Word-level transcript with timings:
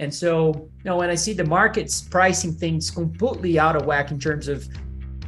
And 0.00 0.14
so, 0.14 0.54
you 0.54 0.84
know, 0.84 0.96
when 0.96 1.10
I 1.10 1.16
see 1.16 1.32
the 1.32 1.44
markets 1.44 2.00
pricing 2.00 2.52
things 2.52 2.88
completely 2.88 3.58
out 3.58 3.74
of 3.74 3.84
whack 3.84 4.12
in 4.12 4.20
terms 4.20 4.46
of 4.46 4.68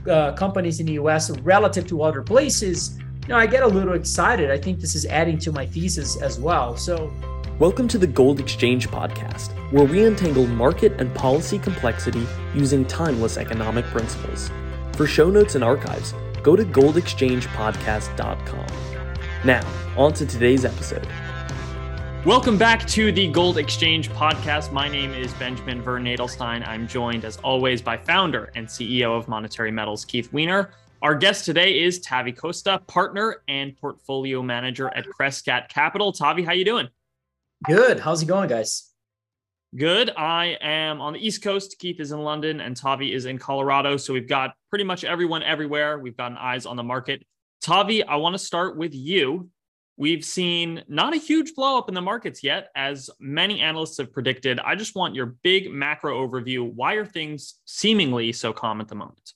uh, 0.09 0.31
companies 0.35 0.79
in 0.79 0.87
the 0.87 0.93
US 0.93 1.29
relative 1.41 1.89
to 1.89 2.03
other 2.03 2.23
places, 2.23 2.97
you 3.23 3.31
know, 3.31 3.37
I 3.37 3.49
get 3.49 3.65
a 3.65 3.67
little 3.67 3.95
excited. 3.95 4.49
I 4.49 4.59
think 4.59 4.79
this 4.79 4.95
is 4.95 5.07
adding 5.07 5.41
to 5.41 5.51
my 5.51 5.67
thesis 5.67 6.23
as 6.23 6.39
well. 6.39 6.77
So, 6.77 7.13
welcome 7.59 7.89
to 7.89 7.99
the 7.99 8.07
Gold 8.07 8.39
Exchange 8.39 8.89
podcast, 8.89 9.51
where 9.73 9.85
we 9.85 10.05
untangle 10.05 10.47
market 10.47 11.01
and 11.01 11.13
policy 11.17 11.59
complexity 11.59 12.25
using 12.55 12.85
timeless 12.85 13.39
economic 13.39 13.87
principles. 13.87 14.53
For 14.93 15.09
show 15.09 15.31
notes 15.31 15.57
and 15.57 15.65
archives, 15.65 16.15
go 16.45 16.55
to 16.55 16.65
goldexchangepodcast.com. 16.65 18.67
Now, 19.45 19.67
on 19.97 20.13
to 20.13 20.25
today's 20.25 20.65
episode. 20.65 21.09
Welcome 22.27 22.59
back 22.59 22.87
to 22.89 23.13
the 23.13 23.29
Gold 23.29 23.57
Exchange 23.57 24.11
podcast. 24.11 24.73
My 24.73 24.89
name 24.89 25.15
is 25.15 25.33
Benjamin 25.33 25.81
Vern 25.81 26.05
Nadelstein. 26.05 26.69
I'm 26.69 26.87
joined, 26.87 27.25
as 27.25 27.39
always, 27.39 27.81
by 27.81 27.97
founder 27.97 28.53
and 28.55 28.67
CEO 28.67 29.17
of 29.17 29.27
Monetary 29.27 29.71
Metals, 29.71 30.05
Keith 30.05 30.31
Weiner. 30.31 30.71
Our 31.01 31.15
guest 31.15 31.47
today 31.47 31.81
is 31.81 31.99
Tavi 32.01 32.33
Costa, 32.33 32.83
partner 32.87 33.43
and 33.49 33.75
portfolio 33.75 34.43
manager 34.43 34.89
at 34.89 35.07
Crescat 35.07 35.71
Capital. 35.71 36.13
Tavi, 36.13 36.43
how 36.43 36.53
you 36.53 36.67
doing? 36.67 36.89
Good. 37.65 38.01
How's 38.01 38.23
it 38.23 38.27
going, 38.27 38.51
guys? 38.51 38.91
Good. 39.75 40.11
I 40.11 40.59
am 40.61 41.01
on 41.01 41.15
the 41.15 41.27
East 41.27 41.43
Coast. 41.43 41.79
Keith 41.79 42.01
is 42.01 42.13
in 42.13 42.19
London 42.19 42.61
and 42.61 42.77
Tavi 42.77 43.15
is 43.15 43.25
in 43.25 43.39
Colorado. 43.39 43.97
So 43.97 44.13
we've 44.13 44.29
got 44.29 44.53
pretty 44.69 44.85
much 44.85 45.05
everyone 45.05 45.43
everywhere. 45.43 45.99
We've 45.99 46.19
gotten 46.19 46.37
eyes 46.37 46.67
on 46.67 46.77
the 46.77 46.83
market. 46.83 47.25
Tavi, 47.63 48.05
I 48.05 48.17
want 48.17 48.35
to 48.35 48.39
start 48.39 48.77
with 48.77 48.95
you. 48.95 49.49
We've 50.01 50.25
seen 50.25 50.83
not 50.89 51.13
a 51.13 51.19
huge 51.19 51.55
blow 51.55 51.77
up 51.77 51.91
in 51.91 51.95
the 51.95 52.01
markets 52.01 52.43
yet, 52.43 52.71
as 52.75 53.11
many 53.21 53.61
analysts 53.61 53.99
have 53.99 54.15
predicted. 54.15 54.59
I 54.59 54.75
just 54.75 54.97
want 54.97 55.15
your 55.15 55.27
big 55.43 55.71
macro 55.71 56.27
overview. 56.27 56.73
Why 56.73 56.95
are 56.95 57.05
things 57.05 57.57
seemingly 57.67 58.33
so 58.33 58.55
calm 58.55 58.81
at 58.81 58.89
the 58.89 58.95
moment? 58.95 59.35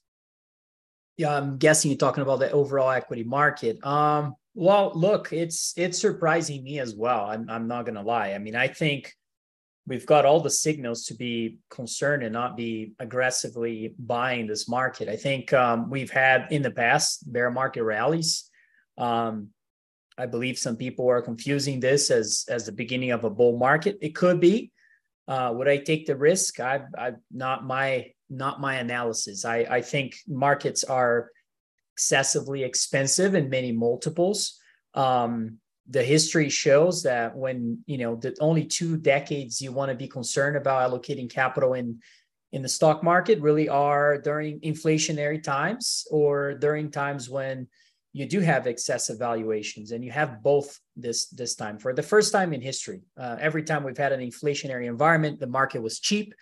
Yeah, 1.19 1.36
I'm 1.36 1.58
guessing 1.58 1.91
you're 1.91 1.98
talking 1.98 2.22
about 2.22 2.39
the 2.39 2.50
overall 2.50 2.91
equity 2.91 3.24
market. 3.24 3.84
Um, 3.84 4.36
well, 4.55 4.91
look, 4.94 5.34
it's 5.34 5.74
it's 5.77 6.00
surprising 6.00 6.64
me 6.64 6.78
as 6.78 6.94
well. 6.94 7.27
I'm 7.27 7.50
I'm 7.50 7.69
not 7.69 7.84
gonna 7.84 8.02
lie. 8.02 8.33
I 8.33 8.39
mean, 8.39 8.56
I 8.56 8.69
think 8.69 9.12
we've 9.86 10.06
got 10.06 10.24
all 10.24 10.41
the 10.41 10.48
signals 10.48 11.05
to 11.08 11.14
be 11.14 11.58
concerned 11.69 12.22
and 12.22 12.33
not 12.33 12.56
be 12.56 12.94
aggressively 12.98 13.94
buying 13.98 14.46
this 14.46 14.67
market. 14.67 15.11
I 15.11 15.17
think 15.17 15.52
um, 15.52 15.91
we've 15.91 16.11
had 16.11 16.46
in 16.52 16.62
the 16.62 16.70
past 16.70 17.30
bear 17.30 17.50
market 17.50 17.83
rallies. 17.84 18.48
Um, 18.96 19.50
I 20.17 20.27
believe 20.27 20.59
some 20.59 20.77
people 20.77 21.09
are 21.09 21.23
confusing 21.23 21.81
this 21.81 22.11
as 22.11 22.45
as 22.48 22.67
the 22.67 22.73
beginning 22.73 23.11
of 23.11 23.25
a 23.25 23.31
bull 23.31 23.59
market. 23.59 23.98
It 24.01 24.15
could 24.15 24.41
be. 24.41 24.70
Uh, 25.27 25.53
would 25.55 25.69
I 25.69 25.79
take 25.79 26.07
the 26.07 26.17
risk? 26.17 26.61
I, 26.61 26.83
I 26.97 27.12
not 27.31 27.65
my 27.65 28.12
not 28.31 28.61
my 28.61 28.77
analysis. 28.77 29.45
I 29.45 29.67
I 29.69 29.81
think 29.81 30.17
markets 30.29 30.85
are 30.85 31.31
excessively 31.95 32.62
expensive 32.62 33.35
in 33.35 33.48
many 33.48 33.73
multiples. 33.73 34.59
Um, 34.95 35.59
the 35.89 36.03
history 36.03 36.48
shows 36.48 37.03
that 37.03 37.37
when 37.37 37.83
you 37.87 37.98
know 37.98 38.17
the 38.17 38.35
only 38.41 38.65
two 38.65 38.97
decades 38.97 39.61
you 39.61 39.73
want 39.73 39.91
to 39.91 39.97
be 39.97 40.09
concerned 40.09 40.57
about 40.57 40.91
allocating 40.91 41.31
capital 41.31 41.75
in 41.75 42.01
in 42.53 42.62
the 42.62 42.69
stock 42.69 43.03
market 43.03 43.41
really 43.41 43.69
are 43.69 44.17
during 44.19 44.61
inflationary 44.61 45.42
times 45.42 46.07
or 46.11 46.55
during 46.55 46.91
times 46.91 47.29
when 47.29 47.67
you 48.15 48.27
do 48.27 48.41
have 48.41 48.67
excessive 48.67 49.19
valuations 49.19 49.91
and 49.91 50.03
you 50.03 50.12
have 50.12 50.43
both 50.43 50.81
this 50.97 51.27
this 51.27 51.55
time. 51.57 51.79
For 51.79 51.93
the 51.93 52.03
first 52.03 52.33
time 52.33 52.55
in 52.55 52.62
history 52.62 53.03
uh, 53.19 53.37
every 53.39 53.65
time 53.65 53.83
we've 53.83 53.98
had 53.98 54.12
an 54.12 54.20
inflationary 54.20 54.87
environment 54.87 55.41
the 55.41 55.48
market 55.48 55.83
was 55.83 56.01
cheap. 56.01 56.33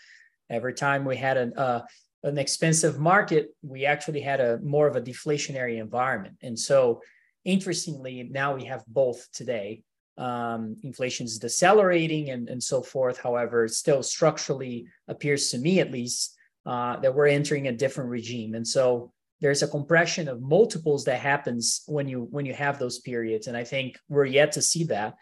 Every 0.50 0.74
time 0.74 1.04
we 1.04 1.16
had 1.16 1.36
an 1.38 1.54
uh, 1.56 1.80
an 2.22 2.38
expensive 2.38 3.00
market 3.00 3.48
we 3.62 3.86
actually 3.86 4.20
had 4.20 4.40
a 4.40 4.58
more 4.62 4.86
of 4.86 4.96
a 4.96 5.00
deflationary 5.00 5.80
environment. 5.80 6.36
And 6.42 6.56
so 6.56 7.00
interestingly 7.44 8.28
now 8.30 8.54
we 8.54 8.64
have 8.66 8.84
both 8.86 9.26
today. 9.32 9.82
Um, 10.18 10.76
inflation 10.82 11.24
is 11.24 11.38
decelerating 11.38 12.28
and, 12.30 12.50
and 12.50 12.62
so 12.62 12.82
forth. 12.82 13.18
However 13.18 13.66
still 13.66 14.02
structurally 14.02 14.86
appears 15.08 15.50
to 15.50 15.58
me 15.58 15.80
at 15.80 15.90
least 15.90 16.36
uh, 16.66 17.00
that 17.00 17.14
we're 17.14 17.28
entering 17.28 17.66
a 17.66 17.72
different 17.72 18.10
regime. 18.10 18.54
And 18.54 18.68
so 18.68 19.11
there's 19.42 19.62
a 19.62 19.68
compression 19.68 20.28
of 20.28 20.40
multiples 20.40 21.04
that 21.04 21.20
happens 21.20 21.82
when 21.86 22.08
you 22.08 22.28
when 22.30 22.46
you 22.46 22.54
have 22.54 22.78
those 22.78 23.00
periods. 23.00 23.48
And 23.48 23.56
i 23.56 23.64
think 23.64 23.98
we're 24.08 24.24
yet 24.24 24.52
to 24.52 24.62
see 24.62 24.84
that. 24.84 25.14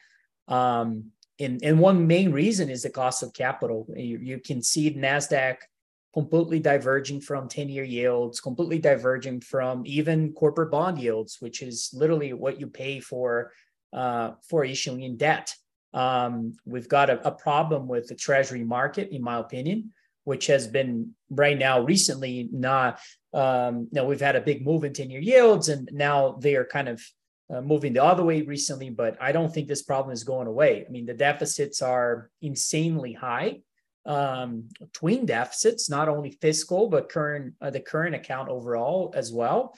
Um, 0.46 1.06
and, 1.40 1.58
and 1.64 1.78
one 1.78 2.06
main 2.06 2.32
reason 2.32 2.68
is 2.68 2.82
the 2.82 2.90
cost 2.90 3.22
of 3.22 3.32
capital. 3.32 3.86
You, 3.96 4.18
you 4.18 4.38
can 4.38 4.62
see 4.62 4.94
nasdaq 4.94 5.56
completely 6.12 6.60
diverging 6.60 7.20
from 7.20 7.48
10-year 7.48 7.84
yields 7.84 8.40
completely 8.40 8.78
diverging 8.78 9.40
from 9.40 9.82
even 9.86 10.32
corporate 10.32 10.72
bond 10.72 10.98
yields 10.98 11.36
which 11.38 11.62
is 11.62 11.88
literally 11.94 12.32
what 12.32 12.58
you 12.60 12.66
pay 12.66 12.98
for 12.98 13.52
uh, 13.92 14.32
for 14.48 14.64
issuing 14.64 15.02
in 15.02 15.16
debt. 15.16 15.54
Um, 15.94 16.54
we've 16.64 16.88
got 16.88 17.10
a, 17.10 17.26
a 17.26 17.32
problem 17.32 17.88
with 17.88 18.08
the 18.08 18.16
treasury 18.16 18.64
market 18.64 19.10
in 19.10 19.22
my 19.22 19.38
opinion 19.38 19.92
which 20.30 20.46
has 20.46 20.68
been 20.68 21.12
right 21.28 21.58
now 21.58 21.80
recently 21.80 22.48
not 22.52 23.00
um, 23.34 23.88
you 23.90 23.96
know 23.96 24.04
we've 24.04 24.20
had 24.28 24.36
a 24.36 24.40
big 24.40 24.64
move 24.64 24.84
in 24.84 24.92
10 24.92 25.10
year 25.10 25.20
yields 25.20 25.68
and 25.68 25.90
now 25.92 26.38
they 26.40 26.54
are 26.54 26.64
kind 26.64 26.88
of 26.88 27.02
uh, 27.52 27.60
moving 27.60 27.92
the 27.92 28.04
other 28.10 28.22
way 28.22 28.42
recently 28.42 28.90
but 28.90 29.20
i 29.20 29.32
don't 29.32 29.52
think 29.52 29.66
this 29.66 29.82
problem 29.82 30.12
is 30.12 30.22
going 30.32 30.46
away. 30.46 30.72
I 30.86 30.90
mean 30.94 31.04
the 31.04 31.14
deficits 31.28 31.82
are 31.82 32.30
insanely 32.40 33.12
high. 33.12 33.50
Um, 34.06 34.68
twin 34.92 35.26
deficits 35.26 35.90
not 35.90 36.08
only 36.08 36.30
fiscal 36.30 36.88
but 36.88 37.08
current 37.16 37.54
uh, 37.60 37.70
the 37.70 37.80
current 37.92 38.14
account 38.14 38.48
overall 38.50 39.12
as 39.20 39.32
well. 39.32 39.76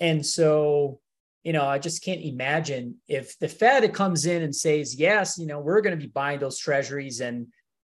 And 0.00 0.26
so 0.36 0.98
you 1.46 1.52
know 1.56 1.66
i 1.74 1.78
just 1.86 2.04
can't 2.06 2.22
imagine 2.34 2.84
if 3.20 3.26
the 3.42 3.52
fed 3.60 3.82
comes 4.00 4.26
in 4.26 4.40
and 4.46 4.54
says 4.54 4.86
yes 5.06 5.26
you 5.40 5.46
know 5.50 5.60
we're 5.66 5.84
going 5.84 5.96
to 5.98 6.06
be 6.06 6.18
buying 6.20 6.40
those 6.40 6.58
treasuries 6.66 7.20
and 7.20 7.36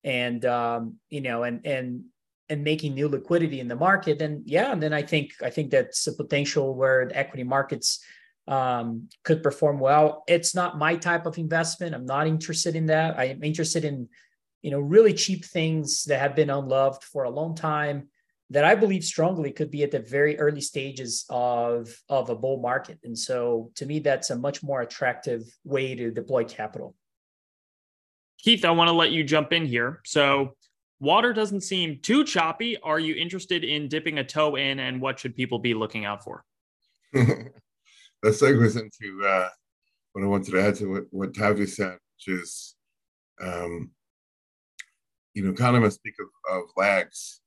and 0.03 0.45
um, 0.45 0.95
you 1.09 1.22
know 1.22 1.44
and 1.44 1.66
and 1.66 2.03
and 2.50 2.63
making 2.63 2.94
new 2.94 3.07
liquidity 3.07 3.59
in 3.59 3.67
the 3.67 3.75
market 3.75 4.19
then 4.19 4.44
yeah 4.45 4.73
and 4.73 4.84
then 4.84 4.91
i 4.91 5.01
think 5.01 5.31
i 5.41 5.50
think 5.50 5.72
that's 5.72 6.06
a 6.07 6.13
potential 6.13 6.75
where 6.75 7.07
the 7.07 7.17
equity 7.17 7.44
markets 7.44 8.03
um, 8.47 9.07
could 9.23 9.44
perform 9.44 9.79
well. 9.79 10.23
It's 10.28 10.56
not 10.56 10.78
my 10.78 10.95
type 10.95 11.25
of 11.25 11.38
investment. 11.38 11.95
I'm 11.95 12.06
not 12.06 12.28
interested 12.28 12.75
in 12.75 12.88
that. 12.88 13.17
I'm 13.17 13.44
interested 13.44 13.85
in 13.85 14.09
you 14.61 14.72
know 14.72 14.79
really 14.79 15.13
cheap 15.13 15.45
things 15.45 16.03
that 16.03 16.19
have 16.19 16.35
been 16.35 16.50
unloved 16.50 17.03
for 17.03 17.23
a 17.23 17.29
long 17.31 17.56
time 17.56 18.09
that 18.51 18.63
i 18.63 18.75
believe 18.75 19.03
strongly 19.03 19.51
could 19.51 19.72
be 19.72 19.81
at 19.81 19.90
the 19.90 20.00
very 20.00 20.38
early 20.38 20.61
stages 20.61 21.25
of 21.29 21.90
of 22.09 22.29
a 22.29 22.35
bull 22.35 22.59
market. 22.61 23.00
And 23.03 23.17
so 23.17 23.72
to 23.75 23.85
me 23.85 24.00
that's 24.00 24.29
a 24.29 24.38
much 24.38 24.61
more 24.61 24.81
attractive 24.81 25.41
way 25.63 25.95
to 25.95 26.11
deploy 26.11 26.44
capital 26.44 26.95
Keith, 28.41 28.66
I 28.66 28.72
want 28.72 28.88
to 28.88 28.94
let 28.94 29.12
you 29.12 29.24
jump 29.24 29.53
in 29.53 29.66
here. 29.66 30.02
So, 30.03 30.56
water 31.00 31.31
doesn't 31.31 31.62
seem 31.62 32.00
too 32.02 32.24
choppy. 32.24 32.78
Are 32.81 33.00
you 33.00 33.16
interested 33.16 33.63
in 33.63 33.88
dipping 33.88 34.18
a 34.18 34.24
toe 34.24 34.56
in, 34.56 34.79
and 34.79 35.00
what 35.00 35.19
should 35.19 35.35
people 35.35 35.59
be 35.59 35.74
looking 35.74 36.06
out 36.06 36.24
for? 36.24 36.44
that 37.13 37.53
segues 38.24 38.79
into 38.79 39.25
uh, 39.25 39.50
what 40.13 40.24
I 40.24 40.28
wanted 40.28 40.52
to 40.52 40.62
add 40.62 40.75
to 40.75 40.91
what, 40.91 41.03
what 41.12 41.35
Tavi 41.35 41.68
said, 41.68 41.97
which 42.16 42.40
is, 42.40 42.75
um, 43.41 43.91
you 45.34 45.44
know, 45.44 45.52
economists 45.52 45.96
speak 45.96 46.16
of, 46.19 46.56
of 46.58 46.63
lags. 46.75 47.41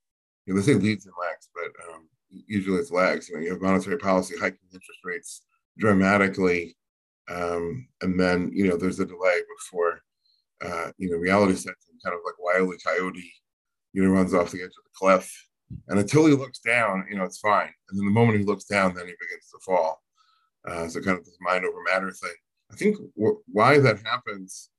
You 0.47 0.55
know, 0.55 0.61
they 0.61 0.73
say 0.73 0.79
leads 0.79 1.07
and 1.07 1.15
lags, 1.21 1.49
but 1.55 1.93
um, 1.93 2.09
usually 2.31 2.79
it's 2.79 2.93
lags. 2.93 3.29
You 3.29 3.37
know, 3.37 3.43
you 3.43 3.51
have 3.51 3.61
monetary 3.61 3.99
policy 3.99 4.37
hiking 4.39 4.59
interest 4.73 5.01
rates 5.03 5.43
dramatically, 5.77 6.77
um, 7.29 7.89
and 8.03 8.21
then 8.21 8.51
you 8.53 8.69
know 8.69 8.77
there's 8.77 9.01
a 9.01 9.07
delay 9.07 9.41
before 9.59 10.03
uh, 10.63 10.91
you 10.99 11.11
know, 11.11 11.17
reality 11.17 11.55
sets 11.55 11.89
him 11.89 11.99
kind 12.05 12.15
of 12.15 12.21
like 12.25 12.39
wily 12.39 12.77
coyote, 12.85 13.33
you 13.93 14.03
know, 14.03 14.11
runs 14.11 14.35
off 14.35 14.51
the 14.51 14.61
edge 14.61 14.67
of 14.67 14.85
the 14.85 14.91
cliff. 14.95 15.31
And 15.89 15.99
until 15.99 16.27
he 16.27 16.35
looks 16.35 16.59
down, 16.59 17.07
you 17.11 17.17
know, 17.17 17.25
it's 17.25 17.39
fine. 17.39 17.71
And 17.89 17.99
then 17.99 18.05
the 18.05 18.13
moment 18.13 18.39
he 18.39 18.45
looks 18.45 18.65
down, 18.65 18.95
then 18.95 19.07
he 19.07 19.13
begins 19.13 19.49
to 19.51 19.59
fall. 19.65 20.03
Uh, 20.69 20.89
so 20.89 21.01
kind 21.01 21.19
of 21.19 21.25
this 21.25 21.37
mind 21.41 21.65
over 21.65 21.79
matter 21.91 22.11
thing. 22.11 22.35
I 22.73 22.77
think 22.77 22.97
w- 23.17 23.43
why 23.47 23.79
that 23.79 24.01
happens, 24.05 24.71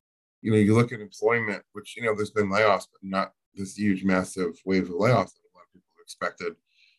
you 0.41 0.51
know, 0.51 0.57
you 0.57 0.73
look 0.73 0.91
at 0.91 0.99
employment, 0.99 1.63
which, 1.73 1.95
you 1.97 2.03
know, 2.03 2.15
there's 2.15 2.31
been 2.31 2.49
layoffs, 2.49 2.87
but 2.91 3.01
not 3.03 3.31
this 3.55 3.77
huge, 3.77 4.03
massive 4.03 4.59
wave 4.65 4.83
of 4.83 4.95
layoffs 4.95 5.33
that 5.33 5.41
a 5.41 5.53
lot 5.55 5.65
of 5.67 5.73
people 5.73 6.01
expected. 6.01 6.53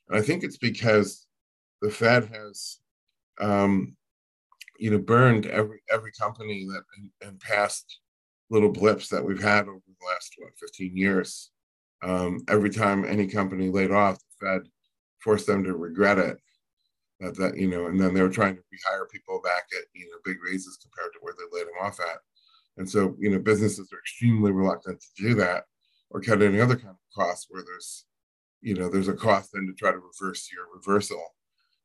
And 0.08 0.18
I 0.18 0.22
think 0.22 0.42
it's 0.42 0.58
because 0.58 1.26
the 1.82 1.90
Fed 1.90 2.28
has, 2.32 2.78
um, 3.40 3.96
you 4.78 4.90
know, 4.90 4.98
burned 4.98 5.46
every 5.46 5.80
every 5.90 6.12
company 6.12 6.66
that 6.66 6.82
in 7.26 7.38
past 7.38 8.00
little 8.50 8.70
blips 8.70 9.08
that 9.08 9.24
we've 9.24 9.42
had 9.42 9.68
over 9.68 9.80
the 9.86 10.06
last 10.06 10.34
what 10.38 10.52
15 10.58 10.96
years. 10.96 11.50
Um, 12.02 12.40
every 12.48 12.70
time 12.70 13.04
any 13.04 13.26
company 13.26 13.68
laid 13.70 13.90
off, 13.90 14.18
the 14.18 14.46
Fed 14.46 14.62
forced 15.18 15.46
them 15.46 15.64
to 15.64 15.74
regret 15.74 16.18
it. 16.18 16.38
That 17.20 17.36
that 17.38 17.56
you 17.56 17.66
know, 17.68 17.86
and 17.86 17.98
then 17.98 18.12
they 18.14 18.22
were 18.22 18.28
trying 18.28 18.56
to 18.56 18.62
rehire 18.62 19.08
people 19.10 19.40
back 19.42 19.64
at 19.72 19.84
you 19.94 20.04
know 20.06 20.18
big 20.24 20.36
raises 20.44 20.76
compared 20.76 21.12
to 21.14 21.18
where 21.22 21.34
they 21.36 21.56
laid 21.56 21.66
them 21.66 21.74
off 21.80 21.98
at. 22.00 22.18
And 22.76 22.88
so 22.88 23.16
you 23.18 23.30
know, 23.30 23.38
businesses 23.38 23.90
are 23.92 23.98
extremely 23.98 24.52
reluctant 24.52 25.00
to 25.00 25.22
do 25.22 25.34
that. 25.36 25.64
or 26.10 26.20
cut 26.20 26.42
any 26.42 26.60
other 26.60 26.76
kind 26.76 26.90
of 26.90 26.96
cost 27.14 27.46
where 27.50 27.64
there's, 27.64 28.04
you 28.60 28.74
know, 28.74 28.88
there's 28.88 29.08
a 29.08 29.12
cost 29.14 29.50
then 29.52 29.66
to 29.66 29.72
try 29.74 29.90
to 29.90 29.98
reverse 29.98 30.48
your 30.52 30.66
reversal. 30.74 31.22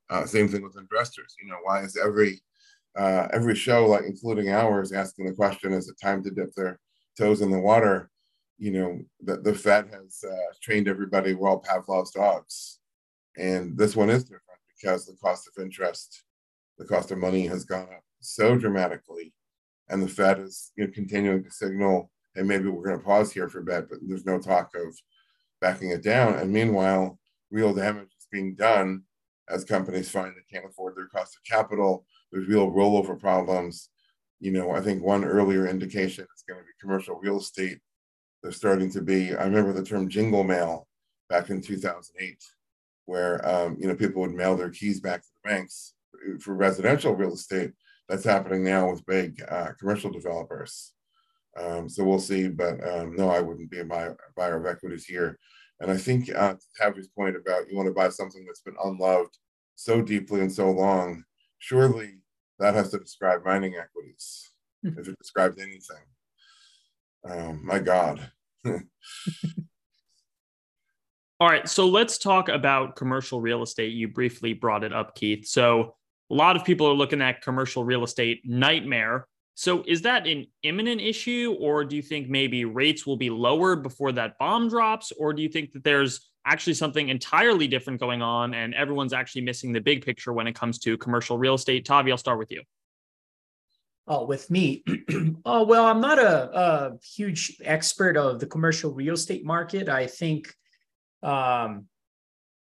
Uh, 0.09 0.25
same 0.25 0.47
thing 0.47 0.61
with 0.61 0.77
investors. 0.77 1.35
You 1.41 1.49
know, 1.49 1.57
why 1.63 1.81
is 1.83 1.97
every 1.97 2.41
uh, 2.97 3.27
every 3.31 3.55
show, 3.55 3.87
like 3.87 4.03
including 4.05 4.49
ours, 4.49 4.91
asking 4.91 5.25
the 5.25 5.33
question, 5.33 5.73
is 5.73 5.89
it 5.89 5.95
time 6.01 6.23
to 6.23 6.31
dip 6.31 6.53
their 6.55 6.79
toes 7.17 7.41
in 7.41 7.51
the 7.51 7.59
water? 7.59 8.09
You 8.57 8.71
know, 8.71 9.01
the, 9.21 9.37
the 9.37 9.55
Fed 9.55 9.89
has 9.91 10.23
uh, 10.29 10.53
trained 10.61 10.87
everybody, 10.87 11.33
we're 11.33 11.49
all 11.49 11.61
Pavlov's 11.61 12.11
dogs. 12.11 12.79
And 13.37 13.77
this 13.77 13.95
one 13.95 14.09
is 14.09 14.23
different 14.23 14.43
because 14.79 15.05
the 15.05 15.15
cost 15.21 15.47
of 15.47 15.63
interest, 15.63 16.23
the 16.77 16.85
cost 16.85 17.11
of 17.11 17.17
money 17.17 17.47
has 17.47 17.63
gone 17.63 17.83
up 17.83 18.03
so 18.19 18.57
dramatically. 18.57 19.33
And 19.89 20.01
the 20.01 20.07
Fed 20.07 20.39
is 20.39 20.71
you 20.75 20.85
know, 20.85 20.91
continuing 20.93 21.43
to 21.43 21.51
signal, 21.51 22.11
hey, 22.35 22.43
maybe 22.43 22.69
we're 22.69 22.85
going 22.85 22.99
to 22.99 23.05
pause 23.05 23.31
here 23.31 23.49
for 23.49 23.59
a 23.59 23.63
bit, 23.63 23.89
but 23.89 23.99
there's 24.07 24.25
no 24.25 24.39
talk 24.39 24.71
of 24.75 24.95
backing 25.59 25.91
it 25.91 26.03
down. 26.03 26.35
And 26.35 26.51
meanwhile, 26.51 27.19
real 27.51 27.73
damage 27.73 28.09
is 28.17 28.27
being 28.31 28.55
done 28.55 29.03
as 29.49 29.65
companies 29.65 30.09
find 30.09 30.33
they 30.33 30.55
can't 30.57 30.69
afford 30.69 30.95
their 30.95 31.07
cost 31.07 31.35
of 31.35 31.43
capital. 31.43 32.05
There's 32.31 32.47
real 32.47 32.71
rollover 32.71 33.19
problems. 33.19 33.89
You 34.39 34.51
know, 34.51 34.71
I 34.71 34.81
think 34.81 35.03
one 35.03 35.23
earlier 35.23 35.67
indication 35.67 36.25
is 36.35 36.43
going 36.47 36.59
to 36.59 36.65
be 36.65 36.71
commercial 36.79 37.19
real 37.19 37.39
estate. 37.39 37.79
There's 38.41 38.57
starting 38.57 38.91
to 38.91 39.01
be, 39.01 39.35
I 39.35 39.43
remember 39.43 39.73
the 39.73 39.83
term 39.83 40.09
jingle 40.09 40.43
mail 40.43 40.87
back 41.29 41.49
in 41.49 41.61
2008 41.61 42.37
where 43.05 43.45
um, 43.47 43.77
you 43.79 43.87
know 43.87 43.95
people 43.95 44.21
would 44.21 44.33
mail 44.33 44.55
their 44.55 44.69
keys 44.69 44.99
back 45.01 45.21
to 45.21 45.27
the 45.43 45.49
banks 45.49 45.93
for 46.39 46.55
residential 46.55 47.15
real 47.15 47.33
estate. 47.33 47.71
That's 48.07 48.23
happening 48.23 48.63
now 48.63 48.89
with 48.89 49.05
big 49.05 49.43
uh, 49.49 49.69
commercial 49.79 50.11
developers. 50.11 50.93
Um, 51.59 51.89
so 51.89 52.03
we'll 52.03 52.19
see, 52.19 52.47
but 52.47 52.75
um, 52.87 53.15
no, 53.15 53.29
I 53.29 53.41
wouldn't 53.41 53.69
be 53.69 53.79
a 53.79 53.85
buyer, 53.85 54.17
buyer 54.35 54.57
of 54.57 54.65
equities 54.65 55.05
here. 55.05 55.37
And 55.81 55.91
I 55.91 55.97
think 55.97 56.33
uh, 56.33 56.55
Tavi's 56.79 57.09
point 57.09 57.35
about 57.35 57.69
you 57.69 57.75
want 57.75 57.87
to 57.87 57.93
buy 57.93 58.09
something 58.09 58.45
that's 58.45 58.61
been 58.61 58.75
unloved 58.83 59.37
so 59.75 60.01
deeply 60.01 60.41
and 60.41 60.51
so 60.51 60.71
long, 60.71 61.23
surely 61.59 62.20
that 62.61 62.75
has 62.75 62.91
to 62.91 62.99
describe 62.99 63.43
mining 63.43 63.75
equities. 63.75 64.51
Hmm. 64.83 64.97
if 64.97 65.07
it 65.07 65.17
describes 65.19 65.57
anything, 65.59 66.03
um, 67.29 67.65
my 67.65 67.79
God. 67.79 68.31
All 71.39 71.49
right, 71.49 71.67
so 71.67 71.87
let's 71.87 72.19
talk 72.19 72.49
about 72.49 72.95
commercial 72.95 73.41
real 73.41 73.63
estate. 73.63 73.93
You 73.93 74.07
briefly 74.07 74.53
brought 74.53 74.83
it 74.83 74.93
up, 74.93 75.15
Keith. 75.15 75.47
So 75.47 75.95
a 76.29 76.35
lot 76.35 76.55
of 76.55 76.63
people 76.63 76.87
are 76.87 76.93
looking 76.93 77.21
at 77.21 77.41
commercial 77.41 77.83
real 77.83 78.03
estate 78.03 78.41
nightmare. 78.45 79.27
So 79.55 79.83
is 79.87 80.03
that 80.03 80.27
an 80.27 80.47
imminent 80.63 81.01
issue, 81.01 81.55
or 81.59 81.83
do 81.83 81.95
you 81.95 82.01
think 82.01 82.29
maybe 82.29 82.65
rates 82.65 83.05
will 83.05 83.17
be 83.17 83.29
lowered 83.29 83.83
before 83.83 84.11
that 84.13 84.37
bomb 84.37 84.69
drops, 84.69 85.11
or 85.11 85.33
do 85.33 85.41
you 85.41 85.49
think 85.49 85.73
that 85.73 85.83
there's 85.83 86.30
actually 86.45 86.73
something 86.73 87.09
entirely 87.09 87.67
different 87.67 87.99
going 87.99 88.21
on 88.21 88.53
and 88.53 88.73
everyone's 88.73 89.13
actually 89.13 89.41
missing 89.41 89.71
the 89.71 89.81
big 89.81 90.03
picture 90.03 90.33
when 90.33 90.47
it 90.47 90.55
comes 90.55 90.79
to 90.79 90.97
commercial 90.97 91.37
real 91.37 91.55
estate? 91.55 91.85
Tavi, 91.85 92.11
I'll 92.11 92.17
start 92.17 92.39
with 92.39 92.51
you. 92.51 92.63
Oh, 94.07 94.25
with 94.25 94.49
me. 94.49 94.83
oh, 95.45 95.63
well, 95.63 95.85
I'm 95.85 96.01
not 96.01 96.19
a, 96.19 96.57
a 96.57 96.97
huge 97.15 97.57
expert 97.63 98.17
of 98.17 98.39
the 98.39 98.47
commercial 98.47 98.93
real 98.93 99.13
estate 99.13 99.45
market. 99.45 99.87
I 99.87 100.07
think 100.07 100.53
um, 101.21 101.85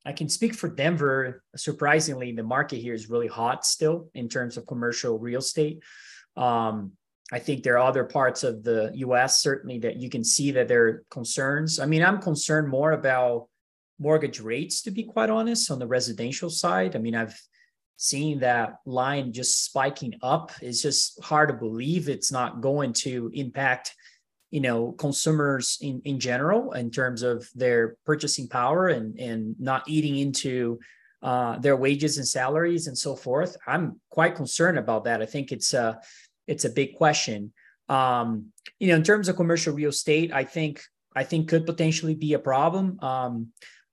I 0.05 0.13
can 0.13 0.29
speak 0.29 0.55
for 0.55 0.69
Denver. 0.69 1.43
Surprisingly, 1.55 2.31
the 2.31 2.43
market 2.43 2.77
here 2.77 2.93
is 2.93 3.09
really 3.09 3.27
hot 3.27 3.65
still 3.65 4.09
in 4.13 4.29
terms 4.29 4.55
of 4.55 4.65
commercial 4.65 5.19
real 5.19 5.39
estate. 5.39 5.83
Um, 6.37 6.93
I 7.31 7.39
think 7.39 7.63
there 7.63 7.77
are 7.77 7.87
other 7.87 8.05
parts 8.05 8.43
of 8.43 8.63
the 8.63 8.91
US 8.95 9.41
certainly 9.41 9.79
that 9.79 9.97
you 9.97 10.09
can 10.09 10.23
see 10.23 10.51
that 10.51 10.69
there 10.69 10.87
are 10.87 11.03
concerns. 11.11 11.79
I 11.79 11.85
mean, 11.85 12.03
I'm 12.03 12.21
concerned 12.21 12.69
more 12.69 12.93
about 12.93 13.49
mortgage 13.99 14.39
rates, 14.39 14.81
to 14.83 14.91
be 14.91 15.03
quite 15.03 15.29
honest, 15.29 15.71
on 15.71 15.79
the 15.79 15.87
residential 15.87 16.49
side. 16.49 16.95
I 16.95 16.99
mean, 16.99 17.15
I've 17.15 17.39
seen 17.97 18.39
that 18.39 18.75
line 18.85 19.33
just 19.33 19.65
spiking 19.65 20.13
up. 20.21 20.51
It's 20.61 20.81
just 20.81 21.23
hard 21.23 21.49
to 21.49 21.55
believe 21.55 22.09
it's 22.09 22.31
not 22.31 22.61
going 22.61 22.93
to 22.93 23.31
impact 23.33 23.93
you 24.51 24.61
know 24.61 24.93
consumers 24.93 25.77
in 25.81 26.01
in 26.05 26.19
general 26.19 26.71
in 26.73 26.89
terms 26.89 27.21
of 27.21 27.49
their 27.53 27.97
purchasing 28.05 28.47
power 28.47 28.87
and 28.87 29.19
and 29.19 29.55
not 29.59 29.83
eating 29.87 30.17
into 30.17 30.79
uh, 31.21 31.57
their 31.59 31.75
wages 31.75 32.17
and 32.17 32.27
salaries 32.27 32.87
and 32.87 32.97
so 32.97 33.15
forth 33.15 33.57
i'm 33.67 33.99
quite 34.09 34.35
concerned 34.35 34.77
about 34.77 35.03
that 35.03 35.21
i 35.21 35.25
think 35.25 35.51
it's 35.51 35.73
a 35.73 35.99
it's 36.47 36.65
a 36.65 36.69
big 36.69 36.95
question 36.95 37.51
um, 37.89 38.47
you 38.79 38.87
know 38.87 38.95
in 38.95 39.03
terms 39.03 39.27
of 39.27 39.35
commercial 39.35 39.73
real 39.73 39.89
estate 39.89 40.31
i 40.31 40.43
think 40.43 40.81
i 41.15 41.23
think 41.23 41.49
could 41.49 41.65
potentially 41.65 42.15
be 42.15 42.33
a 42.33 42.39
problem 42.39 42.97
um, 43.01 43.47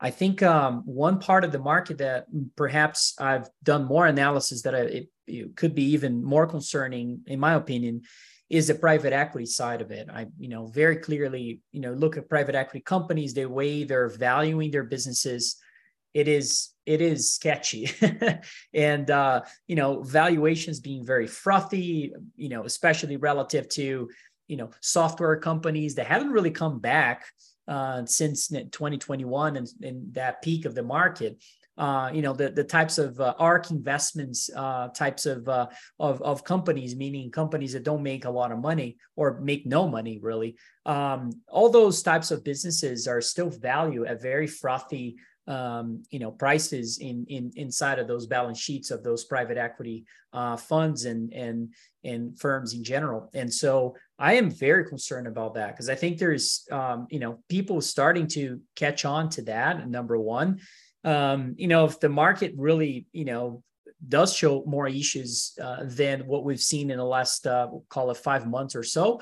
i 0.05 0.11
think 0.11 0.43
um, 0.43 0.83
one 0.85 1.19
part 1.19 1.45
of 1.45 1.53
the 1.53 1.59
market 1.59 1.99
that 1.99 2.27
perhaps 2.57 3.15
i've 3.19 3.49
done 3.63 3.85
more 3.85 4.07
analysis 4.07 4.63
that 4.63 4.75
I, 4.75 4.83
it, 4.99 5.07
it 5.27 5.57
could 5.57 5.75
be 5.75 5.87
even 5.97 6.23
more 6.23 6.47
concerning 6.47 7.21
in 7.27 7.41
my 7.41 7.55
opinion 7.55 8.03
is 8.51 8.69
the 8.69 8.75
private 8.75 9.13
equity 9.13 9.47
side 9.47 9.81
of 9.81 9.91
it. 9.91 10.09
I, 10.13 10.27
you 10.39 10.49
know, 10.49 10.67
very 10.67 10.97
clearly, 10.97 11.61
you 11.73 11.81
know, 11.81 11.93
look 11.93 12.17
at 12.17 12.29
private 12.29 12.55
equity 12.55 12.83
companies, 12.83 13.35
the 13.35 13.47
way 13.47 13.85
they're 13.85 14.09
valuing 14.09 14.71
their 14.71 14.85
businesses, 14.85 15.57
it 16.13 16.29
is 16.29 16.71
it 16.87 17.01
is 17.01 17.33
sketchy, 17.33 17.91
and 18.75 19.11
uh, 19.11 19.41
you 19.67 19.75
know, 19.75 20.03
valuations 20.03 20.79
being 20.79 21.05
very 21.05 21.27
frothy, 21.27 22.13
you 22.37 22.49
know, 22.49 22.65
especially 22.65 23.17
relative 23.17 23.69
to 23.71 24.09
you 24.47 24.57
know 24.57 24.71
software 24.81 25.37
companies 25.37 25.97
that 25.97 26.07
haven't 26.07 26.31
really 26.31 26.53
come 26.53 26.79
back 26.79 27.25
uh, 27.69 28.05
since 28.07 28.49
2021 28.49 29.57
and, 29.57 30.15
that 30.15 30.43
peak 30.43 30.65
of 30.65 30.75
the 30.75 30.83
market 30.83 31.43
uh, 31.77 32.09
you 32.13 32.23
know 32.23 32.33
the 32.33 32.51
the 32.51 32.63
types 32.63 32.99
of 32.99 33.21
uh, 33.21 33.35
ARK 33.39 33.71
investments 33.71 34.49
uh, 34.55 34.89
types 34.89 35.27
of, 35.27 35.49
uh, 35.49 35.67
of 35.99 36.23
of 36.23 36.45
companies 36.45 36.95
meaning 36.95 37.31
companies 37.31 37.73
that 37.73 37.83
don't 37.83 38.03
make 38.03 38.27
a 38.27 38.31
lot 38.31 38.53
of 38.53 38.61
money 38.61 38.97
or 39.17 39.41
make 39.41 39.67
no 39.67 39.89
money 39.89 40.19
really 40.23 40.57
um, 40.87 41.31
all 41.49 41.69
those 41.71 42.03
types 42.03 42.31
of 42.31 42.45
businesses 42.45 43.09
are 43.09 43.21
still 43.21 43.51
value 43.51 44.05
at 44.05 44.23
very 44.23 44.47
frothy 44.47 45.17
um, 45.47 46.03
you 46.11 46.19
know 46.19 46.31
prices 46.31 46.99
in 46.99 47.27
in 47.29 47.53
inside 47.57 47.99
of 47.99 48.09
those 48.09 48.27
balance 48.27 48.59
sheets 48.59 48.91
of 48.91 49.03
those 49.03 49.25
private 49.25 49.59
equity 49.59 50.05
uh, 50.33 50.57
funds 50.57 51.05
and 51.05 51.33
and 51.33 51.75
and 52.03 52.39
firms 52.39 52.75
in 52.75 52.83
general 52.83 53.31
and 53.35 53.53
so 53.53 53.95
I 54.19 54.35
am 54.35 54.51
very 54.51 54.85
concerned 54.87 55.27
about 55.27 55.55
that 55.55 55.73
because 55.73 55.89
I 55.89 55.95
think 55.95 56.19
there's 56.19 56.67
um, 56.71 57.07
you 57.11 57.19
know 57.19 57.41
people 57.49 57.81
starting 57.81 58.27
to 58.29 58.61
catch 58.75 59.05
on 59.05 59.29
to 59.31 59.43
that 59.43 59.89
number 59.89 60.19
one 60.19 60.61
um, 61.05 61.55
you 61.59 61.69
know, 61.69 61.85
if 61.85 62.01
the 62.01 62.09
market 62.09 62.55
really, 62.57 63.07
you 63.13 63.27
know, 63.27 63.63
does 64.09 64.35
show 64.35 64.65
more 64.67 64.89
issues 64.89 65.53
uh, 65.63 65.85
than 65.85 66.27
what 66.27 66.45
we've 66.45 66.61
seen 66.61 66.91
in 66.91 66.99
the 66.99 67.05
last, 67.05 67.47
uh, 67.47 67.69
call 67.89 68.11
it 68.11 68.17
five 68.17 68.47
months 68.47 68.75
or 68.75 68.83
so, 68.83 69.21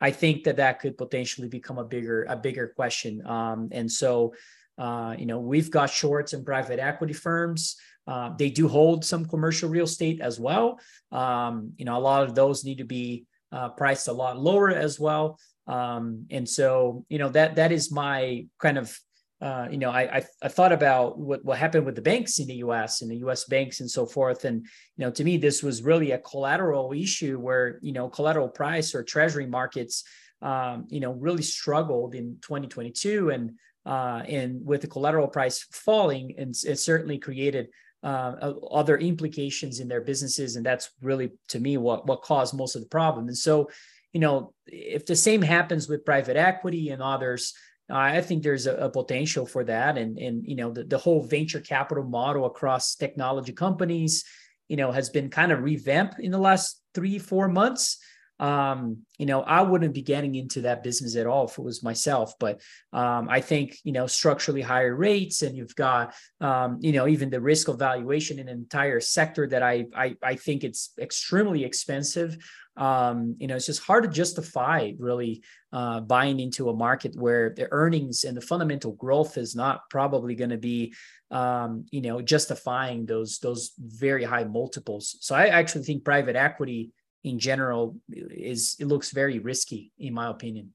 I 0.00 0.10
think 0.10 0.44
that 0.44 0.56
that 0.56 0.80
could 0.80 0.96
potentially 0.96 1.48
become 1.48 1.78
a 1.78 1.84
bigger, 1.84 2.24
a 2.28 2.36
bigger 2.36 2.68
question. 2.68 3.24
Um, 3.26 3.68
and 3.72 3.90
so, 3.90 4.34
uh, 4.78 5.14
you 5.18 5.26
know, 5.26 5.38
we've 5.38 5.70
got 5.70 5.90
shorts 5.90 6.32
in 6.32 6.44
private 6.44 6.78
equity 6.78 7.12
firms. 7.12 7.76
Uh, 8.06 8.30
they 8.36 8.50
do 8.50 8.68
hold 8.68 9.04
some 9.04 9.24
commercial 9.24 9.68
real 9.68 9.84
estate 9.84 10.20
as 10.20 10.38
well. 10.38 10.78
Um, 11.10 11.72
you 11.76 11.84
know, 11.84 11.96
a 11.96 12.00
lot 12.00 12.22
of 12.22 12.34
those 12.34 12.64
need 12.64 12.78
to 12.78 12.84
be 12.84 13.24
uh, 13.52 13.70
priced 13.70 14.08
a 14.08 14.12
lot 14.12 14.38
lower 14.38 14.70
as 14.70 15.00
well. 15.00 15.38
Um, 15.66 16.26
and 16.30 16.46
so, 16.46 17.06
you 17.08 17.18
know, 17.18 17.30
that 17.30 17.56
that 17.56 17.72
is 17.72 17.90
my 17.90 18.46
kind 18.58 18.76
of 18.76 18.98
uh, 19.40 19.68
you 19.70 19.76
know, 19.76 19.90
I, 19.90 20.02
I, 20.02 20.24
I 20.42 20.48
thought 20.48 20.72
about 20.72 21.18
what 21.18 21.44
what 21.44 21.58
happened 21.58 21.84
with 21.84 21.96
the 21.96 22.02
banks 22.02 22.38
in 22.38 22.46
the 22.46 22.54
U.S. 22.56 23.02
and 23.02 23.10
the 23.10 23.16
U.S. 23.16 23.44
banks 23.44 23.80
and 23.80 23.90
so 23.90 24.06
forth, 24.06 24.46
and 24.46 24.62
you 24.62 25.04
know, 25.04 25.10
to 25.10 25.22
me, 25.22 25.36
this 25.36 25.62
was 25.62 25.82
really 25.82 26.12
a 26.12 26.18
collateral 26.18 26.92
issue 26.94 27.38
where 27.38 27.78
you 27.82 27.92
know, 27.92 28.08
collateral 28.08 28.48
price 28.48 28.94
or 28.94 29.02
treasury 29.02 29.46
markets, 29.46 30.04
um, 30.40 30.86
you 30.88 31.00
know, 31.00 31.12
really 31.12 31.42
struggled 31.42 32.14
in 32.14 32.38
2022, 32.40 33.30
and 33.30 33.58
uh, 33.86 34.22
and 34.26 34.64
with 34.64 34.80
the 34.80 34.86
collateral 34.86 35.28
price 35.28 35.66
falling, 35.70 36.34
and 36.38 36.54
it 36.66 36.78
certainly 36.78 37.18
created 37.18 37.68
uh, 38.02 38.52
other 38.70 38.98
implications 38.98 39.80
in 39.80 39.88
their 39.88 40.00
businesses, 40.00 40.56
and 40.56 40.64
that's 40.66 40.90
really 41.00 41.32
to 41.48 41.60
me 41.60 41.76
what 41.76 42.06
what 42.06 42.22
caused 42.22 42.54
most 42.54 42.76
of 42.76 42.82
the 42.82 42.88
problem. 42.88 43.28
And 43.28 43.36
so, 43.36 43.70
you 44.12 44.20
know, 44.20 44.52
if 44.66 45.06
the 45.06 45.16
same 45.16 45.42
happens 45.42 45.88
with 45.88 46.04
private 46.04 46.36
equity 46.36 46.90
and 46.90 47.02
others 47.02 47.54
I 47.90 48.22
think 48.22 48.42
there's 48.42 48.66
a, 48.66 48.74
a, 48.76 48.90
potential 48.90 49.44
for 49.44 49.62
that, 49.64 49.98
and 49.98 50.18
and 50.18 50.44
you 50.46 50.56
know 50.56 50.72
the, 50.72 50.84
the 50.84 50.98
whole 50.98 51.22
venture 51.22 51.60
capital 51.60 52.04
model 52.04 52.46
across 52.46 52.94
technology 52.94 53.52
companies, 53.52 54.24
you 54.68 54.76
know, 54.76 54.90
has 54.90 55.10
been 55.10 55.28
kind 55.28 55.52
of 55.52 55.62
revamped 55.62 56.18
in 56.18 56.30
the 56.30 56.38
last 56.38 56.80
three 56.94 57.18
four 57.18 57.48
months. 57.48 57.98
Um, 58.44 58.98
you 59.18 59.26
know, 59.26 59.40
I 59.42 59.62
wouldn't 59.62 59.94
be 59.94 60.02
getting 60.02 60.34
into 60.34 60.62
that 60.62 60.82
business 60.82 61.16
at 61.16 61.26
all 61.26 61.46
if 61.46 61.56
it 61.56 61.64
was 61.64 61.82
myself, 61.82 62.34
but 62.38 62.60
um, 62.92 63.28
I 63.30 63.40
think 63.40 63.78
you 63.84 63.92
know 63.92 64.06
structurally 64.06 64.60
higher 64.60 64.94
rates, 64.94 65.42
and 65.42 65.56
you've 65.56 65.76
got 65.76 66.14
um, 66.40 66.78
you 66.80 66.92
know 66.92 67.06
even 67.06 67.30
the 67.30 67.40
risk 67.40 67.68
of 67.68 67.78
valuation 67.78 68.38
in 68.38 68.48
an 68.48 68.58
entire 68.58 69.00
sector 69.00 69.46
that 69.46 69.62
I 69.62 69.86
I, 69.96 70.16
I 70.22 70.34
think 70.36 70.62
it's 70.62 70.92
extremely 70.98 71.64
expensive 71.64 72.36
um, 72.76 73.36
you 73.38 73.46
know, 73.46 73.56
it's 73.56 73.66
just 73.66 73.82
hard 73.82 74.04
to 74.04 74.10
justify 74.10 74.92
really 74.98 75.42
uh, 75.72 76.00
buying 76.00 76.40
into 76.40 76.70
a 76.70 76.76
market 76.76 77.14
where 77.14 77.54
the 77.56 77.68
earnings 77.70 78.24
and 78.24 78.36
the 78.36 78.40
fundamental 78.40 78.92
growth 78.92 79.38
is 79.38 79.54
not 79.54 79.88
probably 79.90 80.34
going 80.34 80.50
to 80.50 80.58
be, 80.58 80.92
um, 81.30 81.86
you 81.90 82.00
know, 82.00 82.20
justifying 82.20 83.06
those 83.06 83.38
those 83.38 83.72
very 83.78 84.24
high 84.24 84.44
multiples. 84.44 85.16
So 85.20 85.34
I 85.36 85.46
actually 85.46 85.84
think 85.84 86.04
private 86.04 86.36
equity 86.36 86.90
in 87.24 87.38
general 87.38 87.96
is 88.10 88.76
it 88.78 88.86
looks 88.86 89.10
very 89.10 89.38
risky 89.38 89.92
in 89.98 90.14
my 90.14 90.28
opinion. 90.28 90.72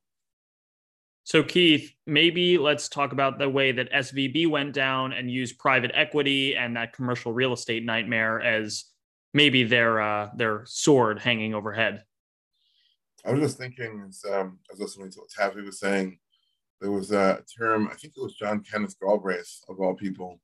So, 1.24 1.44
Keith, 1.44 1.94
maybe 2.08 2.58
let's 2.58 2.90
talk 2.90 3.12
about 3.12 3.38
the 3.38 3.48
way 3.48 3.72
that 3.72 3.92
SVB 3.92 4.50
went 4.50 4.74
down 4.74 5.14
and 5.14 5.30
used 5.30 5.60
private 5.60 5.92
equity 5.94 6.56
and 6.56 6.76
that 6.76 6.94
commercial 6.94 7.32
real 7.32 7.54
estate 7.54 7.86
nightmare 7.86 8.42
as 8.42 8.86
maybe 9.34 9.64
their 9.64 10.02
uh, 10.02 10.30
their 10.36 10.64
sword 10.66 11.20
hanging 11.20 11.54
overhead. 11.54 12.04
I 13.24 13.32
was 13.32 13.42
just 13.42 13.58
thinking, 13.58 14.04
as 14.08 14.24
um, 14.26 14.58
I 14.70 14.74
was 14.74 14.80
listening 14.80 15.12
to 15.12 15.20
what 15.20 15.30
Tavi 15.30 15.62
was 15.62 15.80
saying, 15.80 16.18
there 16.82 16.92
was 16.92 17.12
a 17.12 17.44
term, 17.58 17.88
I 17.88 17.96
think 17.96 18.14
it 18.18 18.22
was 18.22 18.36
John 18.36 18.64
Kenneth 18.64 18.96
Galbraith, 19.00 19.60
of 19.68 19.80
all 19.80 19.94
people, 19.94 20.40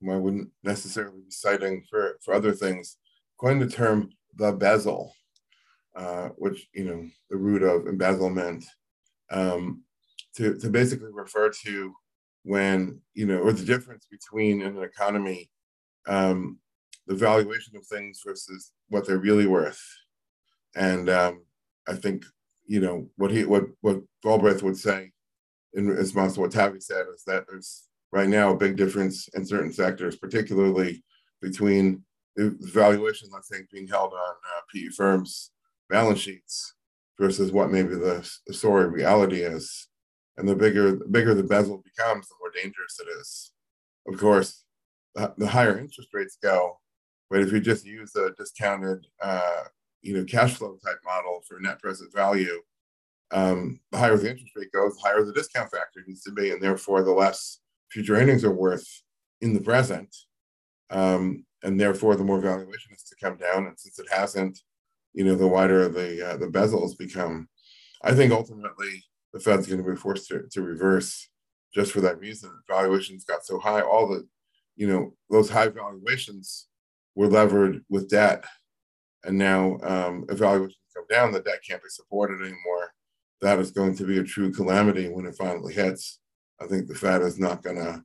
whom 0.00 0.10
I 0.10 0.18
wouldn't 0.18 0.50
necessarily 0.62 1.22
be 1.22 1.30
citing 1.30 1.82
for, 1.90 2.18
for 2.22 2.34
other 2.34 2.52
things, 2.52 2.98
coined 3.40 3.62
the 3.62 3.68
term 3.68 4.10
the 4.36 4.52
bezzle, 4.52 5.10
uh, 5.96 6.28
which, 6.36 6.68
you 6.72 6.84
know, 6.84 7.06
the 7.30 7.36
root 7.36 7.62
of 7.62 7.86
embezzlement, 7.86 8.64
um, 9.30 9.82
to, 10.36 10.56
to 10.58 10.70
basically 10.70 11.10
refer 11.12 11.50
to 11.50 11.92
when, 12.44 13.00
you 13.14 13.26
know, 13.26 13.38
or 13.38 13.52
the 13.52 13.64
difference 13.64 14.06
between 14.10 14.62
in 14.62 14.76
an 14.76 14.82
economy 14.82 15.50
um, 16.06 16.58
the 17.06 17.14
valuation 17.14 17.76
of 17.76 17.86
things 17.86 18.20
versus 18.24 18.72
what 18.88 19.06
they're 19.06 19.18
really 19.18 19.46
worth. 19.46 19.82
And 20.74 21.08
um, 21.08 21.44
I 21.88 21.94
think 21.94 22.24
you 22.66 22.80
know 22.80 23.08
what 23.16 23.30
he 23.30 23.44
what 23.44 23.64
what 23.80 24.02
Galbraith 24.22 24.62
would 24.62 24.76
say 24.76 25.10
in 25.72 25.88
response 25.88 26.34
to 26.34 26.40
what 26.40 26.52
Tavi 26.52 26.80
said 26.80 27.06
is 27.14 27.24
that 27.26 27.46
there's 27.48 27.88
right 28.12 28.28
now 28.28 28.52
a 28.52 28.56
big 28.56 28.76
difference 28.76 29.28
in 29.28 29.44
certain 29.44 29.72
sectors, 29.72 30.16
particularly 30.16 31.02
between 31.40 32.04
the 32.36 32.56
valuation, 32.60 33.28
let's 33.32 33.48
say, 33.48 33.58
being 33.72 33.88
held 33.88 34.12
on 34.12 34.18
uh, 34.18 34.60
PE 34.72 34.88
firms' 34.96 35.50
balance 35.88 36.20
sheets 36.20 36.74
versus 37.18 37.52
what 37.52 37.70
maybe 37.70 37.94
the, 37.94 38.28
the 38.46 38.54
story 38.54 38.88
reality 38.88 39.42
is. 39.42 39.88
And 40.36 40.48
the 40.48 40.54
bigger 40.54 40.92
the 40.92 41.08
bigger 41.08 41.34
the 41.34 41.42
bezzle 41.42 41.82
becomes, 41.82 42.28
the 42.28 42.34
more 42.40 42.52
dangerous 42.54 43.00
it 43.00 43.08
is. 43.20 43.50
Of 44.06 44.20
course, 44.20 44.64
the, 45.14 45.34
the 45.36 45.48
higher 45.48 45.78
interest 45.78 46.10
rates 46.12 46.38
go, 46.40 46.78
but 47.28 47.40
if 47.40 47.52
you 47.52 47.60
just 47.60 47.84
use 47.84 48.14
a 48.14 48.30
discounted, 48.38 49.06
uh, 49.20 49.64
you 50.00 50.14
know, 50.14 50.24
cash 50.24 50.54
flow 50.54 50.78
type 50.84 51.00
model 51.04 51.42
for 51.46 51.58
net 51.60 51.80
present 51.80 52.14
value, 52.14 52.62
um, 53.30 53.80
the 53.90 53.98
higher 53.98 54.16
the 54.16 54.30
interest 54.30 54.54
rate 54.56 54.72
goes, 54.72 54.94
the 54.94 55.08
higher 55.08 55.24
the 55.24 55.32
discount 55.32 55.70
factor 55.70 56.02
needs 56.06 56.22
to 56.22 56.32
be, 56.32 56.50
and 56.50 56.62
therefore 56.62 57.02
the 57.02 57.12
less 57.12 57.58
future 57.90 58.16
earnings 58.16 58.44
are 58.44 58.52
worth 58.52 58.86
in 59.40 59.54
the 59.54 59.60
present, 59.60 60.14
um, 60.90 61.44
and 61.62 61.80
therefore 61.80 62.16
the 62.16 62.24
more 62.24 62.40
valuation 62.40 62.92
is 62.94 63.02
to 63.02 63.16
come 63.20 63.36
down. 63.36 63.66
And 63.66 63.78
since 63.78 63.98
it 63.98 64.06
hasn't, 64.10 64.60
you 65.18 65.24
know, 65.24 65.34
the 65.34 65.48
wider 65.48 65.88
the 65.88 66.30
uh, 66.30 66.36
the 66.36 66.46
bezzles 66.46 66.96
become. 66.96 67.48
I 68.04 68.14
think 68.14 68.32
ultimately 68.32 69.02
the 69.32 69.40
Fed's 69.40 69.66
going 69.66 69.82
to 69.82 69.90
be 69.90 69.96
forced 69.96 70.28
to, 70.28 70.44
to 70.52 70.62
reverse 70.62 71.28
just 71.74 71.90
for 71.90 72.00
that 72.02 72.20
reason. 72.20 72.52
Valuations 72.68 73.24
got 73.24 73.44
so 73.44 73.58
high, 73.58 73.80
all 73.80 74.06
the, 74.06 74.28
you 74.76 74.86
know, 74.86 75.14
those 75.28 75.50
high 75.50 75.70
valuations 75.70 76.68
were 77.16 77.26
levered 77.26 77.84
with 77.88 78.08
debt. 78.08 78.44
And 79.24 79.36
now, 79.36 79.78
um, 79.82 80.24
if 80.28 80.38
valuations 80.38 80.78
come 80.94 81.06
down, 81.10 81.32
the 81.32 81.40
debt 81.40 81.62
can't 81.68 81.82
be 81.82 81.88
supported 81.88 82.40
anymore. 82.40 82.92
That 83.40 83.58
is 83.58 83.72
going 83.72 83.96
to 83.96 84.06
be 84.06 84.18
a 84.18 84.22
true 84.24 84.52
calamity 84.52 85.08
when 85.08 85.26
it 85.26 85.34
finally 85.34 85.74
hits. 85.74 86.20
I 86.60 86.68
think 86.68 86.86
the 86.86 86.94
Fed 86.94 87.22
is 87.22 87.40
not 87.40 87.64
going 87.64 87.76
to, 87.76 88.04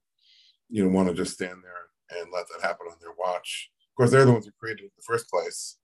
you 0.68 0.84
know, 0.84 0.90
want 0.90 1.10
to 1.10 1.14
just 1.14 1.34
stand 1.36 1.62
there 1.64 2.20
and 2.20 2.32
let 2.34 2.48
that 2.50 2.68
happen 2.68 2.88
on 2.90 2.98
their 3.00 3.14
watch. 3.20 3.70
Of 3.92 3.98
course, 3.98 4.10
they're 4.10 4.26
the 4.26 4.34
ones 4.34 4.48
who 4.48 4.52
created 4.60 4.86
it 4.86 4.86
in 4.86 4.92
the 4.98 5.04
first 5.04 5.30
place, 5.30 5.78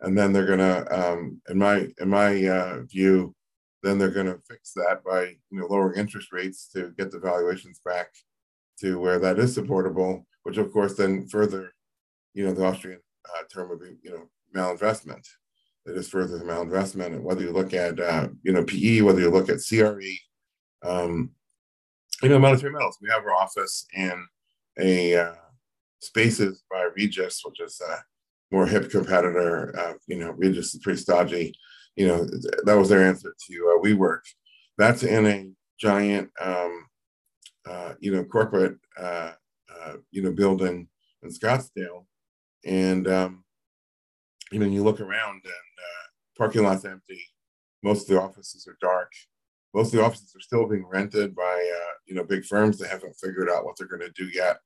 and 0.00 0.16
then 0.16 0.32
they're 0.32 0.46
going 0.46 0.58
to, 0.58 1.12
um, 1.12 1.40
in 1.48 1.58
my 1.58 1.88
in 1.98 2.08
my 2.08 2.46
uh, 2.46 2.82
view, 2.82 3.34
then 3.82 3.98
they're 3.98 4.10
going 4.10 4.26
to 4.26 4.40
fix 4.48 4.72
that 4.74 5.02
by 5.04 5.22
you 5.50 5.60
know 5.60 5.66
lowering 5.66 5.98
interest 5.98 6.32
rates 6.32 6.68
to 6.74 6.92
get 6.98 7.10
the 7.10 7.18
valuations 7.18 7.80
back 7.84 8.08
to 8.80 8.98
where 9.00 9.18
that 9.18 9.38
is 9.38 9.54
supportable, 9.54 10.26
which 10.42 10.58
of 10.58 10.72
course 10.72 10.94
then 10.94 11.26
further 11.26 11.72
you 12.36 12.44
know, 12.44 12.52
the 12.52 12.64
Austrian 12.64 13.00
uh, 13.24 13.42
term 13.52 13.70
would 13.70 13.80
be, 13.80 13.96
you 14.02 14.10
know, 14.10 14.28
malinvestment. 14.54 15.26
It 15.86 15.96
is 15.96 16.08
further 16.08 16.38
malinvestment. 16.40 17.06
And 17.06 17.24
whether 17.24 17.40
you 17.40 17.50
look 17.50 17.72
at, 17.72 17.98
uh, 17.98 18.28
you 18.42 18.52
know, 18.52 18.62
PE, 18.62 19.00
whether 19.00 19.20
you 19.20 19.30
look 19.30 19.48
at 19.48 19.62
CRE, 19.66 20.02
um, 20.86 21.30
you 22.22 22.28
know, 22.28 22.38
monetary 22.38 22.72
metals. 22.72 22.98
We 23.00 23.08
have 23.08 23.22
our 23.24 23.34
office 23.34 23.86
in 23.94 24.26
a 24.78 25.16
uh, 25.16 25.34
Spaces 26.00 26.62
by 26.70 26.88
Regus, 26.94 27.40
which 27.42 27.58
is 27.60 27.80
a 27.80 28.04
more 28.50 28.66
hip 28.66 28.90
competitor. 28.90 29.74
Uh, 29.78 29.94
you 30.06 30.18
know, 30.18 30.30
Regus 30.30 30.74
is 30.74 30.80
pretty 30.80 31.00
stodgy. 31.00 31.54
You 31.96 32.08
know, 32.08 32.26
that 32.64 32.76
was 32.76 32.88
their 32.88 33.06
answer 33.06 33.34
to 33.48 33.54
uh, 33.74 33.84
WeWork. 33.84 34.20
That's 34.78 35.02
in 35.02 35.26
a 35.26 35.48
giant, 35.80 36.30
um, 36.40 36.86
uh, 37.68 37.94
you 38.00 38.12
know, 38.12 38.24
corporate, 38.24 38.76
uh, 38.98 39.32
uh, 39.74 39.94
you 40.10 40.22
know, 40.22 40.32
building 40.32 40.88
in 41.22 41.30
Scottsdale 41.30 42.04
and 42.66 43.06
um, 43.08 43.44
you 44.52 44.58
know, 44.58 44.66
you 44.66 44.82
look 44.82 45.00
around 45.00 45.34
and 45.34 45.44
uh, 45.44 46.06
parking 46.36 46.64
lot's 46.64 46.84
empty. 46.84 47.20
Most 47.82 48.02
of 48.02 48.08
the 48.08 48.20
offices 48.20 48.66
are 48.66 48.76
dark. 48.80 49.12
Most 49.72 49.92
of 49.92 50.00
the 50.00 50.04
offices 50.04 50.34
are 50.34 50.40
still 50.40 50.66
being 50.68 50.86
rented 50.86 51.34
by 51.34 51.42
uh, 51.42 51.92
you 52.06 52.14
know 52.14 52.24
big 52.24 52.44
firms. 52.44 52.78
They 52.78 52.88
haven't 52.88 53.16
figured 53.22 53.48
out 53.48 53.64
what 53.64 53.76
they're 53.78 53.88
going 53.88 54.00
to 54.00 54.10
do 54.10 54.28
yet 54.34 54.58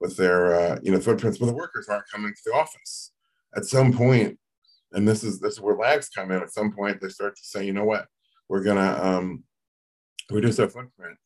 with 0.00 0.16
their 0.16 0.54
uh, 0.54 0.78
you 0.82 0.92
know 0.92 1.00
footprints. 1.00 1.38
But 1.38 1.46
the 1.46 1.54
workers 1.54 1.88
aren't 1.88 2.10
coming 2.10 2.32
to 2.32 2.42
the 2.44 2.52
office. 2.52 3.12
At 3.56 3.64
some 3.64 3.92
point, 3.92 4.38
and 4.92 5.06
this 5.06 5.24
is 5.24 5.40
this 5.40 5.54
is 5.54 5.60
where 5.60 5.76
lags 5.76 6.08
come 6.08 6.30
in. 6.30 6.42
At 6.42 6.52
some 6.52 6.72
point, 6.72 7.00
they 7.00 7.08
start 7.08 7.36
to 7.36 7.44
say, 7.44 7.64
you 7.64 7.72
know 7.72 7.84
what, 7.84 8.06
we're 8.48 8.62
gonna 8.62 8.98
um, 9.02 9.44
reduce 10.30 10.58
our 10.58 10.68
footprint. 10.68 11.16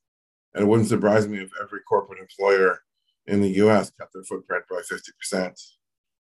And 0.55 0.64
it 0.64 0.67
wouldn't 0.67 0.88
surprise 0.88 1.26
me 1.26 1.38
if 1.38 1.50
every 1.61 1.81
corporate 1.88 2.21
employer 2.21 2.81
in 3.26 3.41
the 3.41 3.50
U.S. 3.50 3.91
cut 3.91 4.09
their 4.12 4.25
footprint 4.25 4.64
by 4.71 4.83
fifty 4.88 5.12
percent 5.19 5.59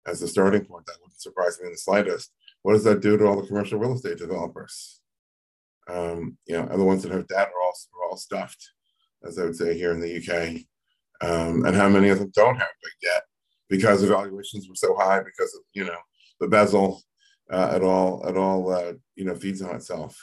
as 0.06 0.22
a 0.22 0.28
starting 0.28 0.66
point. 0.66 0.86
That 0.86 0.98
wouldn't 1.02 1.22
surprise 1.22 1.60
me 1.60 1.68
in 1.68 1.74
the 1.74 1.78
slightest. 1.78 2.32
What 2.62 2.74
does 2.74 2.84
that 2.86 3.02
do 3.02 3.18
to 3.18 3.26
all 3.26 3.42
the 3.42 3.48
commercial 3.48 3.80
real 3.80 3.94
estate 3.94 4.18
developers? 4.18 5.02
Um, 5.90 6.38
you 6.46 6.56
know, 6.56 6.68
and 6.68 6.80
the 6.80 6.86
ones 6.86 7.04
that 7.04 7.12
have 7.12 7.28
debt 7.28 7.50
are 7.50 7.62
all, 7.62 7.74
are 7.96 8.10
all 8.10 8.18
stuffed, 8.18 8.72
as 9.26 9.38
I 9.38 9.44
would 9.44 9.56
say 9.56 9.78
here 9.78 9.92
in 9.92 10.00
the 10.00 10.18
UK. 10.18 10.62
Um, 11.22 11.66
and 11.66 11.76
how 11.76 11.90
many 11.90 12.10
of 12.10 12.20
them 12.20 12.32
don't 12.34 12.56
have 12.56 12.68
big 12.82 13.10
debt 13.10 13.24
because 13.74 14.02
the 14.02 14.08
valuations 14.08 14.70
were 14.70 14.76
so 14.76 14.96
high 14.96 15.20
because 15.20 15.52
of, 15.56 15.62
you 15.74 15.84
know, 15.84 15.98
the 16.40 16.46
bezzle 16.46 17.00
uh, 17.52 17.72
at 17.74 17.82
all, 17.82 18.24
at 18.28 18.38
all, 18.38 18.72
uh, 18.72 18.94
you 19.16 19.26
know, 19.26 19.34
feeds 19.34 19.64
on 19.64 19.76
itself. 19.76 20.16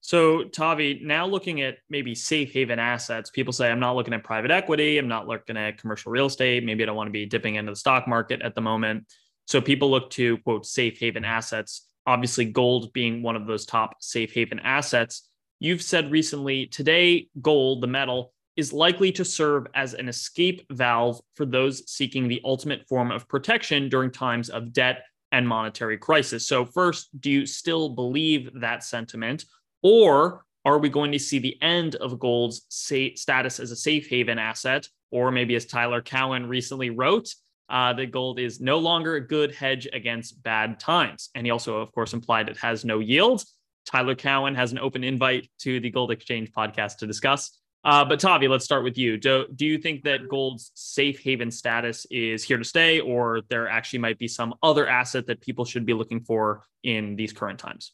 So, 0.00 0.42
Tavi, 0.42 1.00
now 1.04 1.28
looking 1.28 1.60
at 1.60 1.76
maybe 1.88 2.16
safe 2.16 2.52
haven 2.52 2.80
assets, 2.80 3.30
people 3.30 3.52
say, 3.52 3.70
I'm 3.70 3.78
not 3.78 3.94
looking 3.94 4.14
at 4.14 4.24
private 4.24 4.50
equity. 4.50 4.98
I'm 4.98 5.06
not 5.06 5.28
looking 5.28 5.56
at 5.56 5.78
commercial 5.78 6.10
real 6.10 6.26
estate. 6.26 6.64
Maybe 6.64 6.82
I 6.82 6.86
don't 6.86 6.96
want 6.96 7.06
to 7.06 7.12
be 7.12 7.24
dipping 7.24 7.54
into 7.54 7.70
the 7.70 7.76
stock 7.76 8.08
market 8.08 8.42
at 8.42 8.56
the 8.56 8.60
moment. 8.60 9.06
So, 9.46 9.60
people 9.60 9.92
look 9.92 10.10
to 10.10 10.38
quote 10.38 10.66
safe 10.66 10.98
haven 10.98 11.24
assets, 11.24 11.86
obviously, 12.04 12.46
gold 12.46 12.92
being 12.92 13.22
one 13.22 13.36
of 13.36 13.46
those 13.46 13.64
top 13.64 13.94
safe 14.00 14.32
haven 14.32 14.58
assets. 14.58 15.30
You've 15.60 15.82
said 15.82 16.10
recently 16.10 16.66
today, 16.66 17.28
gold, 17.40 17.80
the 17.80 17.86
metal, 17.86 18.32
is 18.56 18.72
likely 18.72 19.10
to 19.12 19.24
serve 19.24 19.66
as 19.74 19.94
an 19.94 20.08
escape 20.08 20.66
valve 20.70 21.20
for 21.34 21.46
those 21.46 21.90
seeking 21.90 22.28
the 22.28 22.40
ultimate 22.44 22.86
form 22.88 23.10
of 23.10 23.28
protection 23.28 23.88
during 23.88 24.10
times 24.10 24.50
of 24.50 24.72
debt 24.72 25.04
and 25.32 25.48
monetary 25.48 25.96
crisis. 25.96 26.46
So, 26.46 26.64
first, 26.64 27.08
do 27.20 27.30
you 27.30 27.46
still 27.46 27.88
believe 27.88 28.50
that 28.60 28.84
sentiment? 28.84 29.46
Or 29.82 30.44
are 30.64 30.78
we 30.78 30.88
going 30.88 31.12
to 31.12 31.18
see 31.18 31.38
the 31.38 31.60
end 31.62 31.96
of 31.96 32.18
gold's 32.20 32.66
status 32.68 33.58
as 33.58 33.70
a 33.70 33.76
safe 33.76 34.08
haven 34.08 34.38
asset? 34.38 34.86
Or 35.10 35.30
maybe, 35.30 35.54
as 35.56 35.66
Tyler 35.66 36.02
Cowen 36.02 36.46
recently 36.46 36.90
wrote, 36.90 37.28
uh, 37.68 37.92
that 37.94 38.10
gold 38.10 38.38
is 38.38 38.60
no 38.60 38.78
longer 38.78 39.16
a 39.16 39.26
good 39.26 39.54
hedge 39.54 39.88
against 39.92 40.42
bad 40.42 40.78
times. 40.78 41.30
And 41.34 41.46
he 41.46 41.50
also, 41.50 41.78
of 41.78 41.90
course, 41.92 42.12
implied 42.12 42.48
it 42.48 42.58
has 42.58 42.84
no 42.84 42.98
yield. 42.98 43.42
Tyler 43.86 44.14
Cowen 44.14 44.54
has 44.54 44.72
an 44.72 44.78
open 44.78 45.02
invite 45.02 45.48
to 45.60 45.80
the 45.80 45.90
Gold 45.90 46.10
Exchange 46.10 46.52
podcast 46.52 46.98
to 46.98 47.06
discuss. 47.06 47.58
Uh, 47.84 48.04
but 48.04 48.20
Tavi, 48.20 48.46
let's 48.46 48.64
start 48.64 48.84
with 48.84 48.96
you. 48.96 49.16
Do, 49.16 49.46
do 49.56 49.66
you 49.66 49.76
think 49.76 50.04
that 50.04 50.28
gold's 50.28 50.70
safe 50.74 51.18
haven 51.18 51.50
status 51.50 52.06
is 52.10 52.44
here 52.44 52.58
to 52.58 52.64
stay, 52.64 53.00
or 53.00 53.40
there 53.48 53.68
actually 53.68 53.98
might 53.98 54.18
be 54.18 54.28
some 54.28 54.54
other 54.62 54.86
asset 54.86 55.26
that 55.26 55.40
people 55.40 55.64
should 55.64 55.84
be 55.84 55.92
looking 55.92 56.20
for 56.20 56.62
in 56.84 57.16
these 57.16 57.32
current 57.32 57.58
times? 57.58 57.92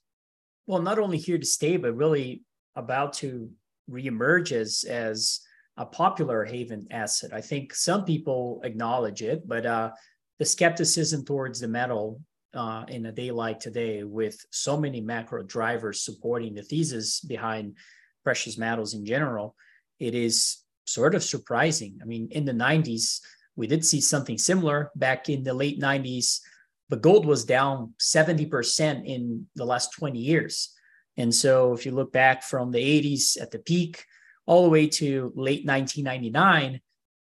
well, 0.68 0.82
not 0.82 0.98
only 0.98 1.16
here 1.16 1.38
to 1.38 1.46
stay, 1.46 1.78
but 1.78 1.96
really 1.96 2.42
about 2.76 3.14
to 3.14 3.50
reemerge 3.90 4.52
as 4.52 4.84
as 4.84 5.40
a 5.78 5.86
popular 5.86 6.44
haven 6.44 6.86
asset. 6.90 7.32
I 7.32 7.40
think 7.40 7.74
some 7.74 8.04
people 8.04 8.60
acknowledge 8.62 9.22
it, 9.22 9.48
but 9.48 9.64
uh, 9.64 9.92
the 10.38 10.44
skepticism 10.44 11.24
towards 11.24 11.60
the 11.60 11.68
metal 11.68 12.20
uh, 12.52 12.84
in 12.88 13.06
a 13.06 13.12
day 13.12 13.30
like 13.30 13.60
today 13.60 14.04
with 14.04 14.38
so 14.50 14.76
many 14.76 15.00
macro 15.00 15.42
drivers 15.42 16.02
supporting 16.02 16.54
the 16.54 16.62
thesis 16.62 17.20
behind 17.20 17.76
precious 18.22 18.58
metals 18.58 18.92
in 18.92 19.06
general, 19.06 19.56
it 19.98 20.14
is 20.14 20.58
sort 20.84 21.14
of 21.14 21.22
surprising. 21.22 21.98
I 22.02 22.04
mean, 22.04 22.28
in 22.30 22.44
the 22.44 22.52
90s, 22.52 23.20
we 23.56 23.66
did 23.66 23.84
see 23.84 24.00
something 24.00 24.38
similar 24.38 24.90
back 24.96 25.28
in 25.28 25.42
the 25.42 25.52
late 25.52 25.80
90s, 25.80 26.40
but 26.88 27.02
gold 27.02 27.26
was 27.26 27.44
down 27.44 27.94
70% 28.00 29.04
in 29.04 29.46
the 29.56 29.64
last 29.64 29.92
20 29.92 30.18
years. 30.18 30.72
And 31.16 31.34
so 31.34 31.72
if 31.72 31.84
you 31.84 31.92
look 31.92 32.12
back 32.12 32.42
from 32.42 32.70
the 32.70 32.78
80s 32.78 33.40
at 33.40 33.50
the 33.50 33.58
peak 33.58 34.04
all 34.46 34.62
the 34.62 34.70
way 34.70 34.86
to 34.86 35.32
late 35.34 35.66
1999, 35.66 36.80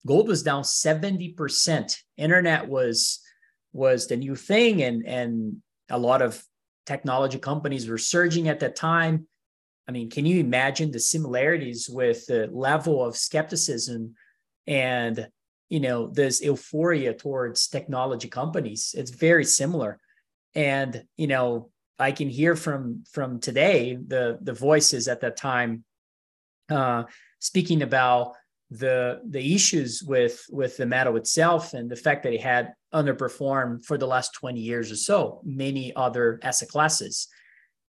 gold 0.05 0.27
was 0.27 0.43
down 0.43 0.63
70%. 0.63 1.97
Internet 2.17 2.67
was 2.67 3.19
was 3.71 4.05
the 4.05 4.15
new 4.15 4.35
thing 4.35 4.83
and 4.83 5.03
and 5.07 5.57
a 5.89 5.97
lot 5.97 6.21
of 6.21 6.43
technology 6.85 7.39
companies 7.39 7.87
were 7.87 7.97
surging 7.97 8.47
at 8.47 8.59
that 8.59 8.75
time. 8.75 9.27
I 9.87 9.91
mean, 9.91 10.09
can 10.09 10.25
you 10.25 10.39
imagine 10.39 10.91
the 10.91 10.99
similarities 10.99 11.89
with 11.89 12.25
the 12.27 12.47
level 12.51 13.03
of 13.05 13.17
skepticism 13.17 14.15
and 14.65 15.27
you 15.69 15.79
know 15.79 16.07
this 16.07 16.41
euphoria 16.41 17.13
towards 17.13 17.67
technology 17.67 18.29
companies? 18.29 18.95
It's 18.97 19.11
very 19.11 19.45
similar, 19.45 19.99
and 20.55 21.03
you 21.17 21.27
know 21.27 21.71
I 21.99 22.11
can 22.11 22.29
hear 22.29 22.55
from 22.55 23.03
from 23.11 23.39
today 23.39 23.95
the 23.95 24.37
the 24.41 24.53
voices 24.53 25.07
at 25.07 25.21
that 25.21 25.37
time 25.37 25.83
uh, 26.69 27.03
speaking 27.39 27.81
about 27.81 28.33
the 28.69 29.21
the 29.29 29.53
issues 29.53 30.01
with 30.03 30.45
with 30.49 30.77
the 30.77 30.85
metal 30.85 31.17
itself 31.17 31.73
and 31.73 31.89
the 31.89 31.95
fact 31.95 32.23
that 32.23 32.33
it 32.33 32.41
had 32.41 32.73
underperformed 32.93 33.85
for 33.85 33.97
the 33.97 34.07
last 34.07 34.33
20 34.33 34.59
years 34.59 34.91
or 34.91 34.95
so 34.95 35.41
many 35.43 35.93
other 35.95 36.39
asset 36.41 36.69
classes 36.69 37.27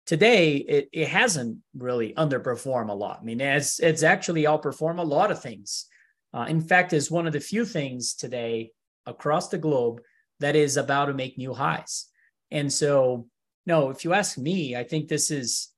today 0.08 0.56
it, 0.56 0.90
it 0.92 1.08
hasn't 1.08 1.60
really 1.76 2.14
underperformed 2.16 2.90
a 2.90 2.94
lot. 2.94 3.20
I 3.22 3.24
mean 3.24 3.40
it's 3.40 3.80
it's 3.80 4.04
actually 4.04 4.44
outperformed 4.44 5.00
a 5.00 5.04
lot 5.04 5.30
of 5.32 5.42
things. 5.42 5.86
Uh, 6.34 6.46
in 6.50 6.62
fact 6.62 6.94
is 6.94 7.12
one 7.12 7.28
of 7.28 7.34
the 7.34 7.40
few 7.40 7.66
things 7.66 8.16
today 8.16 8.72
across 9.06 9.50
the 9.50 9.58
globe 9.58 10.02
that 10.40 10.56
is 10.56 10.78
about 10.78 11.06
to 11.06 11.14
make 11.14 11.38
new 11.38 11.54
highs. 11.54 12.08
And 12.50 12.74
so 12.74 13.28
no 13.68 13.90
if 13.92 14.04
you 14.04 14.14
ask 14.14 14.38
me 14.38 14.76
i 14.76 14.84
think 14.84 15.08
this 15.08 15.30
is 15.30 15.70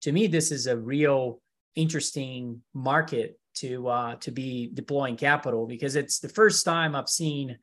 to 0.00 0.12
me 0.12 0.26
this 0.26 0.52
is 0.52 0.66
a 0.66 0.76
real 0.76 1.40
interesting 1.74 2.62
market 2.74 3.38
to 3.54 3.88
uh, 3.88 4.14
to 4.16 4.30
be 4.30 4.70
deploying 4.72 5.16
capital 5.16 5.66
because 5.66 5.96
it's 5.96 6.18
the 6.18 6.28
first 6.28 6.64
time 6.64 6.94
I've 6.94 7.08
seen, 7.08 7.58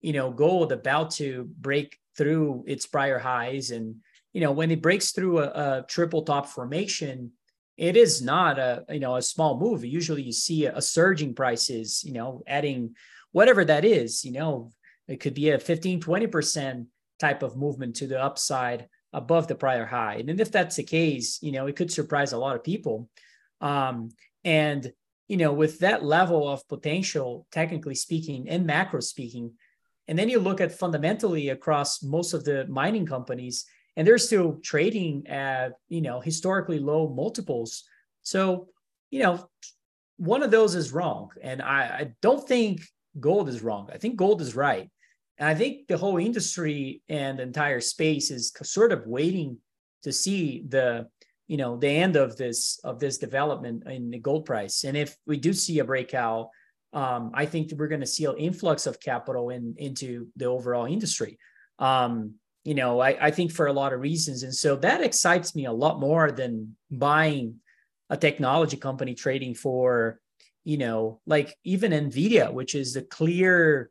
you 0.00 0.12
know, 0.12 0.30
gold 0.30 0.72
about 0.72 1.12
to 1.12 1.48
break 1.58 1.98
through 2.16 2.64
its 2.66 2.86
prior 2.86 3.18
highs, 3.18 3.70
and 3.70 3.96
you 4.32 4.40
know 4.40 4.52
when 4.52 4.70
it 4.70 4.82
breaks 4.82 5.12
through 5.12 5.40
a, 5.40 5.46
a 5.46 5.84
triple 5.88 6.22
top 6.22 6.46
formation, 6.46 7.32
it 7.76 7.96
is 7.96 8.22
not 8.22 8.58
a 8.58 8.84
you 8.88 9.00
know 9.00 9.16
a 9.16 9.22
small 9.22 9.58
move. 9.58 9.84
Usually 9.84 10.22
you 10.22 10.32
see 10.32 10.66
a, 10.66 10.76
a 10.76 10.82
surging 10.82 11.34
prices, 11.34 12.02
you 12.04 12.12
know, 12.12 12.42
adding 12.46 12.94
whatever 13.32 13.64
that 13.64 13.84
is, 13.84 14.24
you 14.24 14.32
know, 14.32 14.70
it 15.08 15.20
could 15.20 15.34
be 15.34 15.50
a 15.50 15.58
15, 15.58 16.00
20% 16.00 16.86
type 17.18 17.42
of 17.42 17.56
movement 17.56 17.96
to 17.96 18.06
the 18.06 18.20
upside 18.20 18.88
above 19.12 19.48
the 19.48 19.54
prior 19.54 19.86
high. 19.86 20.16
And 20.16 20.40
if 20.40 20.50
that's 20.50 20.76
the 20.76 20.82
case, 20.82 21.38
you 21.42 21.52
know, 21.52 21.66
it 21.66 21.76
could 21.76 21.92
surprise 21.92 22.32
a 22.32 22.38
lot 22.38 22.56
of 22.56 22.64
people. 22.64 23.08
Um, 23.60 24.10
and 24.44 24.92
you 25.28 25.36
know, 25.36 25.52
with 25.52 25.78
that 25.78 26.04
level 26.04 26.48
of 26.48 26.66
potential, 26.66 27.46
technically 27.52 27.94
speaking, 27.94 28.48
and 28.48 28.66
macro 28.66 28.98
speaking, 28.98 29.52
and 30.08 30.18
then 30.18 30.28
you 30.28 30.40
look 30.40 30.60
at 30.60 30.76
fundamentally 30.76 31.50
across 31.50 32.02
most 32.02 32.34
of 32.34 32.42
the 32.42 32.66
mining 32.66 33.06
companies, 33.06 33.64
and 34.00 34.08
they're 34.08 34.16
still 34.16 34.58
trading 34.62 35.26
at, 35.26 35.74
you 35.90 36.00
know, 36.00 36.20
historically 36.20 36.78
low 36.78 37.06
multiples. 37.06 37.84
So, 38.22 38.68
you 39.10 39.22
know, 39.22 39.46
one 40.16 40.42
of 40.42 40.50
those 40.50 40.74
is 40.74 40.90
wrong. 40.90 41.28
And 41.42 41.60
I, 41.60 41.80
I 41.82 42.12
don't 42.22 42.48
think 42.48 42.80
gold 43.20 43.50
is 43.50 43.62
wrong. 43.62 43.90
I 43.92 43.98
think 43.98 44.16
gold 44.16 44.40
is 44.40 44.56
right. 44.56 44.88
And 45.36 45.46
I 45.46 45.54
think 45.54 45.86
the 45.86 45.98
whole 45.98 46.16
industry 46.16 47.02
and 47.10 47.38
the 47.38 47.42
entire 47.42 47.82
space 47.82 48.30
is 48.30 48.54
sort 48.62 48.92
of 48.92 49.06
waiting 49.06 49.58
to 50.04 50.14
see 50.14 50.64
the 50.66 51.06
you 51.46 51.58
know 51.58 51.76
the 51.76 51.88
end 51.88 52.16
of 52.16 52.38
this 52.38 52.80
of 52.82 53.00
this 53.00 53.18
development 53.18 53.82
in 53.86 54.08
the 54.08 54.18
gold 54.18 54.46
price 54.46 54.84
and 54.84 54.96
if 54.96 55.14
we 55.26 55.36
do 55.36 55.52
see 55.52 55.80
a 55.80 55.84
breakout 55.84 56.48
um, 56.94 57.32
i 57.34 57.44
think 57.44 57.70
we're 57.76 57.88
going 57.88 58.00
to 58.00 58.06
see 58.06 58.24
an 58.24 58.36
influx 58.38 58.86
of 58.86 58.98
capital 58.98 59.50
in 59.50 59.74
into 59.76 60.28
the 60.36 60.46
overall 60.46 60.86
industry 60.86 61.38
um, 61.80 62.34
you 62.64 62.74
know 62.74 63.00
I, 63.00 63.26
I 63.26 63.30
think 63.30 63.52
for 63.52 63.66
a 63.66 63.72
lot 63.72 63.92
of 63.92 64.00
reasons. 64.00 64.42
And 64.42 64.54
so 64.54 64.76
that 64.76 65.02
excites 65.02 65.54
me 65.54 65.66
a 65.66 65.72
lot 65.72 66.00
more 66.00 66.30
than 66.30 66.76
buying 66.90 67.56
a 68.10 68.16
technology 68.16 68.76
company 68.76 69.14
trading 69.14 69.54
for 69.54 70.20
you 70.64 70.76
know 70.76 71.20
like 71.26 71.56
even 71.64 71.92
nvidia 71.92 72.52
which 72.52 72.74
is 72.74 72.92
the 72.94 73.02
clear 73.02 73.90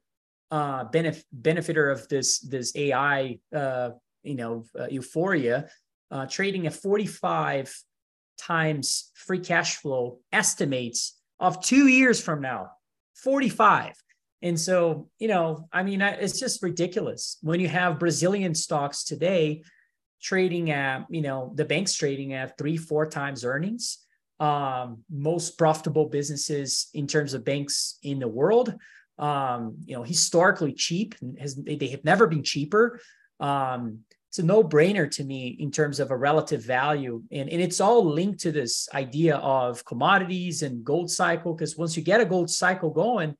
uh 0.52 0.86
benef- 0.86 1.24
benefiter 1.32 1.90
of 1.90 2.08
this 2.10 2.40
this 2.40 2.76
ai 2.76 3.40
uh 3.56 3.90
you 4.24 4.36
know 4.36 4.66
uh, 4.80 4.88
euphoria 4.90 5.70
uh, 6.12 6.26
trading 6.26 6.66
at 6.66 6.74
45 6.74 7.76
times 8.38 9.12
free 9.14 9.40
cash 9.40 9.78
flow 9.78 10.20
estimates 10.32 11.20
of 11.40 11.64
two 11.64 11.88
years 11.88 12.22
from 12.22 12.42
now 12.42 12.72
45 13.16 13.94
and 14.41 14.60
so 14.60 15.10
you 15.19 15.28
know 15.28 15.67
i 15.73 15.84
mean 15.84 16.02
it's 16.02 16.39
just 16.39 16.63
ridiculous 16.63 17.38
when 17.41 17.60
you 17.60 17.67
have 17.67 17.99
brazilian 17.99 18.56
stocks 18.56 19.04
today 19.04 19.62
trading 20.21 20.71
at 20.71 21.06
you 21.10 21.21
know 21.21 21.52
the 21.56 21.65
banks 21.65 21.93
trading 21.93 22.34
at 22.34 22.58
three 22.58 22.78
four 22.78 23.06
times 23.06 23.43
earnings 23.45 24.06
um, 24.39 25.04
most 25.10 25.58
profitable 25.58 26.06
businesses 26.06 26.89
in 26.93 27.08
terms 27.08 27.34
of 27.34 27.43
banks 27.43 27.99
in 28.04 28.19
the 28.19 28.28
world. 28.28 28.73
Um, 29.17 29.75
you 29.86 29.97
know 29.97 30.04
historically 30.04 30.71
cheap 30.71 31.13
has 31.39 31.56
they 31.56 31.88
have 31.88 32.06
never 32.06 32.25
been 32.25 32.43
cheaper. 32.43 33.02
Um, 33.39 33.99
it's 34.30 34.39
a 34.39 34.43
no-brainer 34.43 35.10
to 35.12 35.23
me 35.23 35.58
in 35.60 35.71
terms 35.71 35.99
of 35.99 36.12
a 36.12 36.15
relative 36.15 36.63
value. 36.63 37.23
And, 37.32 37.49
and 37.49 37.62
it's 37.62 37.82
all 37.82 38.06
linked 38.06 38.39
to 38.41 38.52
this 38.52 38.88
idea 38.93 39.38
of 39.38 39.84
commodities 39.86 40.62
and 40.62 40.86
gold 40.86 41.10
cycle 41.10 41.56
because 41.56 41.75
once 41.75 41.97
you 41.97 42.04
get 42.04 42.21
a 42.21 42.25
gold 42.25 42.49
cycle 42.52 42.91
going 42.91 43.36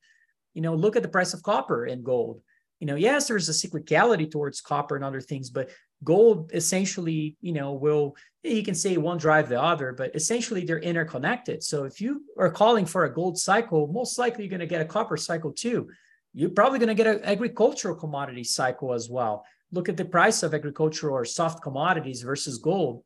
you 0.60 0.64
know 0.64 0.76
look 0.76 0.98
at 0.98 1.04
the 1.04 1.08
price 1.08 1.34
of 1.34 1.42
copper 1.42 1.86
and 1.86 2.04
gold. 2.04 2.42
You 2.82 2.88
know 2.88 2.96
yes 2.96 3.30
there's 3.30 3.48
a 3.48 3.54
cyclicality 3.54 4.30
towards 4.30 4.60
copper 4.60 4.98
and 4.98 5.06
other 5.06 5.22
things 5.22 5.50
but 5.50 5.70
gold 6.04 6.52
essentially 6.54 7.38
you 7.40 7.54
know 7.54 7.72
will 7.72 8.18
you 8.44 8.62
can 8.62 8.76
say 8.76 8.98
one 8.98 9.18
drive 9.18 9.48
the 9.48 9.62
other 9.62 9.94
but 9.94 10.14
essentially 10.14 10.66
they're 10.66 10.80
interconnected. 10.80 11.64
So 11.64 11.86
if 11.86 12.02
you 12.02 12.24
are 12.38 12.52
calling 12.52 12.86
for 12.86 13.06
a 13.06 13.14
gold 13.14 13.38
cycle 13.38 13.88
most 13.88 14.20
likely 14.20 14.44
you're 14.44 14.50
going 14.50 14.68
to 14.68 14.76
get 14.76 14.82
a 14.82 14.94
copper 14.98 15.16
cycle 15.16 15.54
too. 15.54 15.88
You're 16.34 16.50
probably 16.50 16.80
going 16.80 16.96
to 16.96 17.04
get 17.04 17.08
an 17.08 17.24
agricultural 17.24 17.96
commodity 17.96 18.44
cycle 18.44 18.94
as 18.94 19.10
well. 19.10 19.46
Look 19.72 19.88
at 19.88 19.96
the 19.96 20.04
price 20.18 20.44
of 20.44 20.54
agricultural 20.54 21.16
or 21.16 21.24
soft 21.24 21.64
commodities 21.64 22.22
versus 22.22 22.58
gold. 22.58 23.06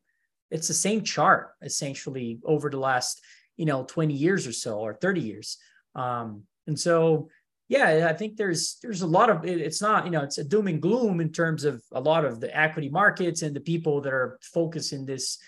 It's 0.50 0.66
the 0.66 0.74
same 0.74 1.02
chart 1.02 1.52
essentially 1.62 2.40
over 2.44 2.68
the 2.68 2.78
last 2.78 3.20
you 3.56 3.64
know 3.64 3.84
20 3.84 4.12
years 4.12 4.44
or 4.44 4.52
so 4.52 4.80
or 4.80 4.94
30 4.94 5.20
years. 5.20 5.58
Um, 5.94 6.42
and 6.66 6.78
so 6.78 7.28
yeah 7.68 8.08
i 8.10 8.12
think 8.12 8.36
there's 8.36 8.78
there's 8.82 9.02
a 9.02 9.06
lot 9.06 9.30
of 9.30 9.44
it's 9.44 9.80
not 9.80 10.04
you 10.04 10.10
know 10.10 10.22
it's 10.22 10.38
a 10.38 10.44
doom 10.44 10.66
and 10.66 10.82
gloom 10.82 11.20
in 11.20 11.30
terms 11.32 11.64
of 11.64 11.82
a 11.92 12.00
lot 12.00 12.24
of 12.24 12.40
the 12.40 12.56
equity 12.56 12.88
markets 12.88 13.42
and 13.42 13.54
the 13.54 13.60
people 13.60 14.00
that 14.00 14.12
are 14.12 14.38
focused 14.42 14.92
in 14.92 15.06
this 15.06 15.38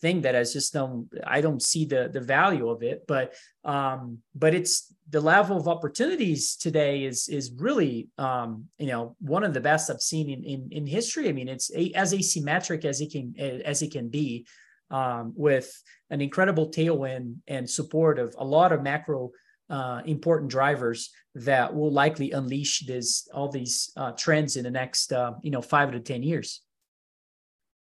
thing 0.00 0.22
that 0.22 0.34
I 0.34 0.42
just 0.42 0.72
don't 0.72 1.08
I 1.26 1.40
don't 1.40 1.62
see 1.62 1.84
the 1.84 2.10
the 2.12 2.20
value 2.20 2.68
of 2.68 2.82
it. 2.82 3.06
But 3.06 3.34
um, 3.64 4.18
but 4.34 4.54
it's 4.54 4.92
the 5.08 5.20
level 5.20 5.56
of 5.56 5.68
opportunities 5.68 6.56
today 6.56 7.04
is 7.04 7.28
is 7.28 7.52
really 7.56 8.08
um, 8.18 8.66
you 8.78 8.86
know 8.86 9.16
one 9.20 9.44
of 9.44 9.54
the 9.54 9.60
best 9.60 9.90
I've 9.90 10.00
seen 10.00 10.30
in 10.30 10.44
in, 10.44 10.68
in 10.70 10.86
history. 10.86 11.28
I 11.28 11.32
mean, 11.32 11.48
it's 11.48 11.74
a, 11.74 11.92
as 11.92 12.14
asymmetric 12.14 12.84
as 12.84 13.00
it 13.00 13.12
can 13.12 13.34
as 13.64 13.82
it 13.82 13.92
can 13.92 14.08
be, 14.08 14.46
um, 14.90 15.32
with 15.36 15.70
an 16.10 16.20
incredible 16.20 16.70
tailwind 16.70 17.36
and 17.46 17.68
support 17.68 18.18
of 18.18 18.34
a 18.38 18.44
lot 18.44 18.72
of 18.72 18.82
macro. 18.82 19.30
Uh, 19.70 20.02
important 20.04 20.50
drivers 20.50 21.10
that 21.36 21.72
will 21.72 21.92
likely 21.92 22.32
unleash 22.32 22.80
this 22.80 23.28
all 23.32 23.48
these 23.48 23.92
uh, 23.96 24.10
trends 24.12 24.56
in 24.56 24.64
the 24.64 24.70
next 24.70 25.12
uh, 25.12 25.32
you 25.42 25.50
know 25.50 25.62
five 25.62 25.92
to 25.92 26.00
ten 26.00 26.22
years. 26.22 26.62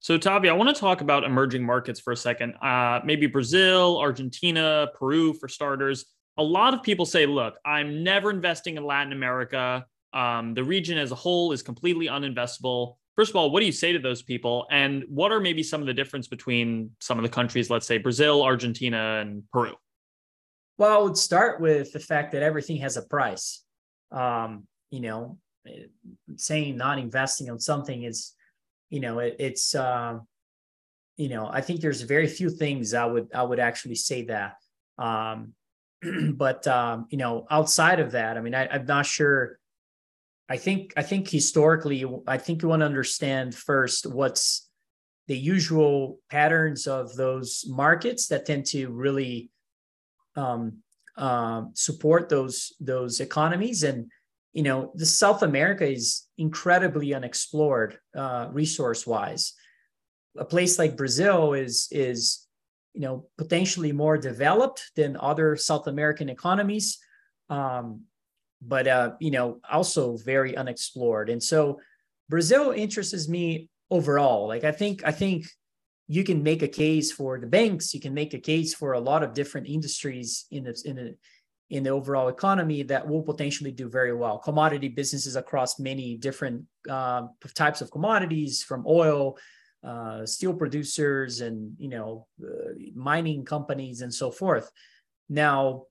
So, 0.02 0.18
Tavi, 0.18 0.48
I 0.48 0.54
want 0.54 0.74
to 0.74 0.80
talk 0.80 1.02
about 1.02 1.26
emerging 1.26 1.66
markets 1.66 2.00
for 2.00 2.14
a 2.14 2.16
second. 2.16 2.54
Uh, 2.62 3.02
maybe 3.04 3.28
Brazil, 3.28 3.98
Argentina, 4.00 4.88
Peru, 4.98 5.34
for 5.34 5.50
starters. 5.50 6.06
A 6.38 6.44
lot 6.44 6.74
of 6.74 6.84
people 6.84 7.06
say, 7.06 7.26
look, 7.26 7.56
I'm 7.66 8.02
never 8.02 8.30
investing 8.30 8.78
in 8.78 8.86
Latin 8.86 9.12
America. 9.12 9.86
Um, 10.14 10.54
the 10.54 10.64
region 10.64 10.98
as 10.98 11.12
a 11.12 11.16
whole 11.16 11.52
is 11.52 11.62
completely 11.62 12.08
uninvestable. 12.08 12.96
First 13.18 13.32
of 13.32 13.36
all, 13.36 13.52
what 13.52 13.60
do 13.60 13.66
you 13.66 13.74
say 13.74 13.92
to 13.92 14.00
those 14.00 14.22
people? 14.22 14.66
And 14.72 15.04
what 15.10 15.34
are 15.34 15.42
maybe 15.42 15.64
some 15.64 15.82
of 15.82 15.88
the 15.88 15.94
difference 15.94 16.30
between 16.30 16.92
some 17.02 17.20
of 17.20 17.24
the 17.24 17.30
countries, 17.30 17.70
let's 17.70 17.86
say 17.86 17.98
Brazil, 17.98 18.42
Argentina, 18.42 19.20
and 19.20 19.44
Peru? 19.52 19.74
Well, 20.80 20.98
I 20.98 21.04
would 21.04 21.18
start 21.18 21.60
with 21.60 21.92
the 21.92 22.00
fact 22.00 22.32
that 22.32 22.42
everything 22.42 22.78
has 22.78 22.96
a 22.96 23.02
price. 23.02 23.64
Um, 24.12 24.66
you 24.90 25.02
know, 25.02 25.38
saying 26.38 26.78
not 26.78 26.98
investing 26.98 27.50
on 27.50 27.60
something 27.60 28.04
is 28.04 28.34
you 28.90 29.02
know, 29.02 29.20
it, 29.20 29.36
it's 29.40 29.76
uh, 29.76 30.20
you 31.18 31.28
know, 31.28 31.48
I 31.52 31.60
think 31.62 31.82
there's 31.82 32.02
very 32.02 32.28
few 32.28 32.50
things 32.50 32.94
I 32.94 33.06
would 33.06 33.28
I 33.36 33.44
would 33.44 33.60
actually 33.60 33.96
say 33.96 34.24
that. 34.28 34.56
Um, 34.98 35.54
but 36.34 36.66
um, 36.66 37.08
you 37.10 37.18
know, 37.18 37.46
outside 37.52 38.00
of 38.00 38.12
that, 38.14 38.38
I 38.38 38.42
mean, 38.42 38.56
I, 38.56 38.68
I'm 38.68 38.86
not 38.86 39.06
sure. 39.06 39.60
I 40.48 40.56
think 40.56 40.94
I 40.96 41.04
think 41.04 41.30
historically, 41.30 42.06
I 42.26 42.38
think 42.38 42.62
you 42.62 42.70
want 42.70 42.80
to 42.80 42.86
understand 42.86 43.54
first 43.54 44.06
what's 44.08 44.70
the 45.28 45.38
usual 45.38 46.20
patterns 46.32 46.88
of 46.88 47.16
those 47.18 47.66
markets 47.68 48.28
that 48.28 48.46
tend 48.46 48.66
to 48.68 48.88
really 48.88 49.52
um, 50.40 50.62
uh, 51.18 51.64
support 51.74 52.30
those 52.30 52.58
those 52.80 53.20
economies. 53.20 53.84
And 53.84 54.00
you 54.54 54.64
know 54.64 54.92
the 54.96 55.06
south 55.06 55.44
america 55.44 55.86
is 55.88 56.28
incredibly 56.40 57.14
unexplored 57.14 58.00
uh, 58.16 58.48
resource 58.52 59.06
wise 59.06 59.54
a 60.40 60.44
place 60.44 60.80
like 60.80 60.98
brazil 60.98 61.54
is 61.54 61.88
is 61.92 62.48
you 62.96 63.02
know 63.02 63.16
potentially 63.38 63.92
more 63.92 64.18
developed 64.18 64.82
than 64.96 65.16
other 65.32 65.56
south 65.56 65.86
american 65.86 66.30
economies 66.30 66.98
um, 67.50 68.06
but 68.62 68.88
uh, 68.88 69.12
you 69.20 69.32
know 69.32 69.60
also 69.70 70.18
very 70.18 70.56
unexplored. 70.56 71.30
And 71.30 71.42
so 71.42 71.80
brazil 72.30 72.72
interests 72.72 73.28
me 73.28 73.70
overall. 73.90 74.48
Like 74.48 74.64
i 74.64 74.72
think 74.72 75.04
i 75.06 75.12
think 75.12 75.48
you 76.10 76.24
can 76.26 76.44
make 76.44 76.64
a 76.64 76.68
case 76.68 77.12
for 77.12 77.40
the 77.40 77.48
banks 77.48 77.94
you 77.94 78.02
can 78.02 78.14
make 78.14 78.34
a 78.34 78.40
case 78.40 78.74
for 78.74 78.94
a 78.94 79.00
lot 79.00 79.24
of 79.24 79.34
different 79.34 79.68
industries 79.68 80.46
in 80.52 80.66
the 80.66 80.82
in 80.84 80.96
the 80.98 81.16
in 81.70 81.84
the 81.84 81.90
overall 81.90 82.30
economy 82.30 82.82
that 82.84 83.08
will 83.08 83.22
potentially 83.22 83.72
do 83.72 83.88
very 83.88 84.14
well. 84.14 84.40
Commodity 84.40 84.88
businesses 84.88 85.36
across 85.36 85.80
many 85.80 86.18
different 86.18 86.66
uh, 86.90 87.28
types 87.54 87.82
of 87.82 87.92
commodities 87.92 88.64
from 88.64 88.84
oil 88.88 89.38
uh, 89.84 90.26
steel 90.26 90.54
producers 90.54 91.42
and 91.42 91.74
you 91.78 91.90
know 91.90 92.28
uh, 92.44 92.74
mining 92.96 93.46
companies 93.46 94.02
and 94.02 94.14
so 94.14 94.32
forth. 94.32 94.70
Now 95.30 95.84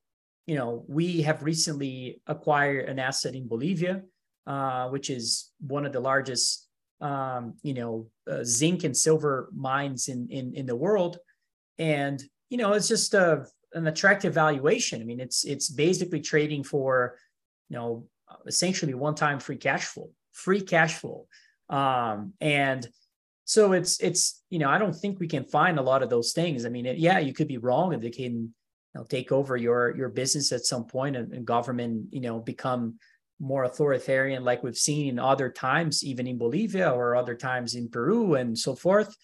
you 0.46 0.56
know 0.56 0.84
we 0.88 1.22
have 1.22 1.42
recently 1.42 2.20
acquired 2.26 2.88
an 2.88 2.98
asset 2.98 3.34
in 3.34 3.46
bolivia 3.46 4.02
uh, 4.46 4.88
which 4.88 5.10
is 5.10 5.50
one 5.60 5.84
of 5.84 5.92
the 5.92 6.00
largest 6.00 6.67
um, 7.00 7.54
you 7.62 7.74
know, 7.74 8.06
uh, 8.30 8.42
zinc 8.44 8.84
and 8.84 8.96
silver 8.96 9.48
mines 9.54 10.08
in, 10.08 10.28
in, 10.30 10.54
in 10.54 10.66
the 10.66 10.76
world. 10.76 11.18
And, 11.78 12.22
you 12.50 12.58
know, 12.58 12.72
it's 12.72 12.88
just 12.88 13.14
a, 13.14 13.46
an 13.72 13.86
attractive 13.86 14.34
valuation. 14.34 15.00
I 15.00 15.04
mean, 15.04 15.20
it's, 15.20 15.44
it's 15.44 15.68
basically 15.68 16.20
trading 16.20 16.64
for, 16.64 17.16
you 17.68 17.76
know, 17.76 18.06
essentially 18.46 18.94
one 18.94 19.14
time 19.14 19.38
free 19.38 19.56
cash 19.56 19.84
flow, 19.84 20.10
free 20.32 20.60
cash 20.60 20.94
flow. 20.94 21.26
Um, 21.68 22.32
and 22.40 22.88
so 23.44 23.72
it's, 23.72 24.00
it's, 24.00 24.42
you 24.50 24.58
know, 24.58 24.68
I 24.68 24.78
don't 24.78 24.94
think 24.94 25.20
we 25.20 25.28
can 25.28 25.44
find 25.44 25.78
a 25.78 25.82
lot 25.82 26.02
of 26.02 26.10
those 26.10 26.32
things. 26.32 26.66
I 26.66 26.68
mean, 26.68 26.86
it, 26.86 26.98
yeah, 26.98 27.18
you 27.18 27.32
could 27.32 27.48
be 27.48 27.58
wrong 27.58 27.92
if 27.92 28.00
they 28.00 28.10
can, 28.10 28.34
you 28.34 28.52
know, 28.94 29.04
take 29.04 29.32
over 29.32 29.56
your, 29.56 29.96
your 29.96 30.08
business 30.08 30.52
at 30.52 30.66
some 30.66 30.84
point 30.84 31.16
and, 31.16 31.32
and 31.32 31.46
government, 31.46 32.08
you 32.10 32.20
know, 32.20 32.40
become 32.40 32.98
more 33.40 33.64
authoritarian, 33.64 34.44
like 34.44 34.62
we've 34.62 34.76
seen 34.76 35.08
in 35.08 35.18
other 35.18 35.50
times, 35.50 36.04
even 36.04 36.26
in 36.26 36.38
Bolivia 36.38 36.90
or 36.90 37.14
other 37.14 37.34
times 37.34 37.74
in 37.74 37.88
Peru 37.88 38.34
and 38.34 38.58
so 38.58 38.74
forth. 38.74 39.16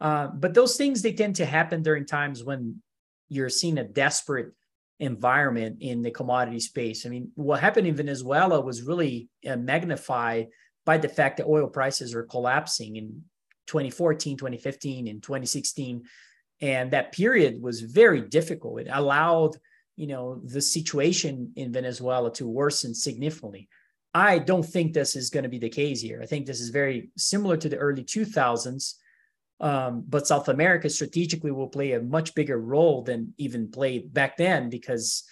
Uh, 0.00 0.28
but 0.28 0.54
those 0.54 0.76
things 0.76 1.02
they 1.02 1.12
tend 1.12 1.36
to 1.36 1.46
happen 1.46 1.82
during 1.82 2.06
times 2.06 2.42
when 2.42 2.82
you're 3.28 3.48
seeing 3.48 3.78
a 3.78 3.84
desperate 3.84 4.52
environment 4.98 5.78
in 5.80 6.02
the 6.02 6.10
commodity 6.10 6.60
space. 6.60 7.06
I 7.06 7.08
mean, 7.08 7.30
what 7.34 7.60
happened 7.60 7.86
in 7.86 7.94
Venezuela 7.94 8.60
was 8.60 8.82
really 8.82 9.28
uh, 9.48 9.56
magnified 9.56 10.48
by 10.84 10.98
the 10.98 11.08
fact 11.08 11.36
that 11.36 11.46
oil 11.46 11.68
prices 11.68 12.14
are 12.14 12.24
collapsing 12.24 12.96
in 12.96 13.22
2014, 13.66 14.36
2015, 14.36 15.08
and 15.08 15.22
2016. 15.22 16.02
And 16.60 16.90
that 16.90 17.12
period 17.12 17.62
was 17.62 17.80
very 17.80 18.20
difficult. 18.20 18.80
It 18.80 18.88
allowed 18.90 19.56
you 20.00 20.06
know 20.06 20.40
the 20.44 20.62
situation 20.62 21.52
in 21.56 21.72
Venezuela 21.72 22.32
to 22.32 22.48
worsen 22.48 22.94
significantly. 22.94 23.68
I 24.14 24.38
don't 24.38 24.64
think 24.64 24.94
this 24.94 25.14
is 25.14 25.28
going 25.28 25.42
to 25.42 25.50
be 25.50 25.58
the 25.58 25.68
case 25.68 26.00
here. 26.00 26.20
I 26.22 26.26
think 26.26 26.46
this 26.46 26.60
is 26.60 26.70
very 26.70 27.10
similar 27.18 27.56
to 27.58 27.68
the 27.68 27.76
early 27.76 28.02
2000s, 28.02 28.94
um, 29.60 30.02
but 30.08 30.26
South 30.26 30.48
America 30.48 30.88
strategically 30.88 31.50
will 31.50 31.68
play 31.68 31.92
a 31.92 32.02
much 32.02 32.34
bigger 32.34 32.58
role 32.58 33.02
than 33.02 33.34
even 33.36 33.70
played 33.70 34.12
back 34.14 34.38
then 34.38 34.70
because 34.70 35.22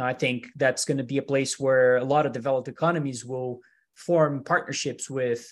I 0.00 0.14
think 0.14 0.46
that's 0.56 0.86
going 0.86 0.98
to 0.98 1.04
be 1.04 1.18
a 1.18 1.30
place 1.32 1.60
where 1.60 1.98
a 1.98 2.04
lot 2.04 2.24
of 2.24 2.32
developed 2.32 2.68
economies 2.68 3.26
will 3.26 3.60
form 3.94 4.42
partnerships 4.42 5.10
with 5.10 5.46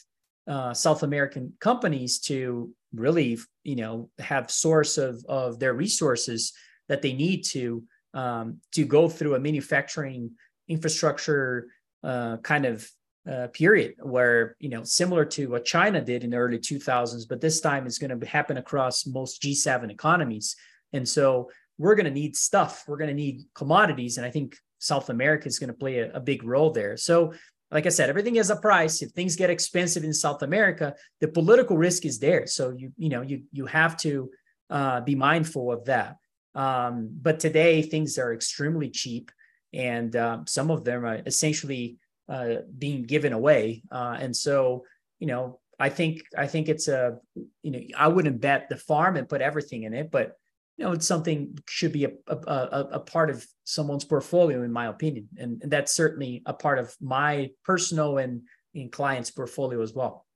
uh, 0.48 0.72
South 0.72 1.02
American 1.02 1.52
companies 1.60 2.18
to 2.20 2.72
really, 2.94 3.38
you 3.64 3.76
know, 3.76 4.08
have 4.18 4.50
source 4.50 4.96
of 4.96 5.22
of 5.28 5.58
their 5.58 5.74
resources 5.74 6.54
that 6.88 7.02
they 7.02 7.12
need 7.12 7.42
to 7.42 7.84
um, 8.14 8.58
to 8.72 8.84
go 8.84 9.08
through 9.08 9.34
a 9.34 9.40
manufacturing 9.40 10.30
infrastructure 10.68 11.68
uh, 12.02 12.36
kind 12.38 12.64
of 12.64 12.88
uh, 13.30 13.46
period 13.52 13.94
where 14.00 14.56
you 14.58 14.68
know 14.68 14.82
similar 14.82 15.24
to 15.24 15.46
what 15.48 15.64
China 15.64 16.00
did 16.00 16.24
in 16.24 16.30
the 16.30 16.36
early 16.36 16.58
2000s, 16.58 17.28
but 17.28 17.40
this 17.40 17.60
time 17.60 17.86
it's 17.86 17.98
going 17.98 18.18
to 18.18 18.26
happen 18.26 18.56
across 18.56 19.06
most 19.06 19.40
G7 19.42 19.90
economies, 19.90 20.56
and 20.92 21.08
so 21.08 21.50
we're 21.78 21.94
going 21.94 22.06
to 22.06 22.10
need 22.10 22.36
stuff. 22.36 22.84
We're 22.88 22.96
going 22.96 23.10
to 23.10 23.14
need 23.14 23.42
commodities, 23.54 24.16
and 24.16 24.26
I 24.26 24.30
think 24.30 24.56
South 24.78 25.08
America 25.08 25.46
is 25.46 25.58
going 25.58 25.68
to 25.68 25.74
play 25.74 25.98
a, 25.98 26.12
a 26.14 26.20
big 26.20 26.42
role 26.42 26.70
there. 26.70 26.96
So 26.96 27.32
like 27.70 27.86
I 27.86 27.90
said, 27.90 28.10
everything 28.10 28.34
has 28.34 28.50
a 28.50 28.56
price. 28.56 29.00
If 29.00 29.12
things 29.12 29.34
get 29.34 29.48
expensive 29.50 30.04
in 30.04 30.12
South 30.12 30.42
America, 30.42 30.94
the 31.20 31.28
political 31.28 31.78
risk 31.78 32.04
is 32.04 32.18
there. 32.18 32.46
So 32.46 32.74
you 32.76 32.92
you 32.96 33.08
know 33.08 33.22
you 33.22 33.44
you 33.52 33.66
have 33.66 33.96
to 33.98 34.30
uh, 34.68 35.00
be 35.00 35.14
mindful 35.14 35.72
of 35.72 35.84
that. 35.86 36.16
Um, 36.54 37.10
but 37.20 37.40
today 37.40 37.82
things 37.82 38.18
are 38.18 38.32
extremely 38.32 38.90
cheap, 38.90 39.30
and 39.72 40.14
uh, 40.14 40.40
some 40.46 40.70
of 40.70 40.84
them 40.84 41.04
are 41.04 41.20
essentially 41.24 41.98
uh, 42.28 42.56
being 42.78 43.04
given 43.04 43.32
away. 43.32 43.82
Uh, 43.90 44.16
and 44.20 44.36
so, 44.36 44.84
you 45.18 45.26
know, 45.26 45.60
I 45.78 45.88
think 45.88 46.22
I 46.36 46.46
think 46.46 46.68
it's 46.68 46.88
a, 46.88 47.18
you 47.62 47.70
know, 47.70 47.80
I 47.96 48.08
wouldn't 48.08 48.40
bet 48.40 48.68
the 48.68 48.76
farm 48.76 49.16
and 49.16 49.28
put 49.28 49.40
everything 49.40 49.84
in 49.84 49.94
it, 49.94 50.10
but 50.10 50.36
you 50.76 50.84
know, 50.84 50.92
it's 50.92 51.06
something 51.06 51.58
should 51.68 51.92
be 51.92 52.04
a 52.04 52.12
a, 52.26 52.36
a, 52.36 52.88
a 52.92 53.00
part 53.00 53.30
of 53.30 53.46
someone's 53.64 54.04
portfolio, 54.04 54.62
in 54.62 54.72
my 54.72 54.86
opinion, 54.86 55.28
and, 55.38 55.62
and 55.62 55.72
that's 55.72 55.94
certainly 55.94 56.42
a 56.46 56.52
part 56.52 56.78
of 56.78 56.94
my 57.00 57.50
personal 57.64 58.18
and, 58.18 58.42
and 58.74 58.92
clients' 58.92 59.30
portfolio 59.30 59.82
as 59.82 59.92
well. 59.92 60.26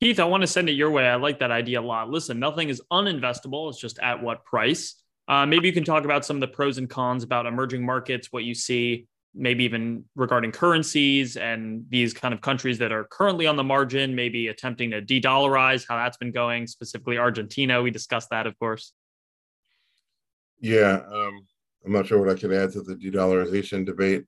Keith, 0.00 0.18
I 0.18 0.24
want 0.24 0.40
to 0.42 0.48
send 0.48 0.68
it 0.68 0.72
your 0.72 0.90
way. 0.90 1.06
I 1.06 1.14
like 1.14 1.38
that 1.38 1.52
idea 1.52 1.80
a 1.80 1.82
lot. 1.82 2.10
Listen, 2.10 2.40
nothing 2.40 2.68
is 2.68 2.82
uninvestable. 2.90 3.70
It's 3.70 3.80
just 3.80 4.00
at 4.00 4.20
what 4.22 4.44
price. 4.44 5.01
Uh, 5.32 5.46
maybe 5.46 5.66
you 5.66 5.72
can 5.72 5.82
talk 5.82 6.04
about 6.04 6.26
some 6.26 6.36
of 6.36 6.42
the 6.42 6.46
pros 6.46 6.76
and 6.76 6.90
cons 6.90 7.24
about 7.24 7.46
emerging 7.46 7.82
markets, 7.82 8.28
what 8.32 8.44
you 8.44 8.54
see, 8.54 9.06
maybe 9.34 9.64
even 9.64 10.04
regarding 10.14 10.52
currencies 10.52 11.38
and 11.38 11.86
these 11.88 12.12
kind 12.12 12.34
of 12.34 12.42
countries 12.42 12.76
that 12.76 12.92
are 12.92 13.04
currently 13.04 13.46
on 13.46 13.56
the 13.56 13.64
margin, 13.64 14.14
maybe 14.14 14.48
attempting 14.48 14.90
to 14.90 15.00
de 15.00 15.22
dollarize, 15.22 15.86
how 15.88 15.96
that's 15.96 16.18
been 16.18 16.32
going, 16.32 16.66
specifically 16.66 17.16
Argentina. 17.16 17.80
We 17.80 17.90
discussed 17.90 18.28
that, 18.28 18.46
of 18.46 18.58
course. 18.58 18.92
Yeah, 20.60 21.00
um, 21.10 21.46
I'm 21.86 21.92
not 21.92 22.06
sure 22.06 22.18
what 22.18 22.28
I 22.28 22.38
could 22.38 22.52
add 22.52 22.72
to 22.72 22.82
the 22.82 22.94
de 22.94 23.10
dollarization 23.10 23.86
debate. 23.86 24.24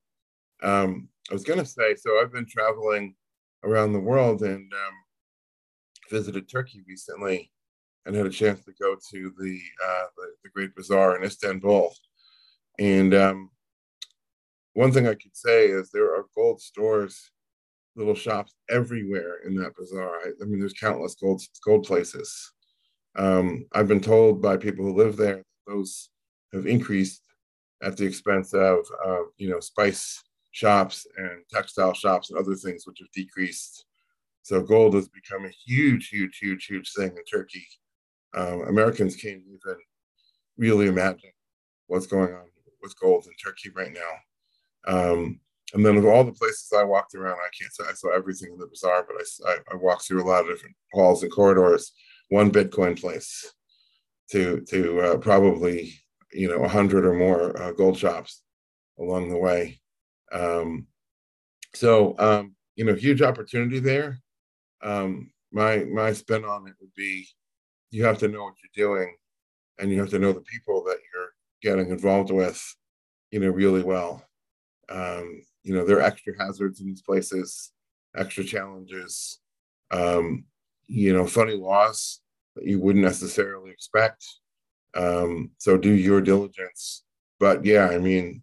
Um, 0.63 1.09
I 1.29 1.33
was 1.35 1.43
going 1.43 1.59
to 1.59 1.65
say, 1.65 1.93
so 1.93 2.19
I've 2.19 2.33
been 2.33 2.47
traveling 2.49 3.13
around 3.63 3.93
the 3.93 3.99
world 3.99 4.41
and 4.41 4.73
um, 4.73 4.93
visited 6.09 6.49
Turkey 6.49 6.81
recently 6.87 7.51
and 8.05 8.15
had 8.15 8.25
a 8.25 8.31
chance 8.31 8.63
to 8.65 8.73
go 8.79 8.95
to 8.95 9.33
the 9.39 9.59
uh, 9.83 10.05
the, 10.15 10.27
the, 10.43 10.49
Great 10.49 10.75
Bazaar 10.75 11.17
in 11.17 11.23
Istanbul. 11.23 11.93
And 12.79 13.13
um, 13.13 13.49
one 14.73 14.91
thing 14.91 15.07
I 15.07 15.15
could 15.15 15.35
say 15.35 15.67
is 15.67 15.89
there 15.89 16.13
are 16.15 16.25
gold 16.35 16.61
stores, 16.61 17.31
little 17.95 18.15
shops 18.15 18.53
everywhere 18.69 19.39
in 19.45 19.55
that 19.55 19.75
bazaar. 19.75 20.17
I, 20.23 20.29
I 20.41 20.45
mean, 20.45 20.59
there's 20.59 20.73
countless 20.73 21.15
gold 21.15 21.41
gold 21.65 21.85
places. 21.85 22.51
Um, 23.17 23.65
I've 23.73 23.87
been 23.87 24.01
told 24.01 24.41
by 24.41 24.57
people 24.57 24.85
who 24.85 24.95
live 24.95 25.17
there 25.17 25.43
those 25.65 26.09
have 26.53 26.67
increased 26.67 27.21
at 27.81 27.97
the 27.97 28.05
expense 28.05 28.53
of 28.53 28.85
uh, 29.05 29.23
you 29.37 29.49
know 29.49 29.59
spice 29.59 30.21
shops 30.51 31.07
and 31.17 31.43
textile 31.51 31.93
shops 31.93 32.29
and 32.29 32.39
other 32.39 32.55
things 32.55 32.85
which 32.85 32.99
have 32.99 33.11
decreased. 33.13 33.85
So 34.43 34.61
gold 34.61 34.93
has 34.93 35.07
become 35.07 35.45
a 35.45 35.55
huge, 35.65 36.09
huge, 36.09 36.37
huge, 36.37 36.67
huge 36.67 36.91
thing 36.93 37.09
in 37.09 37.23
Turkey 37.25 37.65
um, 38.35 38.61
Americans 38.67 39.15
can't 39.15 39.41
even 39.47 39.75
really 40.57 40.87
imagine 40.87 41.31
what's 41.87 42.07
going 42.07 42.33
on 42.33 42.45
with 42.81 42.99
gold 42.99 43.25
in 43.25 43.33
Turkey 43.43 43.69
right 43.69 43.93
now. 43.93 44.91
Um, 44.93 45.39
and 45.73 45.85
then 45.85 45.97
of 45.97 46.05
all 46.05 46.23
the 46.23 46.31
places 46.31 46.71
I 46.77 46.83
walked 46.83 47.15
around, 47.15 47.37
I 47.37 47.49
can't 47.59 47.73
say 47.73 47.83
I 47.89 47.93
saw 47.93 48.15
everything 48.15 48.51
in 48.53 48.59
the 48.59 48.67
bazaar, 48.67 49.05
but 49.07 49.17
I, 49.47 49.57
I, 49.73 49.75
walked 49.75 50.05
through 50.05 50.23
a 50.23 50.27
lot 50.27 50.41
of 50.41 50.47
different 50.47 50.75
halls 50.93 51.23
and 51.23 51.31
corridors. 51.31 51.91
One 52.29 52.51
Bitcoin 52.51 52.99
place 52.99 53.51
to 54.31 54.61
to 54.69 55.01
uh, 55.01 55.17
probably 55.17 55.93
you 56.31 56.47
know 56.47 56.63
a 56.63 56.67
hundred 56.67 57.05
or 57.05 57.13
more 57.13 57.59
uh, 57.61 57.71
gold 57.71 57.97
shops 57.97 58.43
along 58.99 59.29
the 59.29 59.37
way. 59.37 59.79
Um, 60.31 60.87
so 61.73 62.15
um, 62.19 62.55
you 62.75 62.85
know, 62.85 62.93
huge 62.93 63.21
opportunity 63.21 63.79
there. 63.79 64.19
Um, 64.83 65.31
my 65.51 65.85
my 65.85 66.13
spin 66.13 66.45
on 66.45 66.67
it 66.67 66.75
would 66.79 66.93
be 66.95 67.27
you 67.95 68.03
have 68.03 68.17
to 68.17 68.27
know 68.27 68.43
what 68.43 68.55
you're 68.61 68.87
doing 68.87 69.15
and 69.79 69.89
you 69.89 69.99
have 69.99 70.09
to 70.09 70.19
know 70.19 70.33
the 70.33 70.41
people 70.41 70.83
that 70.83 70.97
you're 71.13 71.31
getting 71.61 71.89
involved 71.91 72.29
with 72.29 72.61
you 73.31 73.39
know 73.39 73.49
really 73.49 73.83
well. 73.83 74.21
Um, 74.89 75.41
you 75.63 75.73
know 75.73 75.85
there 75.85 75.97
are 75.97 76.09
extra 76.11 76.33
hazards 76.37 76.81
in 76.81 76.87
these 76.87 77.01
places 77.01 77.71
extra 78.15 78.43
challenges 78.43 79.39
um, 79.91 80.43
you 80.87 81.13
know 81.13 81.25
funny 81.25 81.55
laws 81.55 82.19
that 82.55 82.65
you 82.65 82.79
wouldn't 82.79 83.05
necessarily 83.05 83.71
expect. 83.71 84.25
Um, 84.93 85.51
so 85.57 85.77
do 85.77 85.93
your 85.93 86.21
diligence. 86.21 87.03
But 87.39 87.63
yeah 87.65 87.87
i 87.89 87.97
mean 87.97 88.41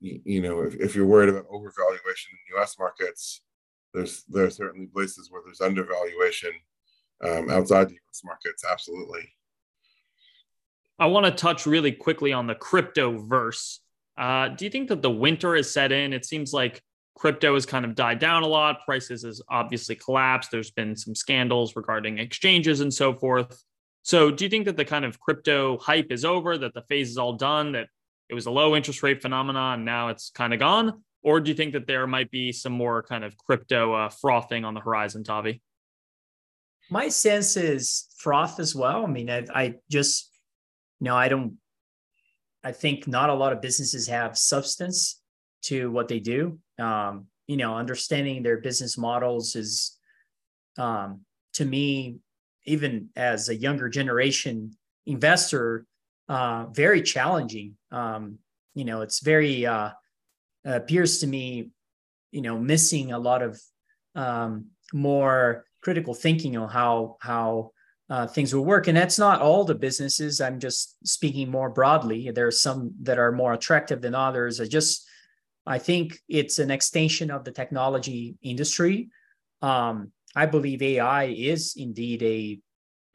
you, 0.00 0.20
you 0.24 0.42
know 0.42 0.60
if, 0.60 0.74
if 0.76 0.94
you're 0.94 1.06
worried 1.06 1.30
about 1.30 1.48
overvaluation 1.48 2.32
in 2.32 2.62
us 2.62 2.78
markets 2.78 3.42
there's 3.92 4.24
there 4.28 4.44
are 4.44 4.50
certainly 4.50 4.86
places 4.86 5.30
where 5.30 5.42
there's 5.44 5.60
undervaluation 5.60 6.52
um, 7.24 7.50
outside 7.50 7.88
the 7.88 7.94
U.S. 7.94 8.22
markets. 8.24 8.64
Absolutely. 8.70 9.28
I 10.98 11.06
want 11.06 11.26
to 11.26 11.32
touch 11.32 11.66
really 11.66 11.92
quickly 11.92 12.32
on 12.32 12.46
the 12.46 12.54
crypto 12.54 13.18
verse. 13.18 13.80
Uh, 14.16 14.48
do 14.48 14.64
you 14.64 14.70
think 14.70 14.88
that 14.88 15.02
the 15.02 15.10
winter 15.10 15.56
is 15.56 15.72
set 15.72 15.90
in? 15.90 16.12
It 16.12 16.24
seems 16.24 16.52
like 16.52 16.82
crypto 17.16 17.54
has 17.54 17.66
kind 17.66 17.84
of 17.84 17.94
died 17.94 18.20
down 18.20 18.42
a 18.42 18.46
lot. 18.46 18.84
Prices 18.84 19.22
has 19.24 19.42
obviously 19.48 19.96
collapsed. 19.96 20.50
There's 20.50 20.70
been 20.70 20.94
some 20.94 21.14
scandals 21.14 21.74
regarding 21.74 22.18
exchanges 22.18 22.80
and 22.80 22.94
so 22.94 23.12
forth. 23.12 23.60
So, 24.02 24.30
do 24.30 24.44
you 24.44 24.50
think 24.50 24.66
that 24.66 24.76
the 24.76 24.84
kind 24.84 25.04
of 25.04 25.18
crypto 25.18 25.78
hype 25.78 26.12
is 26.12 26.24
over? 26.24 26.58
That 26.58 26.74
the 26.74 26.82
phase 26.82 27.10
is 27.10 27.18
all 27.18 27.32
done? 27.32 27.72
That 27.72 27.88
it 28.28 28.34
was 28.34 28.46
a 28.46 28.50
low 28.50 28.76
interest 28.76 29.02
rate 29.02 29.22
phenomenon 29.22 29.74
and 29.74 29.84
now 29.84 30.08
it's 30.08 30.30
kind 30.30 30.52
of 30.52 30.60
gone? 30.60 31.02
Or 31.22 31.40
do 31.40 31.50
you 31.50 31.56
think 31.56 31.72
that 31.72 31.86
there 31.86 32.06
might 32.06 32.30
be 32.30 32.52
some 32.52 32.72
more 32.72 33.02
kind 33.02 33.24
of 33.24 33.36
crypto 33.36 33.94
uh, 33.94 34.08
frothing 34.10 34.64
on 34.64 34.74
the 34.74 34.80
horizon, 34.80 35.24
Tavi? 35.24 35.62
My 36.90 37.08
sense 37.08 37.56
is 37.56 38.06
froth 38.18 38.60
as 38.60 38.74
well. 38.74 39.04
I 39.04 39.08
mean, 39.08 39.30
I, 39.30 39.44
I 39.54 39.74
just, 39.90 40.30
you 41.00 41.06
know, 41.06 41.16
I 41.16 41.28
don't, 41.28 41.56
I 42.62 42.72
think 42.72 43.06
not 43.06 43.30
a 43.30 43.34
lot 43.34 43.52
of 43.52 43.60
businesses 43.60 44.08
have 44.08 44.38
substance 44.38 45.20
to 45.62 45.90
what 45.90 46.08
they 46.08 46.20
do. 46.20 46.58
Um, 46.78 47.26
you 47.46 47.56
know, 47.56 47.76
understanding 47.76 48.42
their 48.42 48.58
business 48.58 48.96
models 48.96 49.54
is, 49.56 49.98
um, 50.78 51.20
to 51.54 51.64
me, 51.64 52.18
even 52.64 53.10
as 53.16 53.48
a 53.48 53.54
younger 53.56 53.88
generation 53.88 54.76
investor, 55.06 55.84
uh, 56.28 56.66
very 56.66 57.02
challenging. 57.02 57.76
Um, 57.90 58.38
you 58.74 58.84
know, 58.84 59.02
it's 59.02 59.20
very, 59.20 59.66
uh, 59.66 59.90
appears 60.64 61.18
to 61.18 61.26
me, 61.26 61.70
you 62.30 62.40
know, 62.40 62.58
missing 62.58 63.12
a 63.12 63.18
lot 63.18 63.42
of 63.42 63.60
um, 64.14 64.68
more 64.92 65.66
critical 65.84 66.14
thinking 66.14 66.56
on 66.56 66.68
how 66.68 67.16
how 67.20 67.70
uh, 68.10 68.26
things 68.26 68.54
will 68.54 68.64
work. 68.64 68.86
And 68.88 68.96
that's 68.96 69.18
not 69.18 69.40
all 69.40 69.64
the 69.64 69.74
businesses. 69.74 70.40
I'm 70.40 70.58
just 70.58 70.96
speaking 71.06 71.50
more 71.50 71.70
broadly. 71.70 72.30
There 72.30 72.46
are 72.46 72.62
some 72.66 72.92
that 73.02 73.18
are 73.18 73.32
more 73.32 73.54
attractive 73.54 74.02
than 74.02 74.14
others. 74.14 74.60
I 74.60 74.66
just 74.66 75.06
I 75.66 75.78
think 75.78 76.18
it's 76.28 76.58
an 76.58 76.70
extension 76.70 77.30
of 77.30 77.44
the 77.44 77.52
technology 77.52 78.36
industry. 78.42 79.08
Um, 79.62 80.12
I 80.36 80.46
believe 80.46 80.82
AI 80.82 81.24
is 81.24 81.74
indeed 81.76 82.22
a 82.22 82.60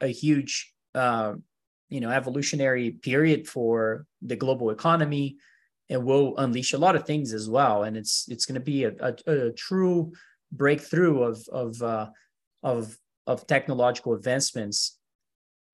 a 0.00 0.08
huge 0.08 0.72
uh, 0.94 1.34
you 1.88 2.00
know 2.00 2.10
evolutionary 2.10 2.90
period 2.90 3.46
for 3.46 4.06
the 4.22 4.36
global 4.36 4.70
economy 4.70 5.36
and 5.88 6.04
will 6.04 6.36
unleash 6.38 6.72
a 6.72 6.78
lot 6.78 6.96
of 6.96 7.04
things 7.04 7.32
as 7.32 7.50
well. 7.50 7.82
And 7.82 7.96
it's 7.96 8.26
it's 8.28 8.46
going 8.46 8.60
to 8.60 8.60
be 8.60 8.84
a, 8.84 8.92
a, 9.00 9.14
a, 9.26 9.52
true 9.52 10.12
breakthrough 10.52 11.22
of 11.22 11.44
of 11.52 11.82
uh, 11.82 12.06
of 12.62 12.96
of 13.26 13.46
technological 13.46 14.14
advancements. 14.14 14.98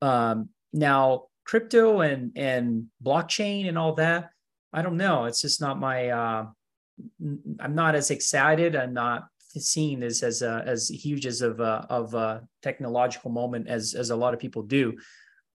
Um, 0.03 0.51
now, 0.73 1.25
crypto 1.45 2.01
and 2.01 2.33
and 2.37 2.87
blockchain 3.05 3.69
and 3.69 3.79
all 3.79 3.95
that, 3.95 4.31
I 4.73 4.83
don't 4.83 4.97
know. 4.97 5.25
It's 5.25 5.41
just 5.41 5.61
not 5.61 5.79
my. 5.79 6.09
Uh, 6.09 6.47
I'm 7.61 7.75
not 7.75 7.95
as 7.95 8.11
excited. 8.11 8.75
I'm 8.75 8.95
not 8.95 9.27
seeing 9.59 10.01
this 10.01 10.23
as 10.23 10.43
a, 10.43 10.63
as 10.67 10.89
huge 10.89 11.27
as 11.27 11.41
of 11.43 11.61
a, 11.61 11.87
of 11.89 12.15
a 12.15 12.47
technological 12.63 13.31
moment 13.31 13.69
as 13.69 13.95
as 13.95 14.11
a 14.11 14.17
lot 14.17 14.35
of 14.35 14.41
people 14.41 14.63
do. 14.63 14.97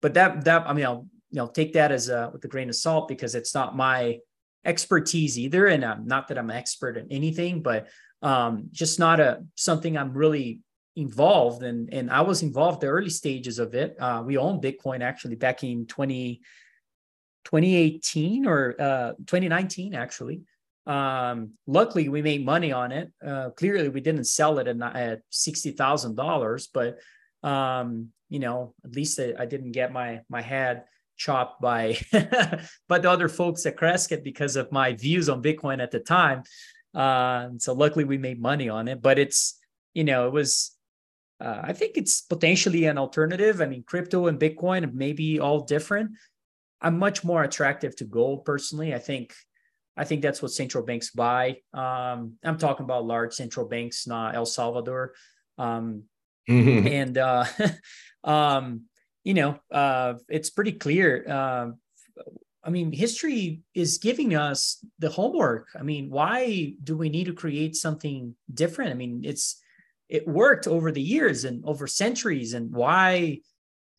But 0.02 0.14
that 0.16 0.46
that 0.46 0.68
I 0.68 0.74
mean, 0.74 0.86
I'll 0.86 1.08
you 1.32 1.38
know 1.38 1.48
take 1.48 1.74
that 1.74 1.92
as 1.92 2.10
a 2.10 2.30
with 2.32 2.44
a 2.46 2.48
grain 2.48 2.70
of 2.70 2.76
salt 2.76 3.08
because 3.08 3.36
it's 3.36 3.54
not 3.54 3.76
my 3.76 4.20
expertise 4.66 5.38
either 5.38 5.68
and 5.68 5.84
um, 5.84 6.06
not 6.06 6.28
that 6.28 6.38
i'm 6.38 6.50
an 6.50 6.58
expert 6.58 6.98
in 6.98 7.08
anything 7.12 7.62
but 7.62 7.88
um, 8.22 8.70
just 8.72 9.00
not 9.00 9.20
a 9.20 9.44
something 9.56 9.98
i'm 9.98 10.14
really 10.14 10.62
involved 10.98 11.64
in 11.64 11.88
and 11.92 12.10
i 12.12 12.22
was 12.22 12.42
involved 12.42 12.82
the 12.82 12.88
early 12.88 13.10
stages 13.10 13.60
of 13.60 13.74
it 13.76 13.96
uh, 14.00 14.22
we 14.26 14.38
owned 14.38 14.62
bitcoin 14.62 15.02
actually 15.02 15.36
back 15.36 15.64
in 15.64 15.86
20 15.86 16.42
2018 17.46 18.46
or 18.46 18.76
uh, 18.80 19.12
2019 19.26 19.94
actually 19.94 20.42
um, 20.88 21.52
luckily 21.68 22.10
we 22.10 22.22
made 22.22 22.44
money 22.44 22.72
on 22.72 22.92
it 22.92 23.12
uh, 23.26 23.50
clearly 23.52 23.90
we 23.90 24.02
didn't 24.02 24.26
sell 24.26 24.58
it 24.60 24.68
at, 24.68 24.82
at 24.96 25.22
$60000 25.32 26.68
but 26.74 26.98
um, 27.48 28.10
you 28.28 28.40
know 28.40 28.74
at 28.84 28.96
least 28.96 29.20
I, 29.20 29.34
I 29.38 29.46
didn't 29.46 29.74
get 29.74 29.94
my 29.94 30.22
my 30.30 30.42
head 30.42 30.84
chopped 31.18 31.62
by 31.62 31.98
by 32.88 33.00
the 33.00 33.10
other 33.10 33.30
folks 33.30 33.66
at 33.66 33.76
Crescat 33.76 34.24
because 34.24 34.56
of 34.56 34.72
my 34.72 34.94
views 34.94 35.30
on 35.30 35.42
Bitcoin 35.44 35.82
at 35.82 35.92
the 35.92 36.00
time. 36.00 36.44
Uh, 36.94 37.50
so 37.58 37.74
luckily 37.74 38.06
we 38.06 38.18
made 38.18 38.42
money 38.42 38.70
on 38.70 38.88
it, 38.88 39.02
but 39.02 39.20
it's 39.20 39.60
you 39.94 40.04
know 40.04 40.28
it 40.28 40.34
was. 40.34 40.72
Uh, 41.40 41.62
I 41.64 41.74
think 41.74 41.98
it's 41.98 42.22
potentially 42.22 42.86
an 42.86 42.98
alternative. 42.98 43.62
I 43.62 43.66
mean, 43.68 43.84
crypto 43.84 44.28
and 44.28 44.40
Bitcoin 44.40 44.94
may 44.94 45.14
be 45.14 45.40
all 45.40 45.62
different. 45.62 46.12
I'm 46.82 46.98
much 46.98 47.24
more 47.24 47.44
attractive 47.44 47.96
to 47.98 48.06
gold 48.06 48.46
personally. 48.46 48.94
I 48.94 49.00
think 49.00 49.34
I 49.98 50.04
think 50.04 50.22
that's 50.22 50.42
what 50.42 50.52
central 50.52 50.84
banks 50.84 51.10
buy. 51.10 51.58
Um, 51.74 52.34
I'm 52.44 52.58
talking 52.60 52.84
about 52.84 53.06
large 53.06 53.34
central 53.34 53.68
banks, 53.68 54.06
not 54.06 54.36
El 54.36 54.46
Salvador. 54.46 55.14
Um, 55.58 56.04
and 56.48 57.18
uh, 57.18 57.46
um, 58.24 58.84
you 59.24 59.34
know, 59.34 59.60
uh, 59.72 60.14
it's 60.30 60.52
pretty 60.52 60.74
clear. 60.74 61.26
Uh, 61.28 61.72
I 62.64 62.70
mean, 62.70 62.92
history 62.92 63.62
is 63.74 63.98
giving 63.98 64.36
us 64.36 64.84
the 65.00 65.10
homework. 65.10 65.68
I 65.78 65.84
mean, 65.84 66.10
why 66.10 66.74
do 66.84 66.96
we 66.98 67.10
need 67.10 67.26
to 67.26 67.34
create 67.34 67.76
something 67.76 68.36
different? 68.54 68.92
I 68.92 68.94
mean, 68.94 69.22
it's 69.24 69.62
it 70.10 70.28
worked 70.28 70.68
over 70.68 70.92
the 70.92 71.02
years 71.02 71.44
and 71.44 71.64
over 71.66 71.88
centuries, 71.88 72.54
and 72.54 72.72
why 72.72 73.40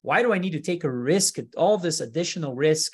why 0.02 0.22
do 0.22 0.32
I 0.32 0.38
need 0.38 0.52
to 0.52 0.60
take 0.60 0.84
a 0.84 0.90
risk, 0.90 1.36
all 1.56 1.76
this 1.76 2.00
additional 2.00 2.54
risk 2.54 2.92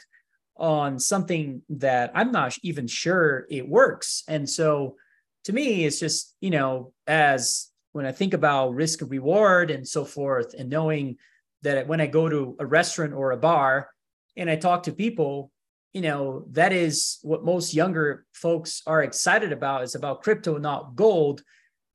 on 0.57 0.99
something 0.99 1.63
that 1.69 2.11
I'm 2.15 2.33
not 2.33 2.57
even 2.63 2.87
sure 2.87 3.47
it 3.51 3.69
works? 3.69 4.25
And 4.27 4.49
so, 4.49 4.97
to 5.45 5.53
me, 5.53 5.85
it's 5.85 6.01
just 6.01 6.35
you 6.41 6.51
know, 6.51 6.93
as 7.07 7.71
when 7.93 8.07
I 8.07 8.13
think 8.13 8.35
about 8.35 8.75
risk 8.75 9.01
reward 9.03 9.71
and 9.71 9.87
so 9.87 10.05
forth, 10.05 10.55
and 10.59 10.69
knowing 10.69 11.17
that 11.63 11.87
when 11.87 12.01
I 12.01 12.07
go 12.07 12.29
to 12.29 12.57
a 12.59 12.67
restaurant 12.67 13.13
or 13.13 13.33
a 13.33 13.37
bar 13.37 13.89
and 14.37 14.51
I 14.51 14.57
talk 14.57 14.85
to 14.85 14.93
people, 14.93 15.51
you 15.93 16.03
know, 16.03 16.45
that 16.51 16.73
is 16.73 17.19
what 17.23 17.45
most 17.45 17.73
younger 17.73 18.27
folks 18.33 18.83
are 18.87 19.03
excited 19.03 19.53
about 19.53 19.85
is 19.85 19.95
about 19.95 20.23
crypto, 20.23 20.59
not 20.59 20.97
gold. 20.97 21.43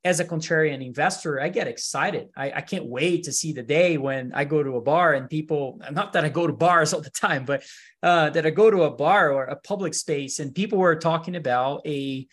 As 0.06 0.22
a 0.22 0.26
contrarian 0.26 0.86
investor, 0.86 1.42
I 1.42 1.50
get 1.50 1.68
excited. 1.68 2.30
I, 2.36 2.52
I 2.52 2.62
can't 2.62 2.86
wait 2.86 3.26
to 3.26 3.34
see 3.34 3.52
the 3.52 3.64
day 3.64 3.98
when 3.98 4.32
I 4.34 4.46
go 4.46 4.64
to 4.64 4.78
a 4.78 4.82
bar 4.82 5.14
and 5.14 5.30
people, 5.30 5.82
not 5.92 6.14
that 6.14 6.24
I 6.24 6.30
go 6.30 6.48
to 6.48 6.54
bars 6.54 6.94
all 6.94 7.02
the 7.02 7.10
time, 7.10 7.44
but 7.44 7.64
uh, 8.02 8.30
that 8.30 8.46
I 8.46 8.50
go 8.50 8.72
to 8.72 8.84
a 8.84 8.92
bar 8.92 9.34
or 9.34 9.44
a 9.46 9.58
public 9.58 9.94
space 9.94 10.40
and 10.40 10.56
people 10.56 10.78
were 10.78 10.96
talking 10.96 11.36
about 11.36 11.86
a, 11.86 12.26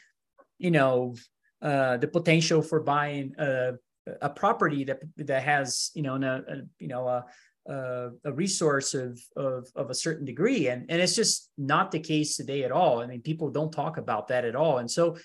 you 0.59 0.71
know, 0.71 1.17
uh, 1.61 1.97
the 1.97 2.07
potential 2.07 2.63
for 2.63 2.81
buying 2.81 3.35
a 3.39 3.73
a 4.21 4.31
property 4.31 4.85
that 4.85 5.01
that 5.17 5.43
has 5.43 5.91
you 5.95 6.03
know 6.03 6.17
a, 6.17 6.63
you 6.79 6.89
know 6.89 7.09
a, 7.09 7.25
a, 7.67 8.11
a 8.25 8.33
resource 8.33 8.95
of, 8.95 9.21
of 9.37 9.69
of 9.75 9.91
a 9.91 9.95
certain 9.95 10.25
degree. 10.25 10.69
And 10.69 10.87
and 10.89 11.01
it's 11.01 11.17
just 11.17 11.51
not 11.59 11.91
the 11.91 11.99
case 11.99 12.37
today 12.37 12.65
at 12.65 12.73
all. 12.73 13.01
I 13.01 13.07
mean 13.07 13.23
people 13.23 13.51
don't 13.51 13.73
talk 13.73 13.97
about 13.97 14.29
that 14.29 14.45
at 14.45 14.57
all. 14.57 14.79
And 14.79 14.91
so 14.91 15.17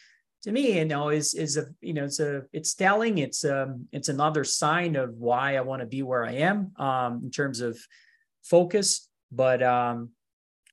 to 0.43 0.51
me 0.51 0.79
you 0.79 0.85
know 0.85 1.09
is 1.09 1.33
is 1.33 1.57
a 1.57 1.65
you 1.81 1.93
know 1.93 2.05
it's 2.05 2.19
a 2.19 2.43
it's 2.51 2.73
telling 2.73 3.17
it's 3.17 3.45
um 3.45 3.87
it's 3.91 4.09
another 4.09 4.43
sign 4.43 4.95
of 4.95 5.13
why 5.15 5.55
i 5.55 5.61
want 5.61 5.81
to 5.81 5.85
be 5.85 6.01
where 6.01 6.25
i 6.25 6.33
am 6.33 6.71
um 6.77 7.21
in 7.23 7.31
terms 7.31 7.61
of 7.61 7.77
focus 8.43 9.07
but 9.31 9.61
um 9.61 10.09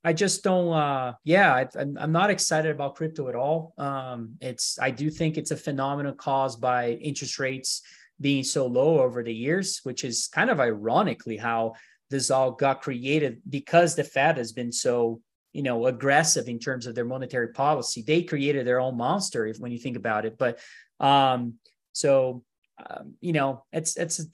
I 0.04 0.12
just 0.12 0.44
don't. 0.44 0.72
Uh, 0.72 1.14
yeah, 1.24 1.52
I, 1.54 1.66
I'm 1.76 2.12
not 2.12 2.31
excited 2.31 2.70
about 2.70 2.94
crypto 2.94 3.28
at 3.28 3.35
all. 3.35 3.74
Um, 3.78 4.37
it's 4.40 4.78
I 4.81 4.90
do 4.90 5.11
think 5.11 5.37
it's 5.37 5.50
a 5.50 5.57
phenomenon 5.57 6.14
caused 6.16 6.61
by 6.61 6.92
interest 6.92 7.38
rates 7.38 7.83
being 8.20 8.44
so 8.44 8.66
low 8.66 9.00
over 9.00 9.22
the 9.22 9.35
years, 9.35 9.81
which 9.83 10.04
is 10.04 10.28
kind 10.28 10.50
of 10.50 10.61
ironically 10.61 11.37
how 11.37 11.74
this 12.11 12.31
all 12.31 12.52
got 12.52 12.81
created 12.81 13.42
because 13.48 13.96
the 13.96 14.04
Fed 14.04 14.38
has 14.38 14.52
been 14.52 14.72
so 14.72 15.20
you 15.59 15.64
know 15.64 15.87
aggressive 15.87 16.49
in 16.49 16.61
terms 16.61 16.87
of 16.87 16.94
their 16.94 17.05
monetary 17.05 17.49
policy. 17.49 18.03
They 18.03 18.23
created 18.23 18.64
their 18.64 18.81
own 18.81 18.97
monster, 18.97 19.44
if 19.44 19.59
when 19.59 19.73
you 19.73 19.79
think 19.79 19.97
about 19.97 20.25
it. 20.25 20.38
But 20.38 20.61
um, 21.01 21.55
so 21.92 22.44
um, 22.88 23.14
you 23.21 23.33
know, 23.33 23.64
it's 23.73 23.97
it's 23.97 24.25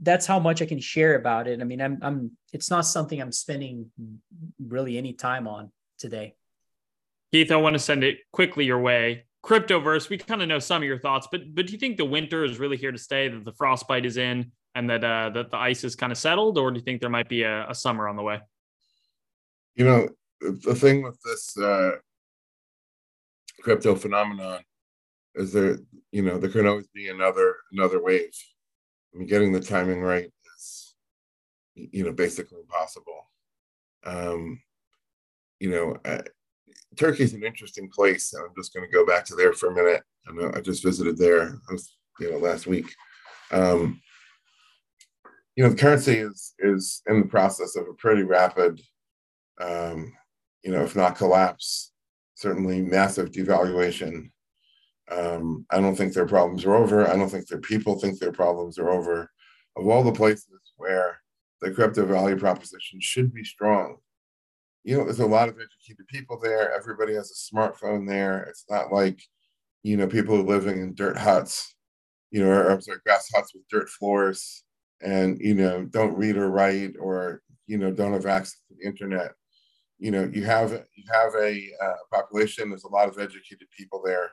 that's 0.00 0.26
how 0.26 0.40
much 0.40 0.60
I 0.60 0.66
can 0.66 0.80
share 0.80 1.14
about 1.14 1.46
it. 1.46 1.60
I 1.60 1.64
mean, 1.64 1.80
I'm 1.80 1.98
I'm 2.02 2.32
it's 2.52 2.68
not 2.68 2.82
something 2.82 3.20
I'm 3.20 3.30
spending 3.30 3.92
really 4.58 4.98
any 4.98 5.12
time 5.12 5.46
on 5.46 5.70
today. 5.98 6.34
Keith, 7.30 7.52
I 7.52 7.56
want 7.56 7.74
to 7.74 7.78
send 7.78 8.02
it 8.02 8.18
quickly 8.32 8.64
your 8.64 8.80
way. 8.80 9.24
Cryptoverse, 9.44 10.08
we 10.08 10.18
kind 10.18 10.42
of 10.42 10.48
know 10.48 10.58
some 10.58 10.82
of 10.82 10.86
your 10.86 10.98
thoughts, 10.98 11.28
but 11.30 11.54
but 11.54 11.66
do 11.66 11.72
you 11.72 11.78
think 11.78 11.96
the 11.96 12.04
winter 12.04 12.44
is 12.44 12.58
really 12.58 12.76
here 12.76 12.92
to 12.92 12.98
stay? 12.98 13.28
That 13.28 13.44
the 13.44 13.52
frostbite 13.52 14.04
is 14.04 14.16
in, 14.16 14.50
and 14.74 14.90
that 14.90 15.04
uh, 15.04 15.30
that 15.30 15.52
the 15.52 15.56
ice 15.56 15.84
is 15.84 15.94
kind 15.94 16.10
of 16.10 16.18
settled, 16.18 16.58
or 16.58 16.72
do 16.72 16.78
you 16.78 16.84
think 16.84 17.00
there 17.00 17.10
might 17.10 17.28
be 17.28 17.44
a, 17.44 17.70
a 17.70 17.74
summer 17.74 18.08
on 18.08 18.16
the 18.16 18.22
way? 18.22 18.40
You 19.76 19.84
know, 19.84 20.08
the 20.50 20.74
thing 20.74 21.02
with 21.02 21.20
this 21.22 21.56
uh, 21.58 21.92
crypto 23.60 23.94
phenomenon 23.94 24.60
is 25.34 25.52
there, 25.52 25.78
you 26.10 26.22
know, 26.22 26.38
there 26.38 26.50
can 26.50 26.66
always 26.66 26.88
be 26.88 27.08
another 27.08 27.56
another 27.72 28.02
wave. 28.02 28.34
I 29.14 29.18
mean, 29.18 29.28
getting 29.28 29.52
the 29.52 29.60
timing 29.60 30.00
right 30.00 30.30
is, 30.56 30.94
you 31.76 32.04
know, 32.04 32.12
basically 32.12 32.60
impossible. 32.60 33.30
Um, 34.04 34.60
you 35.60 35.70
know, 35.70 35.96
uh, 36.04 36.22
Turkey's 36.96 37.34
an 37.34 37.44
interesting 37.44 37.88
place. 37.88 38.34
I'm 38.34 38.54
just 38.56 38.74
going 38.74 38.86
to 38.88 38.92
go 38.92 39.06
back 39.06 39.24
to 39.26 39.34
there 39.34 39.52
for 39.52 39.70
a 39.70 39.74
minute. 39.74 40.02
I 40.28 40.32
know 40.32 40.52
I 40.54 40.60
just 40.60 40.84
visited 40.84 41.16
there. 41.16 41.58
I 41.68 41.72
was, 41.72 41.96
you 42.20 42.30
know, 42.30 42.38
last 42.38 42.66
week. 42.66 42.86
Um, 43.50 44.00
you 45.56 45.62
know, 45.62 45.70
the 45.70 45.76
currency 45.76 46.14
is 46.14 46.54
is 46.58 47.02
in 47.06 47.20
the 47.20 47.26
process 47.26 47.76
of 47.76 47.86
a 47.88 47.94
pretty 47.94 48.22
rapid, 48.22 48.80
um, 49.60 50.12
you 50.62 50.72
know, 50.72 50.82
if 50.82 50.96
not 50.96 51.16
collapse, 51.16 51.92
certainly 52.34 52.82
massive 52.82 53.30
devaluation. 53.30 54.30
Um, 55.10 55.66
I 55.70 55.80
don't 55.80 55.96
think 55.96 56.12
their 56.12 56.26
problems 56.26 56.64
are 56.64 56.74
over. 56.74 57.06
I 57.06 57.16
don't 57.16 57.28
think 57.28 57.46
their 57.46 57.60
people 57.60 57.98
think 57.98 58.18
their 58.18 58.32
problems 58.32 58.78
are 58.78 58.90
over. 58.90 59.30
Of 59.76 59.86
all 59.88 60.02
the 60.02 60.12
places 60.12 60.60
where 60.76 61.18
the 61.60 61.70
crypto 61.70 62.04
value 62.06 62.36
proposition 62.36 63.00
should 63.00 63.32
be 63.32 63.44
strong, 63.44 63.96
you 64.84 64.96
know, 64.96 65.04
there's 65.04 65.20
a 65.20 65.26
lot 65.26 65.48
of 65.48 65.56
educated 65.56 66.06
people 66.08 66.38
there. 66.40 66.74
Everybody 66.74 67.14
has 67.14 67.30
a 67.30 67.54
smartphone 67.54 68.06
there. 68.06 68.42
It's 68.44 68.64
not 68.68 68.92
like, 68.92 69.20
you 69.82 69.96
know, 69.96 70.06
people 70.06 70.36
are 70.36 70.42
living 70.42 70.80
in 70.80 70.94
dirt 70.94 71.16
huts, 71.16 71.74
you 72.30 72.42
know, 72.42 72.50
or 72.50 72.70
I'm 72.70 72.80
sorry, 72.80 72.98
grass 73.04 73.28
huts 73.34 73.54
with 73.54 73.68
dirt 73.68 73.88
floors 73.88 74.64
and, 75.00 75.38
you 75.40 75.54
know, 75.54 75.84
don't 75.84 76.16
read 76.16 76.36
or 76.36 76.50
write 76.50 76.94
or, 76.98 77.42
you 77.66 77.78
know, 77.78 77.92
don't 77.92 78.12
have 78.12 78.26
access 78.26 78.60
to 78.68 78.74
the 78.78 78.86
internet. 78.86 79.32
You 80.02 80.10
know, 80.10 80.30
you 80.32 80.44
have 80.44 80.72
you 80.72 81.04
have 81.12 81.34
a 81.36 81.68
uh, 81.82 82.02
population. 82.12 82.70
There's 82.70 82.84
a 82.84 82.88
lot 82.88 83.08
of 83.08 83.18
educated 83.18 83.68
people 83.76 84.02
there, 84.04 84.30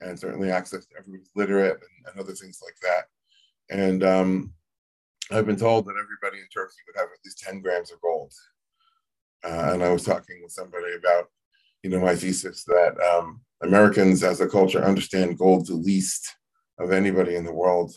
and 0.00 0.18
certainly 0.18 0.50
access 0.50 0.86
to 0.86 0.94
everybody's 0.98 1.30
literate 1.36 1.78
and, 1.80 2.06
and 2.06 2.20
other 2.20 2.34
things 2.34 2.60
like 2.62 2.76
that. 2.82 3.04
And 3.70 4.02
um, 4.04 4.52
I've 5.30 5.46
been 5.46 5.56
told 5.56 5.86
that 5.86 5.94
everybody 6.02 6.40
in 6.40 6.48
Turkey 6.52 6.82
would 6.86 7.00
have 7.00 7.08
at 7.12 7.24
least 7.24 7.38
10 7.38 7.60
grams 7.60 7.92
of 7.92 8.00
gold 8.00 8.32
uh, 9.44 9.70
and 9.72 9.82
I 9.82 9.90
was 9.90 10.04
talking 10.04 10.40
with 10.42 10.52
somebody 10.52 10.94
about, 10.96 11.26
you 11.82 11.90
know, 11.90 12.00
my 12.00 12.14
thesis 12.14 12.64
that 12.64 12.94
um, 13.00 13.40
Americans 13.62 14.22
as 14.22 14.40
a 14.40 14.48
culture 14.48 14.84
understand 14.84 15.38
gold 15.38 15.66
the 15.66 15.74
least 15.74 16.36
of 16.78 16.92
anybody 16.92 17.34
in 17.34 17.44
the 17.44 17.52
world. 17.52 17.92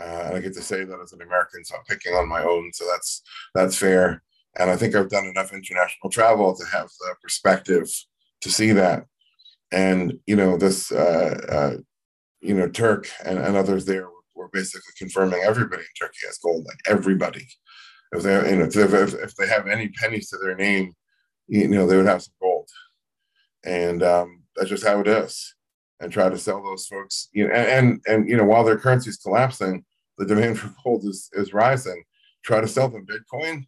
Uh, 0.00 0.22
and 0.26 0.36
I 0.36 0.40
get 0.40 0.54
to 0.54 0.62
say 0.62 0.84
that 0.84 1.00
as 1.02 1.12
an 1.12 1.20
American, 1.20 1.64
so 1.64 1.76
I'm 1.76 1.84
picking 1.84 2.14
on 2.14 2.28
my 2.28 2.42
own. 2.42 2.70
So 2.72 2.86
that's 2.90 3.22
that's 3.54 3.76
fair. 3.76 4.22
And 4.58 4.70
I 4.70 4.76
think 4.76 4.94
I've 4.94 5.10
done 5.10 5.26
enough 5.26 5.52
international 5.52 6.10
travel 6.10 6.54
to 6.56 6.64
have 6.72 6.88
the 6.98 7.14
perspective 7.22 7.88
to 8.42 8.50
see 8.50 8.72
that. 8.72 9.04
And 9.72 10.14
you 10.26 10.36
know, 10.36 10.56
this 10.56 10.90
uh, 10.90 11.40
uh, 11.48 11.76
you 12.40 12.54
know 12.54 12.68
Turk 12.68 13.08
and, 13.24 13.38
and 13.38 13.56
others 13.56 13.84
there 13.84 14.08
were 14.34 14.48
basically 14.52 14.92
confirming 14.98 15.42
everybody 15.44 15.82
in 15.82 15.88
Turkey 15.98 16.18
has 16.26 16.38
gold, 16.38 16.66
like 16.66 16.78
everybody 16.88 17.46
if 18.12 18.22
they 18.22 18.50
you 18.50 18.56
know 18.56 18.64
if, 18.64 19.14
if 19.14 19.34
they 19.36 19.46
have 19.46 19.66
any 19.66 19.88
pennies 19.88 20.28
to 20.30 20.38
their 20.38 20.56
name, 20.56 20.92
you 21.46 21.68
know 21.68 21.86
they 21.86 21.96
would 21.96 22.06
have 22.06 22.22
some 22.22 22.34
gold, 22.40 22.68
and 23.64 24.02
um, 24.02 24.42
that's 24.56 24.70
just 24.70 24.86
how 24.86 25.00
it 25.00 25.08
is. 25.08 25.54
And 26.00 26.10
try 26.10 26.30
to 26.30 26.38
sell 26.38 26.62
those 26.62 26.86
folks, 26.86 27.28
you 27.32 27.46
know, 27.46 27.54
and 27.54 27.68
and, 27.68 28.00
and 28.06 28.28
you 28.28 28.36
know 28.36 28.44
while 28.44 28.64
their 28.64 28.78
currency 28.78 29.10
is 29.10 29.18
collapsing, 29.18 29.84
the 30.18 30.26
demand 30.26 30.58
for 30.60 30.74
gold 30.82 31.04
is 31.04 31.30
is 31.34 31.54
rising. 31.54 32.02
Try 32.42 32.60
to 32.60 32.68
sell 32.68 32.88
them 32.88 33.06
Bitcoin. 33.06 33.66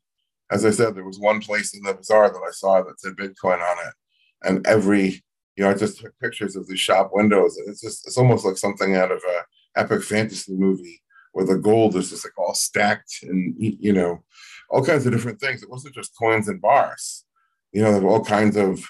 As 0.52 0.66
I 0.66 0.70
said, 0.70 0.94
there 0.94 1.04
was 1.04 1.18
one 1.18 1.40
place 1.40 1.74
in 1.74 1.82
the 1.82 1.94
bazaar 1.94 2.28
that 2.28 2.46
I 2.46 2.50
saw 2.50 2.82
that 2.82 3.00
said 3.00 3.16
Bitcoin 3.16 3.60
on 3.60 3.76
it, 3.86 3.94
and 4.42 4.66
every 4.66 5.24
you 5.56 5.64
know 5.64 5.70
I 5.70 5.74
just 5.74 5.98
took 5.98 6.18
pictures 6.18 6.56
of 6.56 6.66
the 6.68 6.76
shop 6.76 7.10
windows. 7.12 7.58
It's 7.66 7.80
just 7.80 8.06
it's 8.06 8.18
almost 8.18 8.44
like 8.44 8.58
something 8.58 8.94
out 8.94 9.10
of 9.10 9.22
a 9.26 9.80
epic 9.80 10.02
fantasy 10.02 10.54
movie 10.54 11.00
where 11.32 11.46
the 11.46 11.56
gold 11.56 11.96
is 11.96 12.10
just 12.10 12.26
like 12.26 12.38
all 12.38 12.54
stacked 12.54 13.20
and 13.22 13.54
you 13.58 13.92
know 13.92 14.22
all 14.68 14.84
kinds 14.84 15.06
of 15.06 15.12
different 15.12 15.40
things. 15.40 15.62
It 15.62 15.70
wasn't 15.70 15.94
just 15.94 16.16
coins 16.18 16.48
and 16.48 16.60
bars. 16.60 17.24
You 17.72 17.82
know, 17.82 17.92
there 17.92 18.02
were 18.02 18.10
all 18.10 18.24
kinds 18.24 18.56
of 18.56 18.84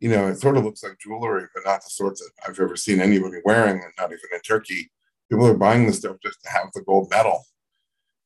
you 0.00 0.10
know, 0.10 0.28
it 0.28 0.38
sort 0.38 0.56
of 0.56 0.64
looks 0.64 0.82
like 0.82 0.98
jewelry, 0.98 1.46
but 1.54 1.64
not 1.64 1.82
the 1.82 1.90
sorts 1.90 2.20
that 2.20 2.30
I've 2.46 2.60
ever 2.60 2.76
seen 2.76 3.00
anybody 3.00 3.38
wearing, 3.44 3.82
and 3.82 3.92
not 3.98 4.10
even 4.10 4.20
in 4.32 4.40
Turkey. 4.40 4.90
People 5.30 5.46
are 5.46 5.56
buying 5.56 5.86
this 5.86 5.98
stuff 5.98 6.16
just 6.22 6.42
to 6.42 6.50
have 6.50 6.70
the 6.74 6.82
gold 6.82 7.08
metal. 7.10 7.44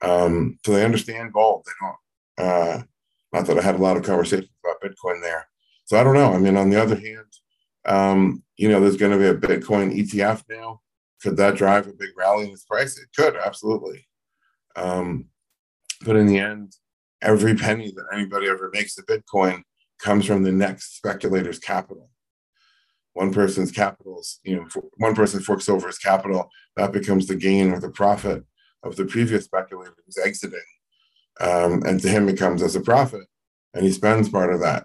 Um, 0.03 0.59
so 0.65 0.73
they 0.73 0.85
understand 0.85 1.33
gold. 1.33 1.63
They 1.67 1.73
don't. 1.81 1.97
Uh, 2.41 2.83
not 3.33 3.47
that 3.47 3.59
I 3.59 3.63
had 3.63 3.77
a 3.77 3.83
lot 3.83 3.97
of 3.97 4.03
conversations 4.03 4.51
about 4.65 4.83
Bitcoin 4.83 5.21
there. 5.23 5.47
So 5.85 5.99
I 5.99 6.05
don't 6.05 6.15
know. 6.15 6.33
I 6.33 6.39
mean, 6.39 6.57
on 6.57 6.71
the 6.71 6.81
other 6.81 6.97
hand, 6.97 7.27
um, 7.85 8.43
you 8.57 8.69
know, 8.69 8.81
there's 8.81 8.97
going 8.97 9.13
to 9.13 9.19
be 9.19 9.27
a 9.27 9.35
Bitcoin 9.35 9.97
ETF 9.97 10.45
now. 10.49 10.81
Could 11.23 11.37
that 11.37 11.57
drive 11.57 11.87
a 11.87 11.93
big 11.93 12.11
rally 12.17 12.47
in 12.47 12.53
its 12.53 12.65
price? 12.65 12.99
It 12.99 13.09
could, 13.17 13.37
absolutely. 13.37 14.07
Um, 14.77 15.27
but 16.05 16.17
in 16.17 16.27
the 16.27 16.39
end, 16.39 16.75
every 17.21 17.55
penny 17.55 17.93
that 17.95 18.07
anybody 18.13 18.49
ever 18.49 18.71
makes 18.73 18.97
of 18.99 19.07
Bitcoin 19.07 19.63
comes 19.99 20.25
from 20.25 20.43
the 20.43 20.53
next 20.53 20.97
speculator's 20.97 21.59
capital. 21.59 22.11
One 23.13 23.35
person's 23.35 23.73
capitals, 23.73 24.39
you 24.45 24.57
know, 24.57 24.67
one 24.97 25.15
person 25.15 25.41
forks 25.41 25.69
over 25.69 25.89
his 25.89 25.99
capital, 25.99 26.51
that 26.77 26.93
becomes 26.93 27.27
the 27.27 27.35
gain 27.35 27.71
or 27.73 27.81
the 27.81 27.91
profit 27.91 28.45
of 28.83 28.97
the 28.97 29.05
previous 29.05 29.45
speculator 29.45 29.95
who's 30.07 30.17
exiting. 30.19 30.61
Um, 31.41 31.83
and 31.85 32.01
to 32.01 32.09
him, 32.09 32.29
it 32.29 32.39
comes 32.39 32.63
as 32.63 32.77
a 32.77 32.81
profit, 32.81 33.27
and 33.75 33.85
he 33.85 33.93
spends 33.93 34.29
part 34.29 34.53
of 34.53 34.61
that. 34.61 34.85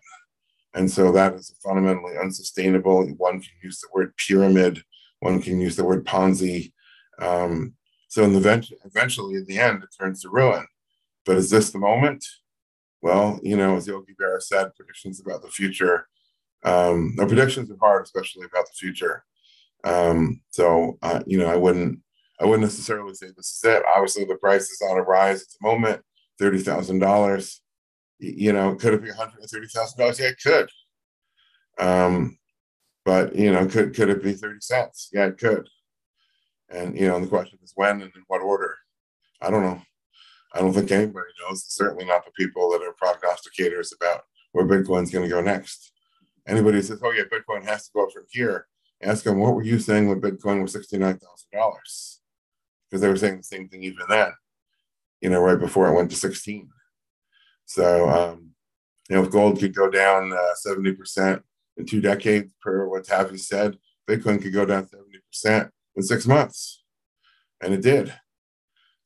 And 0.74 0.90
so 0.90 1.12
that 1.12 1.34
is 1.34 1.56
fundamentally 1.64 2.18
unsustainable. 2.18 3.06
One 3.18 3.40
can 3.40 3.52
use 3.62 3.80
the 3.80 3.88
word 3.94 4.16
pyramid 4.18 4.84
one 5.20 5.42
can 5.42 5.60
use 5.60 5.76
the 5.76 5.84
word 5.84 6.06
Ponzi. 6.06 6.72
Um, 7.20 7.74
so 8.08 8.24
in 8.24 8.34
the 8.34 8.78
eventually, 8.86 9.36
in 9.36 9.46
the 9.46 9.60
end, 9.60 9.84
it 9.84 9.90
turns 10.00 10.22
to 10.22 10.30
ruin. 10.30 10.66
But 11.26 11.38
is 11.38 11.50
this 11.50 11.72
the 11.72 11.80
moment? 11.80 12.24
Well, 13.02 13.40
you 13.44 13.58
know, 13.58 13.76
as 13.76 13.88
Yogi 13.88 14.14
Berra 14.20 14.42
said, 14.42 14.76
predictions 14.76 15.20
about 15.20 15.42
the 15.42 15.50
future. 15.50 16.08
Um, 16.64 17.14
no, 17.16 17.26
predictions 17.26 17.72
are 17.72 17.78
hard, 17.80 18.04
especially 18.04 18.46
about 18.46 18.66
the 18.66 18.78
future. 18.78 19.24
Um, 19.84 20.42
so, 20.50 20.98
uh, 21.02 21.22
you 21.26 21.38
know, 21.38 21.48
I 21.48 21.56
wouldn't, 21.56 22.00
I 22.40 22.46
wouldn't 22.46 22.64
necessarily 22.64 23.14
say 23.14 23.28
this 23.28 23.52
is 23.56 23.62
it. 23.64 23.84
Obviously, 23.96 24.26
the 24.26 24.36
price 24.36 24.70
is 24.70 24.82
on 24.82 24.98
a 24.98 25.04
rise 25.04 25.42
at 25.42 25.48
the 25.60 25.68
moment, 25.68 26.02
thirty 26.40 26.60
thousand 26.60 27.00
dollars. 27.00 27.62
You 28.20 28.54
know, 28.54 28.76
could 28.76 28.94
it 28.94 29.04
be 29.04 29.10
one 29.10 29.18
hundred 29.18 29.42
and 29.42 29.50
thirty 29.50 29.68
thousand 29.68 30.00
dollars? 30.00 30.20
Yeah, 30.20 30.28
it 30.28 30.42
could. 30.42 30.70
Um, 31.78 32.38
but 33.04 33.36
you 33.36 33.52
know, 33.52 33.68
could 33.68 33.94
could 33.94 34.10
it 34.10 34.24
be 34.24 34.34
30 34.34 34.60
cents? 34.62 35.10
Yeah, 35.14 35.28
it 35.28 35.38
could. 35.38 35.70
And 36.70 36.98
you 36.98 37.08
know, 37.08 37.20
the 37.20 37.28
question 37.28 37.60
is 37.64 37.72
when 37.76 38.02
and 38.02 38.12
in 38.16 38.24
what 38.28 38.42
order. 38.42 38.76
I 39.42 39.52
don't 39.52 39.64
know. 39.64 39.82
I 40.54 40.60
don't 40.60 40.74
think 40.74 40.92
anybody 40.92 41.28
knows. 41.42 41.66
Certainly 41.68 42.06
not 42.06 42.26
the 42.26 42.32
people 42.32 42.70
that 42.72 42.82
are 42.82 42.94
prognosticators 42.94 43.94
about 43.96 44.22
where 44.54 44.66
Bitcoin's 44.66 45.12
going 45.12 45.30
to 45.30 45.34
go 45.34 45.42
next. 45.42 45.92
Anybody 46.48 46.82
says, 46.82 47.02
"Oh 47.04 47.12
yeah, 47.12 47.24
Bitcoin 47.24 47.64
has 47.66 47.86
to 47.86 47.92
go 47.94 48.06
up 48.06 48.12
from 48.12 48.26
here," 48.30 48.68
ask 49.02 49.24
them, 49.24 49.40
"What 49.40 49.54
were 49.54 49.64
you 49.64 49.80
saying 49.80 50.08
when 50.08 50.22
Bitcoin 50.22 50.62
was 50.62 50.74
sixty-nine 50.74 51.20
thousand 51.20 51.50
dollars?" 51.54 52.22
Because 52.90 53.02
they 53.02 53.10
were 53.10 53.18
saying 53.18 53.38
the 53.38 53.44
same 53.44 53.68
thing 53.68 53.84
even 53.84 54.06
then. 54.10 54.32
You 55.26 55.32
know, 55.32 55.40
right 55.40 55.60
before 55.60 55.88
it 55.88 55.96
went 55.96 56.12
to 56.12 56.16
sixteen. 56.16 56.70
So, 57.66 58.08
um, 58.08 58.52
you 59.10 59.16
know, 59.16 59.24
if 59.24 59.32
gold 59.32 59.60
could 59.60 59.74
go 59.74 59.90
down 59.90 60.32
uh, 60.32 60.54
seventy 60.54 60.92
uh, 60.92 60.94
percent 60.94 61.42
in 61.78 61.88
two 61.88 62.00
decades, 62.00 62.54
per 62.62 62.88
what 62.88 63.08
Tavi 63.08 63.40
said, 63.40 63.80
Bitcoin 64.08 64.40
could 64.40 64.54
go 64.54 64.68
down 64.68 64.88
70% 65.44 65.72
in 65.96 66.04
six 66.04 66.28
months. 66.28 66.84
And 67.60 67.74
it 67.74 67.82
did. 67.82 68.14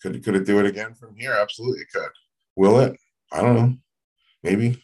Could 0.01 0.21
could 0.21 0.35
it 0.35 0.45
do 0.45 0.59
it 0.59 0.65
again 0.65 0.93
from 0.93 1.15
here? 1.15 1.31
Absolutely 1.31 1.83
it 1.83 1.87
could. 1.93 2.11
Will 2.57 2.81
it? 2.81 2.97
I 3.31 3.41
don't 3.41 3.55
know. 3.55 3.73
Maybe. 4.43 4.83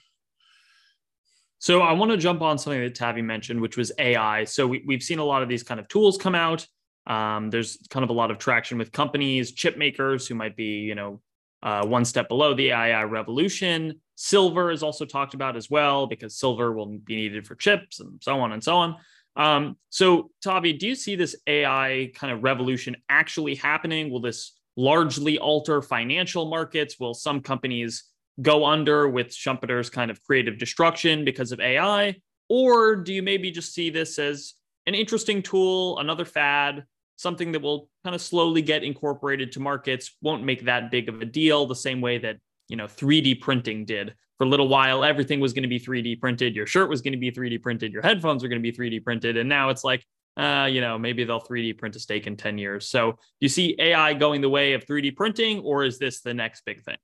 So 1.59 1.81
I 1.81 1.91
want 1.91 2.11
to 2.11 2.17
jump 2.17 2.41
on 2.41 2.57
something 2.57 2.81
that 2.81 2.95
Tavi 2.95 3.21
mentioned, 3.21 3.59
which 3.59 3.75
was 3.75 3.91
AI. 3.99 4.45
So 4.45 4.67
we, 4.67 4.85
we've 4.87 5.03
seen 5.03 5.19
a 5.19 5.25
lot 5.25 5.43
of 5.43 5.49
these 5.49 5.63
kind 5.63 5.81
of 5.81 5.89
tools 5.89 6.17
come 6.17 6.35
out. 6.35 6.65
Um, 7.07 7.49
there's 7.49 7.77
kind 7.89 8.05
of 8.05 8.09
a 8.09 8.13
lot 8.13 8.31
of 8.31 8.37
traction 8.37 8.77
with 8.77 8.91
companies, 8.91 9.51
chip 9.51 9.77
makers 9.77 10.27
who 10.27 10.35
might 10.35 10.55
be, 10.55 10.79
you 10.79 10.95
know, 10.95 11.21
uh, 11.65 11.83
one 11.85 12.05
step 12.05 12.29
below 12.29 12.53
the 12.53 12.69
AI 12.69 13.03
revolution. 13.03 13.99
Silver 14.13 14.71
is 14.71 14.83
also 14.83 15.03
talked 15.03 15.33
about 15.33 15.57
as 15.57 15.69
well 15.69 16.05
because 16.05 16.37
silver 16.37 16.71
will 16.71 16.85
be 16.85 17.15
needed 17.15 17.45
for 17.45 17.55
chips 17.55 17.99
and 17.99 18.21
so 18.21 18.39
on 18.39 18.51
and 18.51 18.63
so 18.63 18.77
on. 18.77 18.95
Um, 19.35 19.75
so, 19.89 20.29
Tavi, 20.43 20.73
do 20.73 20.87
you 20.87 20.95
see 20.95 21.15
this 21.15 21.35
AI 21.47 22.11
kind 22.15 22.31
of 22.31 22.43
revolution 22.43 22.95
actually 23.09 23.55
happening? 23.55 24.11
Will 24.11 24.21
this 24.21 24.53
largely 24.77 25.39
alter 25.39 25.81
financial 25.81 26.45
markets? 26.45 26.99
Will 26.99 27.15
some 27.15 27.41
companies 27.41 28.03
go 28.41 28.63
under 28.63 29.09
with 29.09 29.33
Schumpeter's 29.33 29.89
kind 29.89 30.11
of 30.11 30.21
creative 30.23 30.59
destruction 30.59 31.25
because 31.25 31.51
of 31.51 31.59
AI? 31.59 32.15
Or 32.47 32.95
do 32.95 33.11
you 33.11 33.23
maybe 33.23 33.49
just 33.49 33.73
see 33.73 33.89
this 33.89 34.19
as 34.19 34.53
an 34.85 34.93
interesting 34.93 35.41
tool, 35.41 35.97
another 35.97 36.25
fad, 36.25 36.85
something 37.15 37.51
that 37.53 37.61
will 37.61 37.89
kind 38.03 38.15
of 38.15 38.21
slowly 38.21 38.61
get 38.61 38.83
incorporated 38.83 39.51
to 39.53 39.59
markets, 39.59 40.15
won't 40.21 40.43
make 40.43 40.65
that 40.65 40.91
big 40.91 41.09
of 41.09 41.21
a 41.21 41.25
deal, 41.25 41.65
the 41.65 41.75
same 41.75 42.01
way 42.01 42.17
that, 42.19 42.37
you 42.67 42.75
know, 42.75 42.85
3D 42.85 43.41
printing 43.41 43.85
did. 43.85 44.13
For 44.37 44.43
a 44.43 44.49
little 44.49 44.67
while, 44.67 45.03
everything 45.05 45.39
was 45.39 45.53
going 45.53 45.63
to 45.63 45.69
be 45.69 45.79
3D 45.79 46.19
printed. 46.19 46.55
Your 46.55 46.67
shirt 46.67 46.89
was 46.89 47.01
going 47.01 47.13
to 47.13 47.19
be 47.19 47.31
3D 47.31 47.61
printed. 47.61 47.93
Your 47.93 48.01
headphones 48.01 48.43
are 48.43 48.49
going 48.49 48.61
to 48.61 48.71
be 48.71 48.77
3D 48.77 49.03
printed. 49.03 49.37
And 49.37 49.47
now 49.47 49.69
it's 49.69 49.85
like, 49.85 50.05
uh, 50.37 50.67
you 50.69 50.81
know, 50.81 50.97
maybe 50.97 51.23
they'll 51.23 51.39
3D 51.39 51.77
print 51.77 51.95
a 51.95 51.99
steak 51.99 52.27
in 52.27 52.35
10 52.35 52.57
years. 52.57 52.89
So 52.89 53.11
do 53.11 53.17
you 53.39 53.47
see 53.47 53.75
AI 53.79 54.13
going 54.13 54.41
the 54.41 54.49
way 54.49 54.73
of 54.73 54.85
3D 54.85 55.15
printing, 55.15 55.59
or 55.59 55.85
is 55.85 55.97
this 55.97 56.21
the 56.21 56.33
next 56.33 56.65
big 56.65 56.83
thing? 56.83 56.97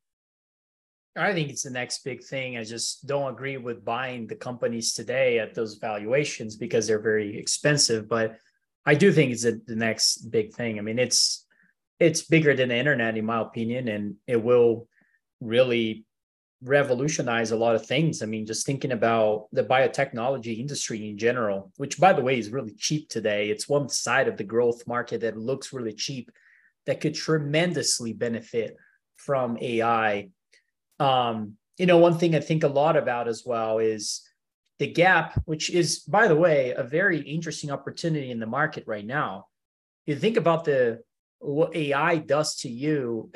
I 1.16 1.34
think 1.34 1.50
it's 1.50 1.64
the 1.64 1.72
next 1.72 2.04
big 2.04 2.24
thing. 2.24 2.58
I 2.58 2.64
just 2.64 3.06
don't 3.06 3.32
agree 3.32 3.58
with 3.58 3.84
buying 3.84 4.28
the 4.28 4.36
companies 4.36 4.94
today 4.94 5.40
at 5.40 5.54
those 5.54 5.76
valuations 5.76 6.56
because 6.56 6.88
they're 6.88 7.02
very 7.02 7.38
expensive. 7.38 8.08
But 8.08 8.38
I 8.86 8.96
do 8.96 9.12
think 9.12 9.32
it's 9.32 9.46
a, 9.46 9.54
the 9.66 9.76
next 9.76 10.32
big 10.32 10.54
thing. 10.54 10.80
I 10.80 10.82
mean, 10.82 11.00
it's 11.00 11.46
it's 12.00 12.24
bigger 12.24 12.56
than 12.56 12.70
the 12.70 12.76
internet, 12.76 13.18
in 13.18 13.26
my 13.26 13.42
opinion, 13.42 13.88
and 13.88 14.16
it 14.26 14.42
will 14.42 14.88
really 15.40 16.06
revolutionize 16.64 17.52
a 17.52 17.58
lot 17.58 17.76
of 17.76 17.86
things. 17.86 18.22
I 18.22 18.26
mean, 18.26 18.46
just 18.46 18.66
thinking 18.66 18.92
about 18.92 19.48
the 19.52 19.64
biotechnology 19.64 20.60
industry 20.60 21.10
in 21.10 21.18
general, 21.18 21.72
which 21.78 22.00
by 22.00 22.14
the 22.14 22.22
way 22.22 22.38
is 22.38 22.52
really 22.52 22.74
cheap 22.74 23.10
today. 23.10 23.50
It's 23.50 23.70
one 23.70 23.90
side 23.90 24.28
of 24.28 24.38
the 24.38 24.44
growth 24.44 24.86
market 24.88 25.22
that 25.22 25.38
looks 25.38 25.74
really 25.74 25.94
cheap 25.94 26.32
that 26.86 27.02
could 27.02 27.16
tremendously 27.16 28.14
benefit 28.14 28.76
from 29.18 29.58
AI 29.60 30.30
um, 31.02 31.58
you 31.78 31.88
know, 31.88 31.98
one 31.98 32.20
thing 32.20 32.36
I 32.36 32.40
think 32.40 32.64
a 32.64 32.68
lot 32.68 32.96
about 32.96 33.28
as 33.28 33.44
well 33.44 33.80
is 33.80 34.22
the 34.82 34.88
gap, 34.88 35.40
which 35.46 35.70
is, 35.70 36.00
by 36.00 36.28
the 36.28 36.36
way, 36.36 36.74
a 36.76 36.84
very 36.84 37.20
interesting 37.20 37.70
opportunity 37.70 38.32
in 38.32 38.40
the 38.40 38.48
market 38.48 38.84
right 38.88 39.06
now. 39.06 39.46
You 40.08 40.16
think 40.16 40.38
about 40.38 40.66
the 40.66 41.04
what 41.38 41.76
AI 41.76 42.18
does 42.18 42.56
to 42.62 42.70
you 42.70 43.32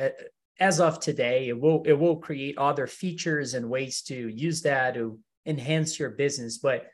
as 0.59 0.79
of 0.79 0.99
today. 0.99 1.49
It 1.49 1.61
will 1.61 1.83
it 1.85 1.93
will 1.93 2.17
create 2.17 2.57
other 2.57 2.87
features 2.87 3.53
and 3.53 3.69
ways 3.69 4.01
to 4.07 4.15
use 4.15 4.63
that 4.63 4.95
to 4.95 5.19
enhance 5.45 5.99
your 5.99 6.09
business. 6.09 6.57
But 6.57 6.87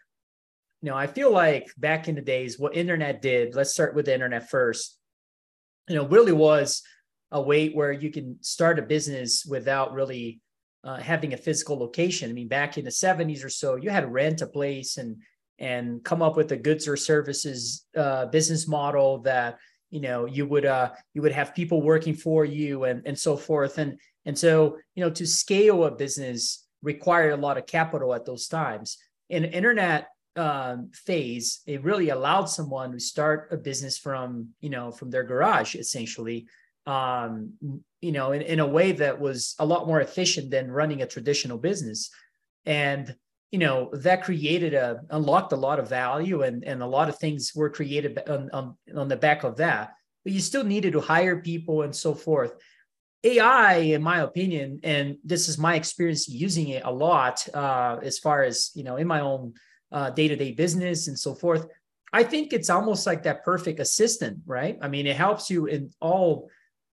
you 0.81 0.89
know, 0.89 0.97
I 0.97 1.07
feel 1.07 1.31
like 1.31 1.71
back 1.77 2.09
in 2.09 2.15
the 2.15 2.21
days, 2.21 2.59
what 2.59 2.75
internet 2.75 3.21
did. 3.21 3.55
Let's 3.55 3.71
start 3.71 3.95
with 3.95 4.07
the 4.07 4.13
internet 4.13 4.49
first. 4.49 4.97
You 5.87 5.95
know, 5.95 6.07
really 6.09 6.33
was 6.33 6.83
a 7.31 7.41
way 7.41 7.69
where 7.69 7.93
you 7.93 8.11
can 8.11 8.35
start 8.41 8.79
a 8.79 8.81
business 8.81 9.45
without 9.45 9.93
really 9.93 10.41
uh, 10.83 10.97
having 10.97 11.33
a 11.33 11.37
physical 11.37 11.77
location. 11.77 12.29
I 12.29 12.33
mean, 12.33 12.47
back 12.47 12.77
in 12.77 12.85
the 12.85 12.91
70s 12.91 13.43
or 13.43 13.49
so, 13.49 13.75
you 13.75 13.89
had 13.89 14.01
to 14.01 14.07
rent 14.07 14.41
a 14.41 14.47
place 14.47 14.97
and 14.97 15.17
and 15.59 16.03
come 16.03 16.23
up 16.23 16.35
with 16.35 16.51
a 16.51 16.57
goods 16.57 16.87
or 16.87 16.97
services 16.97 17.85
uh, 17.95 18.25
business 18.25 18.67
model 18.67 19.19
that 19.19 19.59
you 19.91 20.01
know 20.01 20.25
you 20.25 20.47
would 20.47 20.65
uh, 20.65 20.91
you 21.13 21.21
would 21.21 21.31
have 21.31 21.53
people 21.53 21.81
working 21.81 22.15
for 22.15 22.45
you 22.45 22.85
and 22.85 23.03
and 23.05 23.17
so 23.17 23.37
forth. 23.37 23.77
And 23.77 23.99
and 24.25 24.37
so 24.37 24.77
you 24.95 25.03
know 25.03 25.11
to 25.11 25.27
scale 25.27 25.85
a 25.85 25.91
business 25.91 26.67
required 26.81 27.33
a 27.33 27.37
lot 27.37 27.57
of 27.57 27.67
capital 27.67 28.13
at 28.13 28.25
those 28.25 28.47
times. 28.47 28.97
In 29.29 29.45
internet 29.45 30.07
um, 30.35 30.89
phase, 30.93 31.61
it 31.67 31.83
really 31.83 32.09
allowed 32.09 32.45
someone 32.45 32.91
to 32.93 32.99
start 32.99 33.49
a 33.51 33.57
business 33.57 33.97
from 33.97 34.49
you 34.61 34.69
know 34.69 34.91
from 34.91 35.11
their 35.11 35.23
garage 35.23 35.75
essentially 35.75 36.47
um, 36.85 37.53
you 38.01 38.11
know, 38.11 38.31
in, 38.31 38.41
in 38.41 38.59
a 38.59 38.67
way 38.67 38.91
that 38.93 39.19
was 39.19 39.55
a 39.59 39.65
lot 39.65 39.87
more 39.87 40.01
efficient 40.01 40.49
than 40.49 40.71
running 40.71 41.01
a 41.01 41.07
traditional 41.07 41.57
business. 41.57 42.09
And, 42.65 43.15
you 43.51 43.59
know, 43.59 43.89
that 43.93 44.23
created 44.23 44.73
a, 44.73 45.01
unlocked 45.09 45.53
a 45.53 45.57
lot 45.57 45.79
of 45.79 45.89
value 45.89 46.43
and, 46.43 46.63
and 46.63 46.81
a 46.81 46.87
lot 46.87 47.09
of 47.09 47.17
things 47.17 47.51
were 47.55 47.69
created 47.69 48.19
on, 48.27 48.49
on, 48.51 48.77
on 48.95 49.07
the 49.07 49.17
back 49.17 49.43
of 49.43 49.57
that. 49.57 49.91
But 50.23 50.33
you 50.33 50.39
still 50.39 50.63
needed 50.63 50.93
to 50.93 51.01
hire 51.01 51.41
people 51.41 51.83
and 51.83 51.95
so 51.95 52.13
forth. 52.13 52.53
AI, 53.23 53.75
in 53.75 54.01
my 54.01 54.21
opinion, 54.21 54.79
and 54.83 55.17
this 55.23 55.47
is 55.47 55.59
my 55.59 55.75
experience 55.75 56.27
using 56.27 56.69
it 56.69 56.81
a 56.83 56.91
lot 56.91 57.47
uh, 57.53 57.97
as 58.01 58.17
far 58.17 58.43
as, 58.43 58.71
you 58.73 58.83
know, 58.83 58.95
in 58.95 59.05
my 59.05 59.19
own 59.19 59.53
uh, 59.91 60.09
day 60.09 60.27
to 60.27 60.35
day 60.35 60.53
business 60.53 61.07
and 61.07 61.17
so 61.17 61.35
forth. 61.35 61.67
I 62.13 62.23
think 62.23 62.51
it's 62.51 62.69
almost 62.69 63.05
like 63.05 63.23
that 63.23 63.43
perfect 63.45 63.79
assistant, 63.79 64.39
right? 64.45 64.77
I 64.81 64.87
mean, 64.87 65.05
it 65.05 65.15
helps 65.15 65.49
you 65.49 65.67
in 65.67 65.91
all 66.01 66.49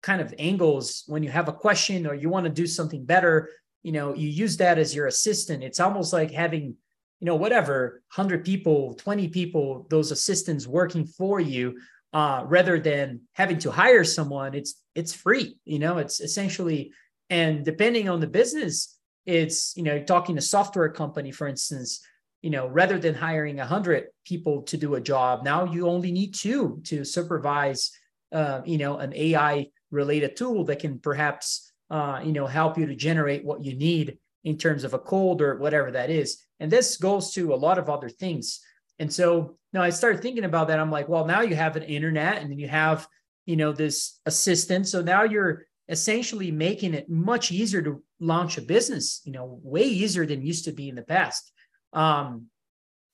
kind 0.03 0.21
of 0.21 0.33
angles 0.37 1.03
when 1.07 1.23
you 1.23 1.31
have 1.31 1.47
a 1.47 1.53
question 1.53 2.05
or 2.05 2.13
you 2.13 2.29
want 2.29 2.45
to 2.45 2.51
do 2.51 2.67
something 2.67 3.03
better 3.03 3.49
you 3.83 3.91
know 3.91 4.15
you 4.15 4.29
use 4.29 4.57
that 4.57 4.79
as 4.79 4.95
your 4.95 5.07
assistant. 5.07 5.63
It's 5.63 5.79
almost 5.79 6.13
like 6.13 6.31
having 6.31 6.75
you 7.19 7.25
know 7.25 7.35
whatever 7.35 8.01
100 8.15 8.43
people 8.43 8.95
20 8.95 9.27
people 9.27 9.85
those 9.89 10.11
assistants 10.11 10.67
working 10.67 11.05
for 11.05 11.39
you 11.39 11.77
uh, 12.13 12.43
rather 12.45 12.79
than 12.79 13.21
having 13.33 13.57
to 13.59 13.71
hire 13.71 14.03
someone 14.03 14.53
it's 14.53 14.81
it's 14.95 15.13
free 15.13 15.57
you 15.63 15.79
know 15.79 15.99
it's 15.99 16.19
essentially 16.19 16.91
and 17.29 17.63
depending 17.63 18.09
on 18.09 18.19
the 18.19 18.27
business 18.27 18.97
it's 19.25 19.73
you 19.77 19.83
know 19.83 20.03
talking 20.03 20.35
to 20.35 20.41
software 20.41 20.89
company 20.89 21.31
for 21.31 21.47
instance 21.47 22.01
you 22.41 22.49
know 22.49 22.67
rather 22.67 22.99
than 22.99 23.15
hiring 23.15 23.55
100 23.55 24.07
people 24.25 24.63
to 24.63 24.75
do 24.75 24.95
a 24.95 25.01
job 25.01 25.45
now 25.45 25.63
you 25.63 25.87
only 25.87 26.11
need 26.11 26.33
two 26.33 26.81
to 26.83 27.05
supervise 27.05 27.91
uh, 28.33 28.61
you 28.65 28.77
know 28.77 28.97
an 28.97 29.13
ai 29.15 29.67
related 29.93 30.35
tool 30.35 30.65
that 30.65 30.79
can 30.79 30.99
perhaps 30.99 31.71
uh, 31.89 32.19
you 32.23 32.33
know 32.33 32.47
help 32.47 32.77
you 32.77 32.85
to 32.87 32.95
generate 32.95 33.45
what 33.45 33.63
you 33.63 33.75
need 33.75 34.17
in 34.43 34.57
terms 34.57 34.83
of 34.83 34.93
a 34.93 34.99
cold 34.99 35.41
or 35.41 35.57
whatever 35.57 35.91
that 35.91 36.09
is. 36.09 36.43
And 36.59 36.71
this 36.71 36.97
goes 36.97 37.31
to 37.33 37.53
a 37.53 37.55
lot 37.55 37.77
of 37.77 37.89
other 37.89 38.09
things. 38.09 38.59
And 38.99 39.11
so 39.11 39.57
now 39.71 39.81
i 39.81 39.89
started 39.89 40.21
thinking 40.21 40.43
about 40.43 40.67
that. 40.67 40.79
I'm 40.79 40.91
like 40.91 41.07
well 41.07 41.25
now 41.25 41.41
you 41.41 41.55
have 41.55 41.75
an 41.75 41.83
internet 41.83 42.41
and 42.41 42.51
then 42.51 42.59
you 42.59 42.67
have 42.67 43.07
you 43.45 43.55
know 43.55 43.71
this 43.71 44.19
assistant. 44.25 44.87
So 44.87 45.01
now 45.01 45.23
you're 45.23 45.65
essentially 45.89 46.49
making 46.51 46.93
it 46.93 47.09
much 47.09 47.51
easier 47.51 47.81
to 47.81 48.01
launch 48.19 48.57
a 48.57 48.61
business 48.61 49.21
you 49.25 49.33
know 49.33 49.59
way 49.63 49.83
easier 49.83 50.25
than 50.25 50.41
used 50.41 50.65
to 50.65 50.71
be 50.71 50.89
in 50.89 50.95
the 50.95 51.03
past. 51.03 51.51
Um, 51.93 52.47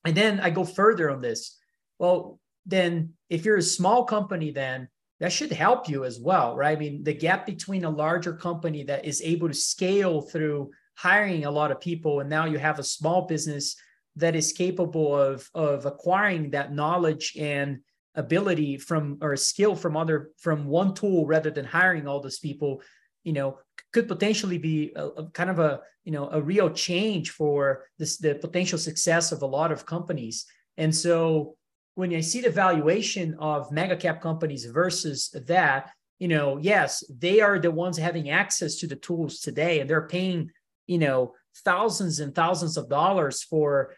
and 0.06 0.16
then 0.16 0.40
i 0.40 0.50
go 0.50 0.64
further 0.64 1.10
on 1.12 1.22
this. 1.22 1.58
Well 2.00 2.40
then 2.66 3.14
if 3.30 3.46
you're 3.46 3.58
a 3.58 3.74
small 3.78 4.06
company 4.06 4.52
then 4.52 4.88
that 5.20 5.34
should 5.34 5.52
help 5.52 5.90
you 5.90 6.06
as 6.06 6.20
well, 6.20 6.56
right? 6.56 6.78
I 6.78 6.80
mean, 6.80 7.04
the 7.04 7.14
gap 7.14 7.46
between 7.46 7.84
a 7.84 7.90
larger 7.90 8.34
company 8.34 8.84
that 8.84 9.06
is 9.06 9.22
able 9.22 9.50
to 9.50 9.54
scale 9.54 10.22
through 10.22 10.72
hiring 10.96 11.46
a 11.46 11.52
lot 11.52 11.72
of 11.72 11.82
people, 11.82 12.20
and 12.20 12.30
now 12.30 12.46
you 12.46 12.58
have 12.58 12.80
a 12.80 12.84
small 12.84 13.28
business 13.28 13.76
that 14.16 14.36
is 14.36 14.54
capable 14.54 15.16
of 15.16 15.50
of 15.54 15.86
acquiring 15.86 16.52
that 16.52 16.74
knowledge 16.74 17.36
and 17.40 17.80
ability 18.16 18.78
from 18.78 19.18
or 19.22 19.36
skill 19.36 19.76
from 19.76 19.96
other 19.96 20.32
from 20.38 20.66
one 20.66 20.94
tool 20.94 21.26
rather 21.26 21.52
than 21.52 21.66
hiring 21.66 22.08
all 22.08 22.20
those 22.20 22.40
people 22.40 22.82
you 23.24 23.34
know 23.34 23.58
could 23.94 24.08
potentially 24.08 24.58
be 24.58 24.92
a, 24.96 25.06
a, 25.06 25.30
kind 25.30 25.50
of 25.50 25.60
a 25.60 25.80
you 26.04 26.12
know 26.12 26.28
a 26.32 26.42
real 26.42 26.70
change 26.70 27.30
for 27.30 27.86
this 27.98 28.18
the 28.18 28.36
potential 28.36 28.78
success 28.78 29.32
of 29.32 29.42
a 29.42 29.46
lot 29.46 29.72
of 29.72 29.86
companies 29.86 30.46
and 30.78 30.94
so 30.94 31.56
when 32.00 32.16
I 32.16 32.22
see 32.22 32.40
the 32.40 32.50
valuation 32.50 33.36
of 33.40 33.74
mega 33.74 33.98
cap 33.98 34.22
companies 34.22 34.64
versus 34.64 35.30
that, 35.48 35.92
you 36.18 36.30
know, 36.30 36.58
yes, 36.58 37.04
they 37.10 37.42
are 37.42 37.60
the 37.60 37.72
ones 37.72 37.98
having 37.98 38.30
access 38.30 38.76
to 38.76 38.88
the 38.88 38.96
tools 38.96 39.42
today 39.42 39.82
and 39.82 39.90
they're 39.90 40.08
paying, 40.08 40.50
you 40.88 40.98
know, 40.98 41.34
thousands 41.66 42.22
and 42.22 42.34
thousands 42.34 42.78
of 42.78 42.88
dollars 42.88 43.44
for 43.44 43.94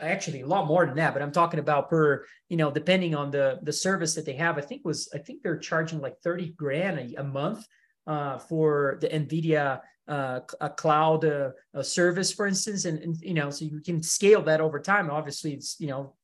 actually 0.00 0.40
a 0.40 0.46
lot 0.46 0.66
more 0.66 0.86
than 0.86 0.96
that, 0.96 1.12
but 1.12 1.20
I'm 1.20 1.32
talking 1.32 1.60
about 1.60 1.90
per, 1.90 2.24
you 2.48 2.56
know, 2.56 2.70
depending 2.70 3.14
on 3.14 3.30
the 3.30 3.58
the 3.62 3.74
service 3.74 4.14
that 4.14 4.24
they 4.24 4.36
have. 4.44 4.56
I 4.56 4.62
think 4.62 4.80
was 4.82 5.10
I 5.12 5.18
think 5.18 5.42
they're 5.42 5.58
charging 5.58 6.00
like 6.00 6.16
30 6.20 6.54
grand 6.56 6.98
a, 6.98 7.20
a 7.20 7.24
month 7.24 7.66
uh, 8.06 8.38
for 8.38 8.96
the 9.02 9.08
NVIDIA 9.08 9.82
uh, 10.08 10.40
a 10.62 10.70
cloud 10.70 11.26
uh, 11.26 11.50
a 11.74 11.84
service, 11.84 12.32
for 12.32 12.46
instance, 12.46 12.86
and, 12.86 12.98
and 13.00 13.16
you 13.20 13.34
know, 13.34 13.50
so 13.50 13.66
you 13.66 13.80
can 13.80 14.02
scale 14.02 14.42
that 14.42 14.62
over 14.62 14.80
time. 14.80 15.10
Obviously, 15.10 15.52
it's 15.52 15.76
you 15.78 15.88
know 15.88 16.14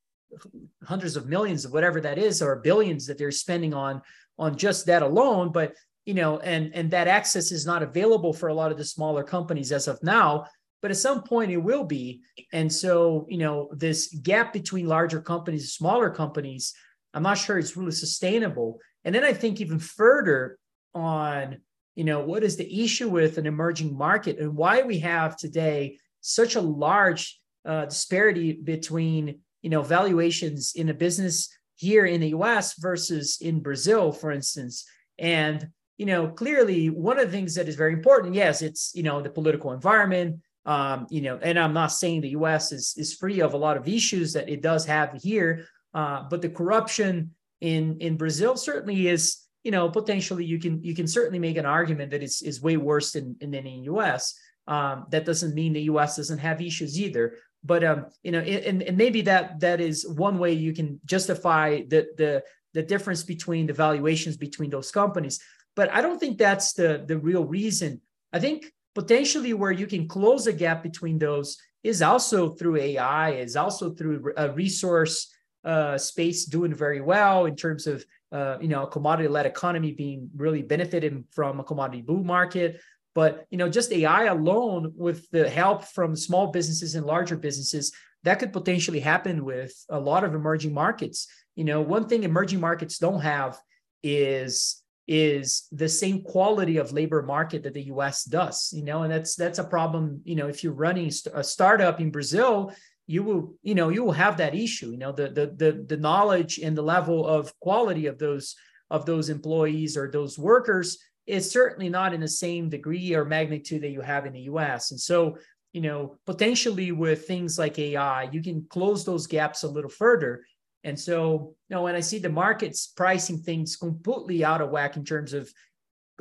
hundreds 0.85 1.17
of 1.17 1.29
millions 1.29 1.65
of 1.65 1.73
whatever 1.73 2.01
that 2.01 2.19
is 2.19 2.43
or 2.43 2.57
billions 2.57 3.07
that 3.07 3.19
they're 3.19 3.31
spending 3.31 3.75
on 3.75 4.03
on 4.39 4.57
just 4.57 4.87
that 4.87 5.03
alone. 5.03 5.53
But 5.53 5.75
you 6.07 6.15
know 6.15 6.39
and 6.39 6.75
and 6.75 6.91
that 6.91 7.09
access 7.09 7.53
is 7.53 7.67
not 7.67 7.83
available 7.83 8.33
for 8.33 8.49
a 8.49 8.55
lot 8.55 8.73
of 8.73 8.79
the 8.79 8.85
smaller 8.85 9.23
companies 9.23 9.73
as 9.73 9.89
of 9.89 10.03
now 10.03 10.47
but 10.83 10.91
at 10.91 10.97
some 10.97 11.23
point 11.23 11.51
it 11.51 11.59
will 11.59 11.85
be. 11.85 12.23
And 12.53 12.73
so 12.73 13.27
you 13.29 13.39
know 13.39 13.71
this 13.73 14.15
gap 14.23 14.53
between 14.53 14.87
larger 14.87 15.21
companies 15.21 15.63
and 15.63 15.71
smaller 15.71 16.11
companies 16.11 16.75
i'm 17.13 17.25
not 17.25 17.39
sure 17.39 17.59
it's 17.59 17.77
really 17.77 17.93
sustainable. 17.93 18.79
And 19.05 19.15
then 19.15 19.25
i 19.25 19.33
think 19.33 19.61
even 19.61 19.79
further 19.79 20.59
on 20.95 21.59
you 21.95 22.05
know 22.05 22.21
what 22.21 22.43
is 22.43 22.57
the 22.57 22.83
issue 22.83 23.09
with 23.09 23.39
an 23.39 23.47
emerging 23.47 23.97
market 23.97 24.39
and 24.39 24.57
why 24.57 24.83
we 24.83 24.99
have 25.01 25.37
today 25.37 25.99
such 26.21 26.57
a 26.57 26.61
large 26.61 27.41
uh, 27.65 27.85
disparity 27.87 28.53
between 28.53 29.41
you 29.63 29.71
know 29.71 29.83
valuations 29.83 30.73
in 30.75 30.89
a 30.89 30.95
business 30.95 31.49
here 31.77 32.05
in 32.05 32.21
the 32.21 32.29
US 32.29 32.75
versus 32.79 33.39
in 33.41 33.61
Brazil 33.61 34.13
for 34.13 34.31
instance 34.31 34.85
and 35.19 35.69
you 36.01 36.07
know, 36.07 36.29
clearly 36.29 36.89
one 36.89 37.19
of 37.19 37.27
the 37.27 37.31
things 37.31 37.55
that 37.55 37.69
is 37.69 37.77
very 37.77 37.93
important, 37.93 38.35
yes, 38.35 38.63
it's, 38.63 38.91
you 38.95 39.03
know, 39.03 39.21
the 39.21 39.29
political 39.29 39.73
environment, 39.73 40.41
um, 40.65 41.07
you 41.11 41.21
know, 41.21 41.39
and 41.43 41.59
I'm 41.59 41.75
not 41.75 41.93
saying 41.93 42.23
the 42.23 42.31
US 42.31 42.73
is, 42.73 42.95
is 42.97 43.13
free 43.13 43.43
of 43.43 43.53
a 43.53 43.59
lot 43.59 43.77
of 43.77 43.87
issues 43.87 44.33
that 44.33 44.49
it 44.49 44.63
does 44.63 44.87
have 44.87 45.13
here, 45.23 45.67
uh, 45.93 46.23
but 46.31 46.41
the 46.41 46.49
corruption 46.49 47.33
in, 47.61 47.99
in 48.01 48.17
Brazil 48.17 48.57
certainly 48.57 49.09
is, 49.09 49.43
you 49.63 49.71
know, 49.71 49.91
potentially 49.91 50.43
you 50.43 50.59
can, 50.59 50.83
you 50.83 50.95
can 50.95 51.07
certainly 51.07 51.39
make 51.39 51.59
an 51.59 51.67
argument 51.67 52.13
that 52.13 52.23
it's, 52.23 52.41
is 52.41 52.63
way 52.63 52.79
worse 52.79 53.13
than, 53.13 53.37
than 53.39 53.53
in 53.53 53.65
the 53.65 53.93
US. 53.93 54.35
Um, 54.67 55.05
that 55.11 55.27
doesn't 55.27 55.55
mean 55.55 55.75
the 55.75 55.83
US 55.83 56.17
doesn't 56.17 56.39
have 56.39 56.63
issues 56.63 56.99
either 56.99 57.35
but 57.63 57.85
um, 57.85 58.07
you 58.23 58.33
know, 58.33 58.41
and, 58.41 58.83
and 58.83 58.97
maybe 58.97 59.23
that 59.23 59.61
that 59.61 59.81
is 59.81 60.09
one 60.09 60.39
way 60.39 60.53
you 60.53 60.73
can 60.73 61.01
justify 61.05 61.83
the 61.89 62.09
the 62.17 62.43
the 62.73 62.83
difference 62.83 63.23
between 63.23 63.67
the 63.67 63.73
valuations 63.73 64.37
between 64.37 64.71
those 64.71 64.91
companies. 64.91 65.41
But 65.77 65.93
I 65.93 66.01
don't 66.01 66.19
think 66.19 66.39
that's 66.39 66.73
the 66.73 67.05
the 67.07 67.19
real 67.19 67.45
reason. 67.45 68.01
I 68.33 68.39
think 68.39 68.73
potentially 68.95 69.53
where 69.55 69.73
you 69.73 69.87
can 69.87 70.09
close 70.09 70.47
a 70.47 70.53
gap 70.53 70.83
between 70.83 71.19
those 71.19 71.59
is 71.83 72.03
also 72.03 72.51
through 72.51 72.77
AI, 72.77 73.31
is 73.33 73.57
also 73.57 73.91
through 73.91 74.33
a 74.37 74.51
resource 74.53 75.33
uh, 75.65 75.99
space 75.99 76.45
doing 76.45 76.75
very 76.75 77.01
well 77.01 77.47
in 77.47 77.57
terms 77.57 77.87
of 77.87 78.05
uh, 78.33 78.57
you 78.61 78.69
know 78.69 78.85
a 78.85 78.91
commodity-led 78.91 79.47
economy 79.47 79.93
being 79.93 80.31
really 80.35 80.63
benefiting 80.63 81.25
from 81.31 81.61
a 81.61 81.65
commodity 81.65 82.03
boom 82.03 82.27
market. 82.27 82.81
But 83.15 83.47
you 83.51 83.59
know, 83.59 83.69
just 83.69 83.93
AI 83.93 84.25
alone, 84.25 84.93
with 84.97 85.29
the 85.31 85.49
help 85.49 85.85
from 85.85 86.15
small 86.15 86.49
businesses 86.49 86.95
and 86.95 87.07
larger 87.07 87.37
businesses, 87.37 87.93
that 88.25 88.39
could 88.39 88.53
potentially 88.53 89.01
happen 89.01 89.45
with 89.45 89.73
a 89.89 89.99
lot 89.99 90.25
of 90.25 90.35
emerging 90.35 90.75
markets. 90.75 91.27
You 91.57 91.65
know, 91.65 91.81
one 91.81 92.09
thing 92.09 92.23
emerging 92.23 92.61
markets 92.61 92.99
don't 92.99 93.21
have 93.21 93.59
is 94.03 94.83
is 95.09 95.67
the 95.73 95.89
same 95.89 96.23
quality 96.23 96.77
of 96.77 96.93
labor 96.93 97.21
market 97.21 97.65
that 97.65 97.75
the 97.75 97.87
US 97.87 98.23
does, 98.23 98.71
you 98.73 98.85
know, 98.85 99.03
and 99.03 99.13
that's 99.13 99.35
that's 99.35 99.59
a 99.59 99.65
problem, 99.65 100.21
you 100.25 100.37
know, 100.37 100.47
if 100.47 100.63
you're 100.63 100.73
running 100.73 101.11
a 101.35 101.43
startup 101.43 102.01
in 102.01 102.13
Brazil, 102.13 102.73
you 103.09 103.25
will, 103.25 103.55
you 103.65 103.75
know, 103.75 103.89
you 103.89 104.05
will 104.05 104.13
have 104.13 104.37
that 104.37 104.55
issue, 104.55 104.91
you 104.91 104.99
know, 104.99 105.11
the 105.11 105.29
the 105.29 105.47
the, 105.57 105.85
the 105.89 105.97
knowledge 105.97 106.59
and 106.59 106.77
the 106.77 106.83
level 106.83 107.27
of 107.27 107.59
quality 107.59 108.07
of 108.07 108.19
those 108.19 108.55
of 108.89 109.05
those 109.05 109.31
employees 109.31 109.97
or 109.97 110.09
those 110.09 110.39
workers 110.39 110.99
is 111.31 111.51
certainly 111.51 111.89
not 111.89 112.13
in 112.13 112.21
the 112.21 112.29
same 112.29 112.69
degree 112.69 113.15
or 113.15 113.25
magnitude 113.25 113.83
that 113.83 113.91
you 113.91 114.01
have 114.01 114.27
in 114.27 114.33
the 114.33 114.43
US. 114.43 114.91
And 114.91 115.01
so, 115.01 115.39
you 115.73 115.81
know, 115.81 116.17
potentially 116.27 116.93
with 116.93 117.27
things 117.27 117.59
like 117.59 117.79
AI, 117.79 118.29
you 118.33 118.43
can 118.43 118.67
close 118.69 119.05
those 119.05 119.27
gaps 119.27 119.63
a 119.63 119.69
little 119.69 119.91
further. 119.91 120.45
And 120.83 120.99
so, 120.99 121.55
you 121.69 121.77
know, 121.77 121.83
when 121.83 121.95
I 121.95 122.01
see 122.01 122.19
the 122.19 122.29
markets 122.29 122.89
pricing 122.89 123.39
things 123.39 123.77
completely 123.77 124.45
out 124.45 124.61
of 124.61 124.71
whack 124.71 124.97
in 124.97 125.05
terms 125.05 125.33
of 125.33 125.51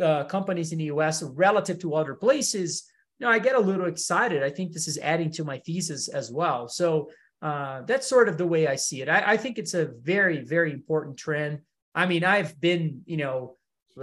uh, 0.01 0.26
companies 0.26 0.72
in 0.72 0.78
the 0.78 0.86
US 0.86 1.24
relative 1.24 1.80
to 1.80 1.95
other 1.95 2.14
places, 2.14 2.89
you 3.20 3.26
know, 3.26 3.32
I 3.32 3.39
get 3.39 3.55
a 3.55 3.60
little 3.60 3.88
excited. 3.88 4.43
I 4.43 4.49
think 4.49 4.72
this 4.72 4.88
is 4.88 4.97
adding 4.97 5.32
to 5.34 5.43
my 5.43 5.60
thesis 5.60 6.07
as 6.07 6.32
well. 6.32 6.68
So 6.68 7.10
uh, 7.41 7.82
that's 7.84 8.07
sort 8.07 8.30
of 8.30 8.38
the 8.38 8.47
way 8.47 8.68
I 8.68 8.76
see 8.76 9.01
it. 9.01 9.10
I, 9.10 9.34
I 9.34 9.38
think 9.38 9.57
it's 9.57 9.74
a 9.74 9.91
very, 10.01 10.41
very 10.43 10.72
important 10.72 11.18
trend. 11.18 11.60
I 11.95 12.05
mean, 12.05 12.24
I've 12.24 12.60
been, 12.60 13.01
you 13.05 13.18
know, 13.18 13.57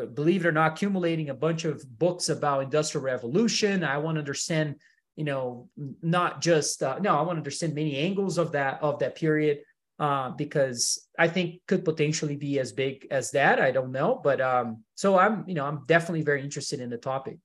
believe 0.04 0.44
it 0.44 0.48
or 0.48 0.52
not, 0.52 0.72
accumulating 0.72 1.30
a 1.30 1.34
bunch 1.34 1.64
of 1.64 1.84
books 1.98 2.28
about 2.28 2.62
industrial 2.62 3.04
revolution. 3.04 3.84
I 3.84 3.98
want 3.98 4.16
to 4.16 4.20
understand, 4.20 4.76
you 5.16 5.24
know, 5.24 5.68
not 6.02 6.40
just 6.40 6.82
uh, 6.82 6.98
no, 7.00 7.16
I 7.16 7.22
want 7.22 7.36
to 7.36 7.38
understand 7.38 7.74
many 7.74 7.96
angles 7.96 8.38
of 8.38 8.52
that 8.52 8.82
of 8.82 8.98
that 8.98 9.16
period 9.16 9.60
uh, 9.98 10.30
because 10.30 11.08
I 11.18 11.28
think 11.28 11.62
could 11.66 11.84
potentially 11.84 12.36
be 12.36 12.58
as 12.58 12.72
big 12.72 13.06
as 13.10 13.30
that. 13.32 13.60
I 13.60 13.70
don't 13.70 13.92
know, 13.92 14.20
but 14.22 14.40
um, 14.40 14.84
so 14.94 15.18
I'm, 15.18 15.44
you 15.46 15.54
know, 15.54 15.64
I'm 15.64 15.84
definitely 15.86 16.22
very 16.22 16.42
interested 16.42 16.80
in 16.80 16.90
the 16.90 16.98
topic. 16.98 17.38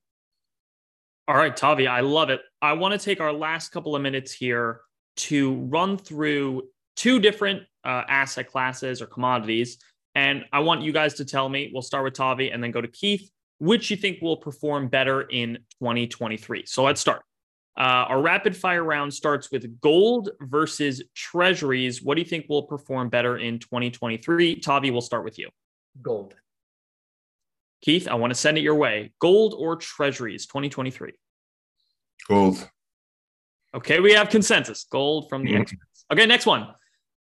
All 1.28 1.36
right, 1.36 1.56
Tavi, 1.56 1.86
I 1.86 2.00
love 2.00 2.30
it. 2.30 2.40
I 2.60 2.74
want 2.74 2.92
to 2.92 3.02
take 3.02 3.20
our 3.20 3.32
last 3.32 3.70
couple 3.70 3.96
of 3.96 4.02
minutes 4.02 4.32
here 4.32 4.80
to 5.16 5.54
run 5.54 5.96
through 5.96 6.64
two 6.96 7.20
different 7.20 7.62
uh, 7.84 8.02
asset 8.08 8.48
classes 8.48 9.00
or 9.00 9.06
commodities 9.06 9.78
and 10.14 10.44
I 10.52 10.60
want 10.60 10.82
you 10.82 10.92
guys 10.92 11.14
to 11.14 11.24
tell 11.24 11.48
me, 11.48 11.70
we'll 11.72 11.82
start 11.82 12.04
with 12.04 12.14
Tavi 12.14 12.50
and 12.50 12.62
then 12.62 12.70
go 12.70 12.80
to 12.80 12.88
Keith, 12.88 13.30
which 13.58 13.90
you 13.90 13.96
think 13.96 14.20
will 14.20 14.36
perform 14.36 14.88
better 14.88 15.22
in 15.22 15.58
2023. 15.80 16.64
So 16.66 16.84
let's 16.84 17.00
start. 17.00 17.22
Uh, 17.78 18.04
our 18.08 18.20
rapid 18.20 18.54
fire 18.54 18.84
round 18.84 19.14
starts 19.14 19.50
with 19.50 19.80
gold 19.80 20.30
versus 20.40 21.02
treasuries. 21.14 22.02
What 22.02 22.16
do 22.16 22.20
you 22.20 22.26
think 22.26 22.46
will 22.48 22.64
perform 22.64 23.08
better 23.08 23.38
in 23.38 23.58
2023? 23.58 24.60
Tavi, 24.60 24.90
we'll 24.90 25.00
start 25.00 25.24
with 25.24 25.38
you. 25.38 25.48
Gold. 26.02 26.34
Keith, 27.80 28.08
I 28.08 28.14
want 28.14 28.30
to 28.30 28.38
send 28.38 28.58
it 28.58 28.60
your 28.60 28.74
way. 28.74 29.12
Gold 29.20 29.54
or 29.58 29.76
treasuries 29.76 30.46
2023? 30.46 31.12
Gold. 32.28 32.68
Okay, 33.74 34.00
we 34.00 34.12
have 34.12 34.28
consensus. 34.28 34.84
Gold 34.84 35.30
from 35.30 35.44
the 35.44 35.52
mm-hmm. 35.52 35.62
experts. 35.62 36.04
Okay, 36.12 36.26
next 36.26 36.44
one. 36.44 36.68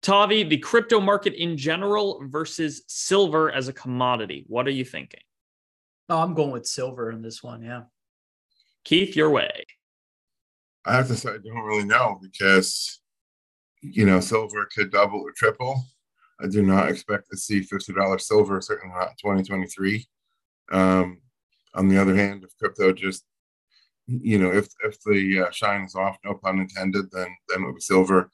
Tavi, 0.03 0.45
the 0.45 0.57
crypto 0.57 0.99
market 0.99 1.35
in 1.35 1.57
general 1.57 2.23
versus 2.27 2.83
silver 2.87 3.51
as 3.51 3.69
a 3.69 3.73
commodity. 3.73 4.45
What 4.47 4.67
are 4.67 4.73
you 4.73 4.85
thinking? 4.85 5.21
Oh, 6.09 6.19
I'm 6.19 6.35
going 6.35 6.51
with 6.51 6.67
silver 6.67 7.11
in 7.11 7.23
this 7.23 7.43
one. 7.43 7.63
Yeah. 7.63 7.83
Keith, 8.85 9.15
your 9.15 9.31
way. 9.31 9.67
I 10.87 10.95
have 10.95 11.09
to 11.09 11.17
say, 11.17 11.31
I 11.31 11.39
don't 11.39 11.65
really 11.65 11.85
know 11.85 12.19
because, 12.23 13.01
you 13.83 14.07
know, 14.07 14.21
silver 14.21 14.67
could 14.75 14.91
double 14.91 15.21
or 15.21 15.33
triple. 15.33 15.85
I 16.43 16.47
do 16.47 16.63
not 16.63 16.89
expect 16.89 17.31
to 17.31 17.37
see 17.37 17.61
$50 17.61 18.21
silver, 18.21 18.61
certainly 18.63 18.95
not 18.95 19.11
in 19.11 19.17
2023. 19.35 20.07
Um, 20.73 21.21
on 21.75 21.89
the 21.89 22.01
other 22.01 22.17
hand, 22.17 22.43
if 22.43 22.57
crypto 22.59 22.93
just, 22.93 23.25
you 24.07 24.39
know, 24.39 24.51
if 24.51 24.69
if 24.83 25.01
the 25.05 25.47
uh, 25.47 25.51
shine 25.53 25.83
is 25.83 25.95
off, 25.95 26.17
no 26.25 26.35
pun 26.35 26.59
intended, 26.59 27.11
then 27.13 27.29
then 27.49 27.63
it 27.63 27.67
would 27.67 27.77
be 27.77 27.81
silver 27.81 28.31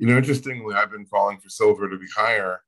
you 0.00 0.06
know, 0.06 0.16
interestingly, 0.16 0.74
I've 0.74 0.90
been 0.90 1.04
calling 1.04 1.38
for 1.38 1.50
silver 1.50 1.86
to 1.86 1.98
be 1.98 2.06
higher. 2.16 2.62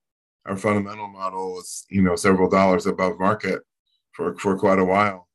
Our 0.45 0.55
fundamental 0.55 1.09
model 1.09 1.55
was, 1.55 1.87
you 1.89 2.03
know, 2.03 2.15
several 2.15 2.51
dollars 2.51 2.85
above 2.85 3.19
market 3.19 3.63
for 4.13 4.37
for 4.37 4.59
quite 4.59 4.79
a 4.79 4.85
while, 4.85 5.29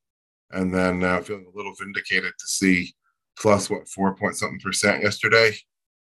and 0.52 0.72
then 0.72 1.04
uh, 1.04 1.22
feeling 1.22 1.48
a 1.52 1.58
little 1.58 1.74
vindicated 1.74 2.34
to 2.38 2.48
see 2.48 2.93
plus 3.39 3.68
what 3.68 3.89
four 3.89 4.16
point 4.16 4.36
something 4.36 4.60
percent 4.60 5.02
yesterday. 5.02 5.54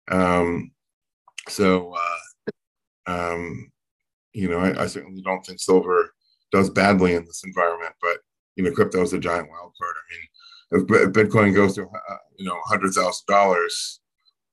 Um, 0.09 0.71
so, 1.49 1.97
uh, 1.97 2.53
um, 3.13 3.73
you 4.35 4.49
know, 4.49 4.61
I, 4.61 4.85
I, 4.85 4.87
certainly 4.87 5.21
don't 5.23 5.45
think 5.45 5.59
silver 5.59 6.15
does 6.53 6.71
badly 6.71 7.15
in 7.15 7.25
this 7.25 7.43
environment, 7.45 7.95
but 8.01 8.19
you 8.55 8.63
know, 8.63 8.71
crypto 8.71 9.03
is 9.03 9.15
a 9.15 9.19
giant 9.19 9.49
wild 9.51 9.73
card. 9.81 9.97
I 9.99 10.81
mean, 10.87 11.07
if, 11.11 11.13
Bitcoin 11.13 11.53
goes 11.53 11.75
to 11.75 11.83
uh, 11.83 12.17
you 12.37 12.47
know 12.47 12.61
hundred 12.67 12.93
thousand 12.93 13.27
dollars, 13.27 14.01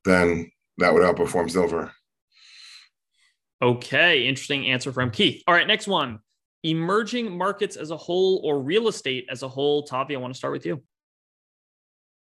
then 0.06 0.50
that 0.80 0.94
would 0.94 1.04
outperform 1.04 1.50
silver. 1.50 1.92
Okay, 3.62 4.26
interesting 4.28 4.68
answer 4.68 4.92
from 4.94 5.12
Keith. 5.12 5.44
All 5.46 5.54
right, 5.54 5.68
next 5.68 5.88
one. 5.88 6.20
Emerging 6.64 7.38
markets 7.38 7.76
as 7.76 7.92
a 7.92 7.98
whole 7.98 8.42
or 8.44 8.62
real 8.62 8.88
estate 8.88 9.28
as 9.30 9.44
a 9.44 9.48
whole. 9.48 9.84
Tavi, 9.84 10.16
I 10.16 10.20
want 10.20 10.34
to 10.34 10.38
start 10.38 10.54
with 10.54 10.66
you. 10.66 10.82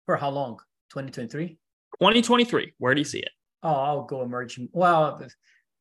For 0.07 0.17
how 0.17 0.31
long? 0.31 0.57
2023? 0.91 1.59
2023. 2.01 2.75
Where 2.79 2.95
do 2.95 3.01
you 3.01 3.05
see 3.05 3.21
it? 3.21 3.31
Oh, 3.63 3.69
I'll 3.69 4.05
go 4.05 4.23
emerging. 4.23 4.71
Well, 4.73 5.23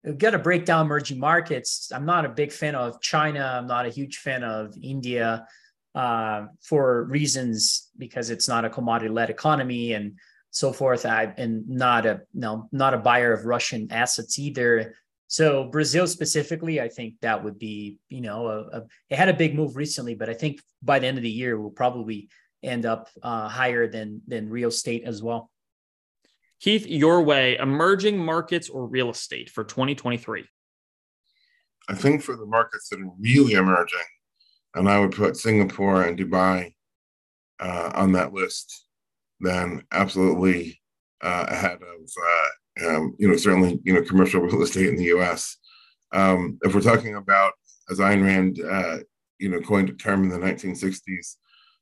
we've 0.03 0.17
got 0.17 0.31
to 0.31 0.39
break 0.39 0.65
down 0.65 0.85
emerging 0.85 1.19
markets. 1.19 1.91
I'm 1.93 2.05
not 2.05 2.25
a 2.25 2.29
big 2.29 2.51
fan 2.51 2.75
of 2.75 3.01
China. 3.01 3.57
I'm 3.57 3.67
not 3.67 3.85
a 3.85 3.89
huge 3.89 4.17
fan 4.17 4.43
of 4.43 4.75
India 4.81 5.47
uh, 5.95 6.47
for 6.61 7.05
reasons 7.05 7.89
because 7.97 8.29
it's 8.29 8.47
not 8.47 8.65
a 8.65 8.69
commodity 8.69 9.09
led 9.09 9.29
economy. 9.29 9.93
And 9.93 10.17
so 10.51 10.73
forth. 10.73 11.05
I 11.05 11.33
and 11.37 11.67
not 11.67 12.05
a 12.05 12.21
no, 12.33 12.67
not 12.71 12.93
a 12.93 12.97
buyer 12.97 13.33
of 13.33 13.45
Russian 13.45 13.87
assets 13.91 14.39
either. 14.39 14.95
So 15.27 15.65
Brazil 15.65 16.07
specifically, 16.07 16.81
I 16.81 16.89
think 16.89 17.15
that 17.21 17.43
would 17.43 17.59
be, 17.59 17.99
you 18.09 18.21
know, 18.21 18.47
a, 18.47 18.77
a, 18.77 18.83
it 19.11 19.17
had 19.17 19.29
a 19.29 19.33
big 19.33 19.55
move 19.55 19.75
recently, 19.75 20.15
but 20.15 20.27
I 20.27 20.33
think 20.33 20.59
by 20.81 20.97
the 20.97 21.05
end 21.05 21.17
of 21.17 21.23
the 21.23 21.29
year 21.29 21.59
we'll 21.59 21.69
probably 21.69 22.29
end 22.63 22.85
up 22.85 23.09
uh, 23.21 23.47
higher 23.47 23.87
than 23.87 24.21
than 24.27 24.49
real 24.49 24.69
estate 24.69 25.03
as 25.05 25.21
well. 25.21 25.51
Keith, 26.59 26.87
your 26.87 27.21
way, 27.21 27.57
emerging 27.57 28.17
markets 28.17 28.69
or 28.69 28.85
real 28.85 29.09
estate 29.09 29.49
for 29.49 29.63
2023? 29.63 30.45
I 31.87 31.95
think 31.95 32.21
for 32.21 32.35
the 32.35 32.45
markets 32.45 32.89
that 32.89 32.99
are 32.99 33.11
really 33.19 33.53
emerging, 33.53 33.99
and 34.75 34.89
I 34.89 34.99
would 34.99 35.13
put 35.13 35.37
Singapore 35.37 36.03
and 36.03 36.19
Dubai 36.19 36.73
uh, 37.61 37.91
on 37.95 38.11
that 38.13 38.33
list 38.33 38.88
then 39.39 39.83
absolutely 39.91 40.79
uh, 41.21 41.45
ahead 41.49 41.79
of 41.81 42.09
uh, 42.83 42.87
um, 42.87 43.15
you 43.19 43.27
know 43.27 43.35
certainly 43.35 43.79
you 43.83 43.93
know 43.93 44.01
commercial 44.01 44.41
real 44.41 44.61
estate 44.61 44.87
in 44.87 44.95
the 44.95 45.05
U.S. 45.05 45.57
Um, 46.13 46.57
if 46.63 46.73
we're 46.73 46.81
talking 46.81 47.15
about 47.15 47.53
as 47.89 47.99
Ayn 47.99 48.23
Rand 48.23 48.59
uh, 48.59 48.99
you 49.37 49.49
know 49.49 49.59
coined 49.59 49.89
a 49.89 49.93
term 49.93 50.23
in 50.23 50.29
the 50.29 50.37
1960s, 50.37 51.35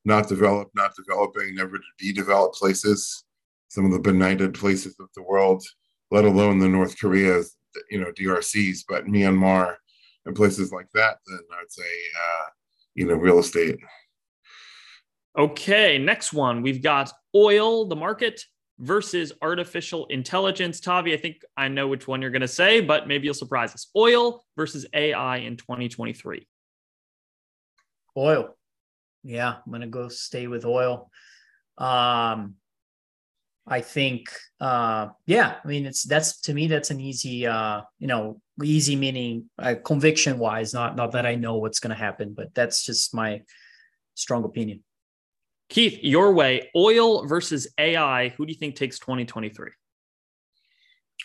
not 0.06 0.28
developed, 0.28 0.72
not 0.76 0.96
developing, 0.96 1.56
never 1.56 1.78
to 1.78 1.84
be 2.00 2.12
developed 2.14 2.56
places, 2.56 3.24
some 3.70 3.86
of 3.86 3.92
the 3.92 4.00
benighted 4.00 4.54
places 4.54 4.96
of 5.00 5.08
the 5.16 5.24
world, 5.24 5.64
let 6.12 6.26
alone 6.26 6.60
the 6.60 6.70
North 6.70 7.00
Koreas, 7.00 7.56
you 7.90 8.00
know 8.00 8.12
DRCs, 8.12 8.80
but 8.88 9.06
Myanmar 9.06 9.76
and 10.26 10.36
places 10.36 10.72
like 10.72 10.88
that, 10.94 11.18
then 11.28 11.40
I'd 11.54 11.72
say 11.72 11.84
uh, 11.84 12.50
you 12.98 13.06
know, 13.06 13.14
real 13.14 13.40
estate. 13.40 13.80
Okay, 15.38 16.00
next 16.00 16.34
one. 16.34 16.64
We've 16.64 16.82
got 16.82 17.14
oil, 17.38 17.86
the 17.86 17.96
market 17.96 18.44
versus 18.80 19.34
artificial 19.42 20.06
intelligence. 20.08 20.80
Tavi, 20.80 21.14
I 21.14 21.18
think 21.18 21.42
I 21.56 21.68
know 21.68 21.88
which 21.88 22.08
one 22.08 22.22
you're 22.22 22.32
going 22.32 22.42
to 22.42 22.48
say, 22.48 22.82
but 22.82 23.08
maybe 23.08 23.26
you'll 23.26 23.34
surprise 23.34 23.74
us. 23.74 23.90
Oil 23.96 24.44
versus 24.56 24.86
AI 24.94 25.38
in 25.38 25.58
2023. 25.58 26.48
Oil. 28.16 28.56
Yeah, 29.24 29.56
I'm 29.66 29.72
going 29.72 29.82
to 29.82 29.88
go 29.88 30.08
stay 30.08 30.48
with 30.48 30.66
oil. 30.66 31.10
Um, 31.78 32.56
I 33.70 33.82
think, 33.82 34.30
uh, 34.62 35.10
yeah, 35.26 35.56
I 35.64 35.68
mean, 35.68 35.86
it's 35.86 36.04
that's 36.04 36.40
to 36.42 36.54
me, 36.54 36.68
that's 36.68 36.90
an 36.90 37.02
easy, 37.02 37.46
uh, 37.46 37.82
you 38.00 38.08
know, 38.08 38.40
easy 38.64 38.96
meaning 38.96 39.50
uh, 39.60 39.76
conviction 39.84 40.40
wise, 40.40 40.74
not 40.74 40.96
not 40.96 41.12
that 41.12 41.26
I 41.26 41.36
know 41.36 41.58
what's 41.58 41.82
going 41.82 41.90
to 41.90 42.02
happen, 42.02 42.34
but 42.34 42.54
that's 42.56 42.86
just 42.86 43.14
my 43.14 43.42
strong 44.16 44.46
opinion. 44.46 44.84
Keith, 45.70 46.00
your 46.02 46.32
way, 46.32 46.70
oil 46.76 47.26
versus 47.26 47.68
AI. 47.78 48.30
Who 48.30 48.46
do 48.46 48.52
you 48.52 48.58
think 48.58 48.76
takes 48.76 49.00
2023? 49.00 49.70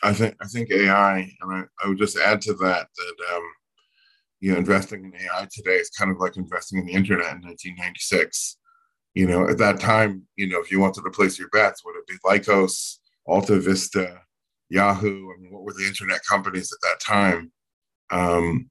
I 0.02 0.12
think 0.12 0.36
I 0.40 0.46
think 0.46 0.70
AI, 0.70 1.18
and 1.40 1.52
I, 1.52 1.62
I 1.82 1.88
would 1.88 1.98
just 1.98 2.16
add 2.16 2.40
to 2.42 2.54
that 2.54 2.88
that 2.96 3.34
um, 3.34 3.42
you 4.40 4.52
know 4.52 4.58
investing 4.58 5.04
in 5.04 5.14
AI 5.14 5.46
today 5.52 5.76
is 5.76 5.90
kind 5.90 6.10
of 6.10 6.18
like 6.18 6.36
investing 6.36 6.78
in 6.78 6.86
the 6.86 6.92
internet 6.92 7.36
in 7.36 7.42
1996. 7.42 8.58
You 9.14 9.26
know, 9.26 9.48
at 9.48 9.58
that 9.58 9.78
time, 9.78 10.26
you 10.36 10.48
know, 10.48 10.60
if 10.60 10.72
you 10.72 10.80
wanted 10.80 11.02
to 11.04 11.10
place 11.10 11.38
your 11.38 11.50
bets, 11.50 11.84
would 11.84 11.96
it 11.96 12.06
be 12.06 12.16
Lycos, 12.24 12.96
Alta 13.26 13.60
Vista, 13.60 14.22
Yahoo? 14.70 15.30
I 15.30 15.40
mean, 15.40 15.52
what 15.52 15.62
were 15.62 15.74
the 15.74 15.86
internet 15.86 16.24
companies 16.24 16.72
at 16.72 16.80
that 16.80 16.98
time? 16.98 17.52
Um, 18.10 18.70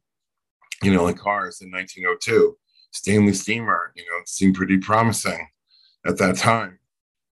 you 0.82 0.92
know, 0.92 1.04
like 1.04 1.18
cars 1.18 1.62
in 1.62 1.72
1902, 1.72 2.58
Stanley 2.92 3.34
Steamer. 3.34 3.94
You 3.96 4.04
know, 4.04 4.20
seemed 4.26 4.56
pretty 4.56 4.80
promising 4.80 5.48
at 6.06 6.18
that 6.18 6.38
time. 6.38 6.80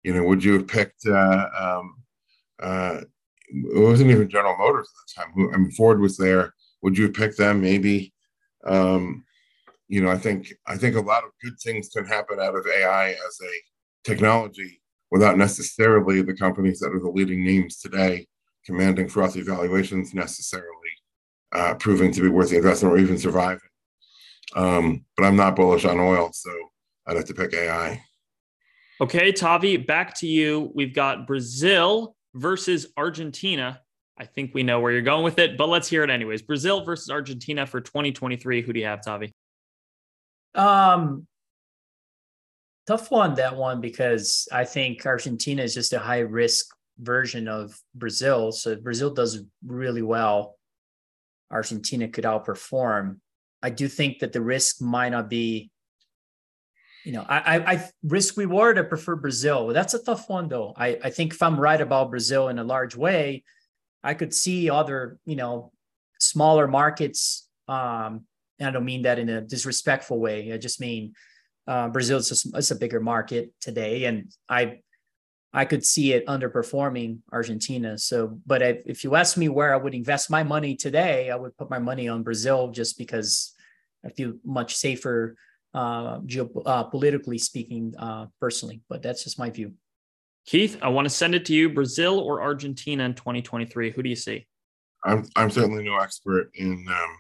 You 0.03 0.13
know, 0.13 0.24
would 0.24 0.43
you 0.43 0.53
have 0.53 0.68
picked? 0.68 1.05
Uh, 1.07 1.47
um, 1.57 2.03
uh, 2.61 3.01
it 3.47 3.80
wasn't 3.80 4.11
even 4.11 4.30
General 4.30 4.57
Motors 4.57 4.88
at 4.88 5.24
that 5.24 5.24
time. 5.24 5.49
I 5.53 5.57
mean, 5.57 5.72
Ford 5.72 5.99
was 5.99 6.18
there. 6.18 6.53
Would 6.82 6.97
you 6.97 7.05
have 7.05 7.13
picked 7.13 7.38
them? 7.38 7.61
Maybe. 7.61 8.13
Um, 8.66 9.24
you 9.88 10.01
know, 10.01 10.09
I 10.09 10.18
think 10.18 10.53
I 10.68 10.78
think 10.78 10.95
a 10.95 11.01
lot 11.01 11.24
of 11.24 11.32
good 11.43 11.59
things 11.59 11.89
can 11.89 12.05
happen 12.05 12.39
out 12.39 12.55
of 12.55 12.66
AI 12.68 13.09
as 13.09 13.39
a 13.43 13.53
technology 14.03 14.82
without 15.11 15.38
necessarily 15.38 16.22
the 16.22 16.36
companies 16.36 16.80
that 16.80 16.91
are 16.91 16.99
the 16.99 17.09
leading 17.09 17.45
names 17.45 17.80
today 17.80 18.28
commanding 18.66 19.07
frothy 19.07 19.41
valuations 19.41 20.13
necessarily 20.13 20.66
uh, 21.53 21.76
proving 21.76 22.11
to 22.11 22.22
be 22.22 22.30
worth 22.30 22.49
the 22.49 22.57
investment 22.57 22.93
or 22.93 22.97
even 22.97 23.18
surviving. 23.18 23.59
Um, 24.55 25.05
but 25.16 25.26
I'm 25.26 25.36
not 25.36 25.55
bullish 25.55 25.86
on 25.86 25.99
oil, 25.99 26.32
so 26.34 26.51
I'd 27.05 27.18
have 27.18 27.26
to 27.26 27.34
pick 27.34 27.53
AI. 27.53 28.01
Okay, 29.02 29.34
Tavi, 29.34 29.76
back 29.76 30.16
to 30.20 30.28
you. 30.28 30.72
We've 30.74 30.93
got 30.93 31.28
Brazil 31.28 32.16
versus 32.34 32.88
Argentina. 32.96 33.82
I 34.18 34.24
think 34.24 34.54
we 34.54 34.64
know 34.64 34.80
where 34.80 34.93
you're 34.93 35.02
going 35.02 35.26
with 35.26 35.38
it, 35.38 35.58
but 35.58 35.68
let's 35.68 35.89
hear 35.89 36.04
it 36.04 36.10
anyways. 36.10 36.41
Brazil 36.41 36.86
versus 36.86 37.10
Argentina 37.10 37.66
for 37.66 37.82
2023. 37.82 38.62
Who 38.62 38.72
do 38.72 38.80
you 38.80 38.86
have, 38.86 39.04
Tavi? 39.04 39.34
Um, 40.54 41.28
tough 42.88 43.12
one 43.12 43.36
that 43.36 43.58
one 43.58 43.82
because 43.82 44.48
I 44.54 44.64
think 44.64 45.06
Argentina 45.06 45.62
is 45.62 45.74
just 45.74 45.91
a 45.91 46.00
high 46.00 46.20
risk 46.20 46.74
version 46.98 47.50
of 47.50 47.78
Brazil. 47.93 48.54
So 48.54 48.78
Brazil 48.78 49.14
does 49.14 49.43
really 49.66 50.04
well, 50.04 50.58
Argentina 51.52 52.08
could 52.08 52.24
outperform. 52.24 53.18
I 53.62 53.72
do 53.72 53.89
think 53.89 54.20
that 54.20 54.32
the 54.32 54.41
risk 54.41 54.82
might 54.82 55.10
not 55.10 55.30
be 55.30 55.70
you 57.06 57.12
know, 57.12 57.24
I, 57.30 57.74
I, 57.74 57.89
risk 58.03 58.36
reward. 58.36 58.80
I 58.80 58.82
prefer 58.82 59.16
Brazil. 59.16 59.68
That's 59.68 59.93
a 59.93 60.03
tough 60.03 60.28
one, 60.28 60.49
though. 60.49 60.74
I, 60.76 60.97
I 61.03 61.10
think 61.12 61.34
if 61.34 61.43
I'm 61.43 61.60
right 61.60 61.80
about 61.80 62.10
Brazil 62.10 62.49
in 62.49 62.58
a 62.58 62.64
large 62.64 62.95
way, 62.95 63.43
I 64.03 64.16
could 64.16 64.34
see 64.34 64.72
other, 64.72 65.20
you 65.24 65.36
know, 65.36 65.72
smaller 66.20 66.68
markets. 66.68 67.47
Um, 67.68 68.26
and 68.58 68.70
I 68.70 68.72
don't 68.72 68.86
mean 68.86 69.03
that 69.03 69.20
in 69.20 69.30
a 69.30 69.41
disrespectful 69.41 70.20
way. 70.20 70.51
I 70.51 70.58
just 70.58 70.82
mean 70.82 71.14
uh, 71.68 71.89
Brazil 71.89 72.18
is 72.18 72.45
a, 72.45 72.58
it's 72.58 72.72
a 72.72 72.76
bigger 72.76 72.99
market 72.99 73.51
today, 73.62 74.06
and 74.06 74.32
I, 74.49 74.80
I 75.53 75.66
could 75.66 75.86
see 75.86 76.14
it 76.14 76.26
underperforming 76.26 77.20
Argentina. 77.32 77.97
So, 77.99 78.39
but 78.47 78.62
if 78.62 79.03
you 79.03 79.16
ask 79.16 79.38
me 79.38 79.47
where 79.47 79.74
I 79.74 79.78
would 79.78 79.93
invest 79.93 80.30
my 80.32 80.43
money 80.43 80.76
today, 80.76 81.30
I 81.30 81.36
would 81.36 81.56
put 81.56 81.70
my 81.70 81.80
money 81.80 82.08
on 82.08 82.24
Brazil 82.24 82.72
just 82.72 82.97
because 82.97 83.53
I 84.03 84.10
feel 84.10 84.34
much 84.43 84.76
safer 84.76 85.36
uh, 85.76 86.19
geopolitically 86.21 87.36
uh, 87.36 87.39
speaking, 87.39 87.93
uh, 87.99 88.28
personally. 88.39 88.82
But 88.89 89.03
that's 89.03 89.23
just 89.23 89.38
my 89.38 89.49
view. 89.49 89.73
Keith, 90.45 90.78
I 90.82 90.88
want 90.88 91.05
to 91.05 91.09
send 91.09 91.36
it 91.36 91.45
to 91.45 91.53
you: 91.53 91.69
Brazil 91.69 92.19
or 92.19 92.41
Argentina 92.41 93.03
in 93.03 93.13
2023. 93.13 93.91
Who 93.91 94.01
do 94.01 94.09
you 94.09 94.15
see? 94.15 94.47
I'm 95.03 95.28
I'm 95.36 95.51
certainly 95.51 95.84
no 95.84 95.97
expert 95.97 96.51
in 96.55 96.86
um, 96.89 97.17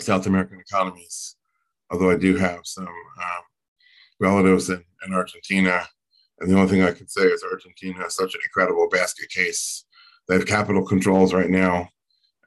South 0.00 0.26
American 0.26 0.60
economies, 0.60 1.36
although 1.90 2.10
I 2.10 2.16
do 2.16 2.36
have 2.36 2.60
some 2.64 2.86
um, 2.86 3.42
relatives 4.18 4.70
in, 4.70 4.82
in 5.06 5.12
Argentina. 5.12 5.86
And 6.38 6.50
the 6.50 6.56
only 6.56 6.70
thing 6.70 6.82
I 6.82 6.92
can 6.92 7.06
say 7.06 7.22
is 7.22 7.44
Argentina 7.44 8.06
is 8.06 8.14
such 8.14 8.34
an 8.34 8.40
incredible 8.42 8.88
basket 8.88 9.28
case. 9.28 9.84
They 10.26 10.36
have 10.36 10.46
capital 10.46 10.86
controls 10.86 11.34
right 11.34 11.50
now. 11.50 11.90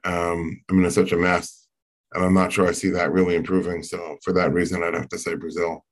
Um, 0.04 0.62
I 0.68 0.72
mean, 0.72 0.84
it's 0.84 0.96
such 0.96 1.12
a 1.12 1.16
mess 1.16 1.63
and 2.14 2.24
I'm 2.24 2.34
not 2.34 2.52
sure 2.52 2.66
I 2.66 2.72
see 2.72 2.90
that 2.90 3.12
really 3.12 3.34
improving. 3.34 3.82
So 3.82 4.16
for 4.22 4.32
that 4.34 4.52
reason, 4.52 4.82
I'd 4.82 4.94
have 4.94 5.08
to 5.10 5.18
say 5.18 5.34
Brazil. 5.34 5.84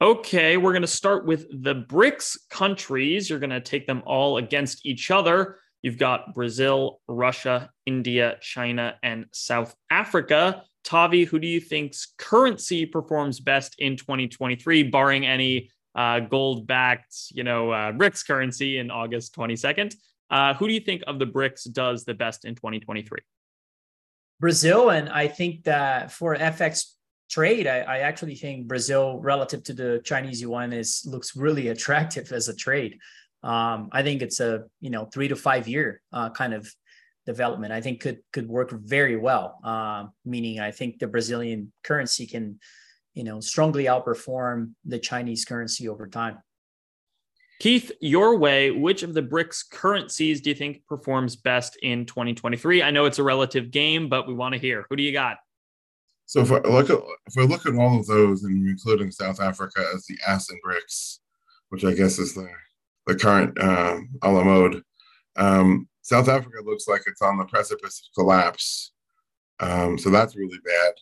Okay, 0.00 0.56
we're 0.56 0.72
going 0.72 0.82
to 0.82 0.88
start 0.88 1.26
with 1.26 1.46
the 1.50 1.74
BRICS 1.74 2.36
countries. 2.50 3.28
You're 3.28 3.40
going 3.40 3.50
to 3.50 3.60
take 3.60 3.86
them 3.86 4.02
all 4.06 4.38
against 4.38 4.86
each 4.86 5.10
other. 5.10 5.58
You've 5.82 5.98
got 5.98 6.34
Brazil, 6.34 7.00
Russia, 7.08 7.70
India, 7.84 8.38
China, 8.40 8.96
and 9.02 9.26
South 9.32 9.74
Africa. 9.90 10.62
Tavi, 10.84 11.24
who 11.24 11.38
do 11.38 11.46
you 11.46 11.60
think's 11.60 12.14
currency 12.16 12.86
performs 12.86 13.40
best 13.40 13.74
in 13.78 13.96
2023, 13.96 14.84
barring 14.84 15.26
any 15.26 15.70
uh, 15.94 16.20
gold-backed, 16.20 17.14
you 17.32 17.42
know, 17.42 17.72
uh, 17.72 17.92
BRICS 17.92 18.26
currency 18.26 18.78
in 18.78 18.90
August 18.90 19.34
22nd? 19.34 19.94
Uh, 20.30 20.54
who 20.54 20.68
do 20.68 20.74
you 20.74 20.80
think 20.80 21.02
of 21.06 21.18
the 21.18 21.26
BRICS 21.26 21.72
does 21.72 22.04
the 22.04 22.14
best 22.14 22.44
in 22.44 22.54
2023? 22.54 23.18
Brazil, 24.40 24.90
and 24.90 25.08
I 25.08 25.28
think 25.28 25.64
that 25.64 26.12
for 26.12 26.36
FX 26.36 26.92
trade, 27.30 27.66
I, 27.66 27.80
I, 27.80 27.98
actually 27.98 28.36
think 28.36 28.68
Brazil 28.68 29.18
relative 29.18 29.62
to 29.64 29.72
the 29.72 30.00
Chinese 30.04 30.40
yuan 30.40 30.72
is 30.72 31.02
looks 31.06 31.36
really 31.36 31.68
attractive 31.68 32.32
as 32.32 32.48
a 32.48 32.54
trade. 32.54 32.98
Um, 33.42 33.88
I 33.92 34.02
think 34.02 34.22
it's 34.22 34.40
a 34.40 34.64
you 34.80 34.90
know 34.90 35.06
three 35.06 35.28
to 35.28 35.36
five 35.36 35.68
year 35.68 36.00
uh, 36.12 36.30
kind 36.30 36.54
of 36.54 36.72
development. 37.26 37.72
I 37.72 37.80
think 37.80 38.00
could 38.00 38.18
could 38.32 38.48
work 38.48 38.70
very 38.70 39.16
well. 39.16 39.58
Uh, 39.62 40.06
meaning, 40.24 40.60
I 40.60 40.70
think 40.70 40.98
the 40.98 41.06
Brazilian 41.06 41.72
currency 41.82 42.26
can 42.26 42.58
you 43.14 43.24
know 43.24 43.40
strongly 43.40 43.84
outperform 43.84 44.72
the 44.84 44.98
Chinese 44.98 45.44
currency 45.44 45.88
over 45.88 46.06
time. 46.06 46.38
Keith, 47.58 47.90
your 48.00 48.38
way, 48.38 48.70
which 48.70 49.02
of 49.02 49.14
the 49.14 49.22
BRICS 49.22 49.68
currencies 49.70 50.40
do 50.40 50.50
you 50.50 50.54
think 50.54 50.86
performs 50.86 51.34
best 51.34 51.76
in 51.82 52.06
2023? 52.06 52.82
I 52.82 52.92
know 52.92 53.04
it's 53.04 53.18
a 53.18 53.24
relative 53.24 53.72
game, 53.72 54.08
but 54.08 54.28
we 54.28 54.34
want 54.34 54.54
to 54.54 54.60
hear. 54.60 54.86
Who 54.88 54.96
do 54.96 55.02
you 55.02 55.12
got? 55.12 55.38
So 56.26 56.40
if 56.40 56.52
I 56.52 56.58
look 56.58 56.90
at 56.90 56.98
if 57.26 57.38
I 57.38 57.42
look 57.42 57.66
at 57.66 57.74
all 57.74 57.98
of 57.98 58.06
those, 58.06 58.44
and 58.44 58.68
including 58.68 59.10
South 59.10 59.40
Africa 59.40 59.84
as 59.94 60.04
the 60.06 60.16
S 60.26 60.50
in 60.50 60.58
BRICS, 60.64 61.18
which 61.70 61.84
I 61.84 61.94
guess 61.94 62.18
is 62.18 62.34
the 62.34 62.48
the 63.06 63.16
current 63.16 63.60
um, 63.60 64.10
a 64.22 64.30
la 64.30 64.44
mode, 64.44 64.82
um, 65.36 65.88
South 66.02 66.28
Africa 66.28 66.58
looks 66.64 66.86
like 66.86 67.02
it's 67.06 67.22
on 67.22 67.38
the 67.38 67.44
precipice 67.46 68.00
of 68.00 68.14
collapse. 68.14 68.92
Um, 69.58 69.98
so 69.98 70.10
that's 70.10 70.36
really 70.36 70.58
bad. 70.64 70.92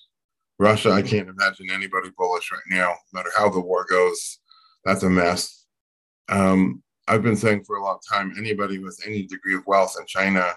Russia, 0.59 0.91
I 0.91 1.03
can't 1.03 1.29
imagine 1.29 1.71
anybody 1.71 2.11
bullish 2.17 2.51
right 2.51 2.63
now, 2.71 2.95
no 3.13 3.19
matter 3.19 3.31
how 3.37 3.51
the 3.51 3.61
war 3.61 3.85
goes. 3.91 4.39
That's 4.85 5.03
a 5.03 5.11
mess. 5.11 5.66
Um, 6.29 6.83
I've 7.09 7.23
been 7.23 7.37
saying 7.37 7.65
for 7.65 7.77
a 7.77 7.85
long 7.85 7.99
time 8.11 8.35
anybody 8.37 8.79
with 8.79 9.01
any 9.07 9.27
degree 9.27 9.55
of 9.55 9.67
wealth 9.67 9.97
in 9.99 10.07
China 10.07 10.53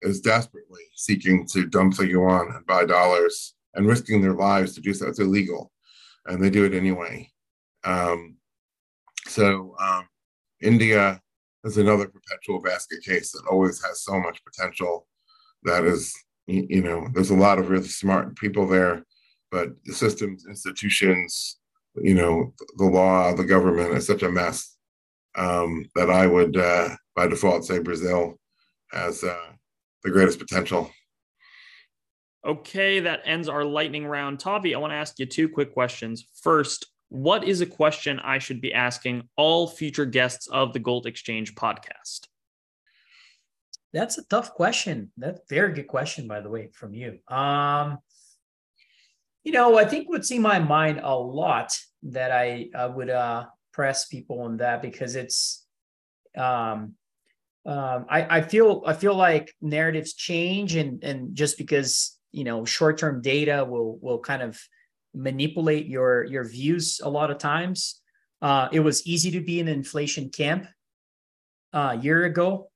is 0.00 0.20
desperately 0.20 0.82
seeking 0.94 1.46
to 1.48 1.66
dump 1.66 1.96
the 1.96 2.06
yuan 2.06 2.50
and 2.54 2.66
buy 2.66 2.84
dollars 2.84 3.54
and 3.74 3.86
risking 3.86 4.20
their 4.20 4.34
lives 4.34 4.74
to 4.74 4.80
do 4.80 4.94
so. 4.94 5.06
It's 5.06 5.20
illegal, 5.20 5.70
and 6.26 6.42
they 6.42 6.50
do 6.50 6.64
it 6.64 6.74
anyway. 6.74 7.30
Um, 7.84 8.36
so, 9.26 9.76
um, 9.78 10.08
India 10.60 11.20
is 11.64 11.78
another 11.78 12.08
perpetual 12.08 12.60
basket 12.60 13.02
case 13.04 13.32
that 13.32 13.46
always 13.50 13.82
has 13.84 14.02
so 14.02 14.18
much 14.18 14.42
potential. 14.44 15.06
That 15.64 15.84
is, 15.84 16.14
you 16.46 16.82
know, 16.82 17.06
there's 17.12 17.30
a 17.30 17.36
lot 17.36 17.58
of 17.58 17.70
really 17.70 17.88
smart 17.88 18.36
people 18.36 18.66
there, 18.66 19.04
but 19.50 19.68
the 19.84 19.94
systems, 19.94 20.46
institutions, 20.48 21.58
you 21.96 22.14
know, 22.14 22.52
the 22.78 22.84
law, 22.84 23.34
the 23.34 23.44
government 23.44 23.94
is 23.94 24.06
such 24.06 24.22
a 24.22 24.30
mess 24.30 24.71
um, 25.36 25.86
that 25.94 26.10
I 26.10 26.26
would, 26.26 26.56
uh, 26.56 26.90
by 27.16 27.26
default, 27.26 27.64
say 27.64 27.78
Brazil 27.78 28.38
has 28.90 29.24
uh, 29.24 29.52
the 30.02 30.10
greatest 30.10 30.38
potential. 30.38 30.90
Okay, 32.44 33.00
that 33.00 33.22
ends 33.24 33.48
our 33.48 33.64
lightning 33.64 34.06
round. 34.06 34.40
Tavi, 34.40 34.74
I 34.74 34.78
want 34.78 34.92
to 34.92 34.96
ask 34.96 35.18
you 35.18 35.26
two 35.26 35.48
quick 35.48 35.72
questions. 35.72 36.26
First, 36.42 36.86
what 37.08 37.44
is 37.44 37.60
a 37.60 37.66
question 37.66 38.18
I 38.18 38.38
should 38.38 38.60
be 38.60 38.74
asking 38.74 39.28
all 39.36 39.68
future 39.68 40.06
guests 40.06 40.48
of 40.48 40.72
the 40.72 40.78
Gold 40.80 41.06
Exchange 41.06 41.54
podcast? 41.54 42.26
That's 43.92 44.18
a 44.18 44.24
tough 44.24 44.54
question. 44.54 45.12
That's 45.16 45.38
a 45.38 45.54
very 45.54 45.72
good 45.74 45.86
question, 45.86 46.26
by 46.26 46.40
the 46.40 46.48
way, 46.48 46.70
from 46.72 46.94
you. 46.94 47.18
Um, 47.28 47.98
you 49.44 49.52
know, 49.52 49.78
I 49.78 49.84
think 49.84 50.08
what's 50.08 50.30
in 50.30 50.40
my 50.40 50.58
mind 50.58 51.00
a 51.02 51.14
lot 51.14 51.76
that 52.04 52.32
I, 52.32 52.68
I 52.74 52.86
would 52.86 53.10
uh, 53.10 53.44
press 53.72 54.06
people 54.06 54.42
on 54.42 54.58
that 54.58 54.82
because 54.82 55.16
it's 55.16 55.66
um, 56.36 56.94
um, 57.64 58.06
I, 58.08 58.38
I 58.38 58.40
feel 58.42 58.82
I 58.86 58.92
feel 58.94 59.14
like 59.14 59.54
narratives 59.60 60.14
change 60.14 60.74
and 60.74 61.02
and 61.04 61.34
just 61.34 61.58
because 61.58 62.18
you 62.32 62.44
know 62.44 62.64
short-term 62.64 63.22
data 63.22 63.64
will 63.68 63.98
will 64.00 64.18
kind 64.18 64.42
of 64.42 64.60
manipulate 65.14 65.86
your 65.86 66.24
your 66.24 66.44
views 66.44 67.00
a 67.02 67.08
lot 67.08 67.30
of 67.30 67.38
times. 67.38 68.00
Uh, 68.40 68.68
it 68.72 68.80
was 68.80 69.06
easy 69.06 69.30
to 69.32 69.40
be 69.40 69.60
in 69.60 69.68
inflation 69.68 70.28
camp 70.30 70.66
uh, 71.72 71.94
a 71.96 72.02
year 72.02 72.24
ago, 72.24 72.70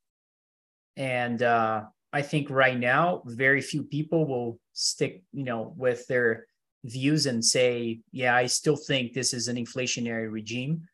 and 0.96 1.42
uh, 1.42 1.82
I 2.12 2.22
think 2.22 2.48
right 2.48 2.78
now 2.78 3.22
very 3.26 3.60
few 3.60 3.82
people 3.82 4.26
will 4.26 4.60
stick 4.72 5.22
you 5.32 5.44
know 5.44 5.74
with 5.76 6.06
their 6.06 6.46
views 6.90 7.26
and 7.26 7.44
say, 7.44 8.00
yeah, 8.12 8.34
I 8.34 8.46
still 8.46 8.76
think 8.76 9.12
this 9.12 9.32
is 9.32 9.48
an 9.48 9.56
inflationary 9.56 10.30
regime. 10.30 10.88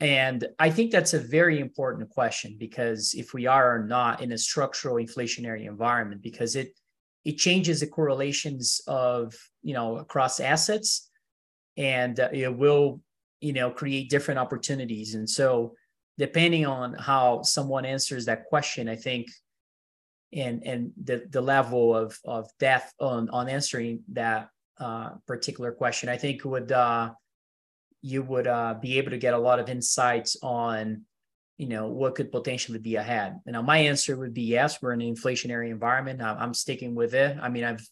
And 0.00 0.46
I 0.58 0.70
think 0.70 0.90
that's 0.90 1.12
a 1.12 1.18
very 1.18 1.60
important 1.60 2.08
question 2.08 2.56
because 2.58 3.12
if 3.14 3.34
we 3.34 3.46
are 3.46 3.76
or 3.76 3.84
not 3.84 4.22
in 4.22 4.32
a 4.32 4.38
structural 4.38 4.96
inflationary 4.96 5.66
environment, 5.66 6.22
because 6.22 6.56
it 6.56 6.72
it 7.24 7.36
changes 7.36 7.80
the 7.80 7.86
correlations 7.86 8.80
of 8.86 9.34
you 9.62 9.74
know 9.74 9.98
across 9.98 10.40
assets 10.40 11.10
and 11.76 12.18
uh, 12.18 12.28
it 12.32 12.56
will 12.56 13.00
you 13.40 13.52
know 13.52 13.70
create 13.70 14.10
different 14.10 14.38
opportunities 14.40 15.14
and 15.14 15.28
so 15.28 15.74
depending 16.18 16.66
on 16.66 16.94
how 16.94 17.42
someone 17.42 17.84
answers 17.84 18.26
that 18.26 18.46
question 18.46 18.88
i 18.88 18.96
think 18.96 19.26
and 20.32 20.62
and 20.64 20.92
the 21.02 21.24
the 21.30 21.40
level 21.40 21.94
of 21.94 22.18
of 22.24 22.48
depth 22.58 22.92
on 23.00 23.28
on 23.30 23.48
answering 23.48 24.00
that 24.12 24.48
uh, 24.80 25.10
particular 25.26 25.72
question. 25.72 26.08
I 26.08 26.16
think 26.16 26.44
would 26.44 26.72
uh 26.72 27.10
you 28.02 28.22
would 28.22 28.46
uh 28.46 28.74
be 28.80 28.98
able 28.98 29.10
to 29.10 29.18
get 29.18 29.34
a 29.34 29.38
lot 29.38 29.58
of 29.58 29.68
insights 29.68 30.36
on 30.42 31.02
you 31.58 31.68
know 31.68 31.88
what 31.88 32.14
could 32.14 32.32
potentially 32.32 32.78
be 32.78 32.96
ahead. 32.96 33.38
You 33.46 33.52
know 33.52 33.62
my 33.62 33.78
answer 33.78 34.16
would 34.16 34.34
be 34.34 34.42
yes 34.42 34.80
we're 34.80 34.94
in 34.94 35.02
an 35.02 35.14
inflationary 35.14 35.70
environment. 35.70 36.22
I'm 36.22 36.54
sticking 36.54 36.94
with 36.94 37.14
it. 37.14 37.36
I 37.40 37.48
mean 37.48 37.64
i've 37.64 37.86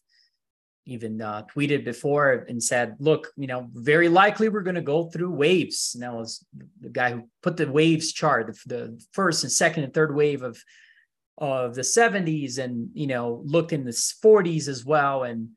even 0.87 1.21
uh, 1.21 1.43
tweeted 1.55 1.85
before 1.85 2.47
and 2.49 2.63
said 2.63 2.97
look 2.99 3.29
you 3.37 3.47
know 3.47 3.69
very 3.75 4.09
likely 4.09 4.49
we're 4.49 4.63
going 4.63 4.75
to 4.75 4.81
go 4.81 5.05
through 5.05 5.31
waves. 5.31 5.95
And 5.95 6.03
that 6.03 6.39
the 6.81 6.89
guy 6.89 7.13
who 7.13 7.29
put 7.43 7.59
the 7.59 7.71
waves 7.71 8.13
chart 8.13 8.47
the, 8.47 8.75
the 8.75 9.05
first 9.13 9.45
and 9.45 9.53
second 9.53 9.85
and 9.85 9.93
third 9.93 10.15
wave 10.15 10.43
of 10.43 10.59
of 11.37 11.75
the 11.75 11.83
70s 11.83 12.59
and 12.59 12.89
you 12.95 13.07
know 13.07 13.43
looked 13.45 13.73
in 13.73 13.85
the 13.85 13.91
40s 13.93 14.69
as 14.69 14.85
well. 14.85 15.25
And 15.25 15.51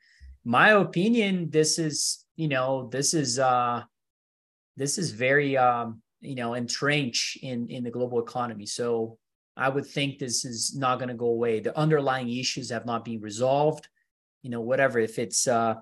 my 0.44 0.70
opinion 0.72 1.50
this 1.50 1.78
is 1.78 2.26
you 2.36 2.48
know 2.48 2.90
this 2.92 3.14
is 3.14 3.38
uh 3.38 3.82
this 4.78 4.98
is 4.98 5.12
very 5.12 5.58
um 5.58 6.02
you 6.20 6.36
know 6.36 6.54
entrenched 6.54 7.38
in 7.44 7.68
in 7.70 7.84
the 7.84 7.92
global 7.92 8.20
economy. 8.20 8.66
So 8.66 9.18
i 9.58 9.68
would 9.68 9.86
think 9.86 10.18
this 10.18 10.46
is 10.46 10.76
not 10.76 10.98
going 10.98 11.10
to 11.10 11.16
go 11.16 11.28
away. 11.28 11.60
The 11.60 11.78
underlying 11.78 12.30
issues 12.30 12.70
have 12.72 12.86
not 12.86 13.06
been 13.06 13.22
resolved. 13.22 13.88
You 14.44 14.50
know 14.50 14.62
whatever 14.62 15.00
if 15.00 15.20
it's 15.20 15.48
uh, 15.48 15.76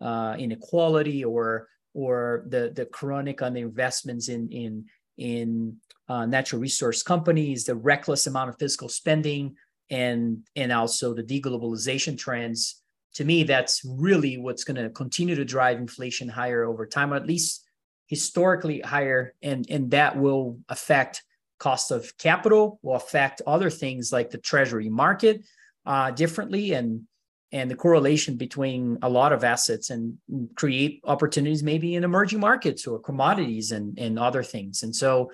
uh 0.00 0.36
inequality 0.38 1.24
or 1.24 1.68
or 1.94 2.44
the 2.48 2.72
the 2.74 2.86
chronic 2.86 3.38
underinvestments 3.38 4.28
in 4.28 4.48
in 4.50 4.84
in 5.16 5.76
uh, 6.08 6.26
natural 6.26 6.60
resource 6.60 7.02
companies 7.02 7.64
the 7.64 7.74
reckless 7.74 8.26
amount 8.26 8.50
of 8.50 8.58
fiscal 8.58 8.88
spending 8.88 9.56
and 9.90 10.46
and 10.56 10.72
also 10.72 11.14
the 11.14 11.22
deglobalization 11.22 12.18
trends 12.18 12.82
to 13.14 13.24
me 13.24 13.44
that's 13.44 13.82
really 13.84 14.38
what's 14.38 14.64
going 14.64 14.82
to 14.82 14.90
continue 14.90 15.34
to 15.34 15.44
drive 15.44 15.78
inflation 15.78 16.28
higher 16.28 16.64
over 16.64 16.86
time 16.86 17.12
or 17.12 17.16
at 17.16 17.26
least 17.26 17.64
historically 18.06 18.80
higher 18.80 19.34
and 19.42 19.66
and 19.70 19.90
that 19.90 20.16
will 20.16 20.58
affect 20.68 21.22
cost 21.58 21.90
of 21.90 22.16
capital 22.18 22.78
will 22.82 22.96
affect 22.96 23.40
other 23.46 23.70
things 23.70 24.12
like 24.12 24.30
the 24.30 24.38
treasury 24.38 24.88
market 24.88 25.42
uh, 25.86 26.10
differently 26.10 26.72
and 26.72 27.06
and 27.54 27.70
the 27.70 27.76
correlation 27.76 28.36
between 28.36 28.98
a 29.02 29.08
lot 29.08 29.32
of 29.32 29.44
assets 29.44 29.90
and 29.90 30.18
create 30.56 31.00
opportunities 31.04 31.62
maybe 31.62 31.94
in 31.94 32.02
emerging 32.02 32.40
markets 32.40 32.84
or 32.86 32.98
commodities 32.98 33.70
and 33.70 33.96
and 33.98 34.18
other 34.18 34.42
things. 34.42 34.82
And 34.82 34.94
so 34.94 35.30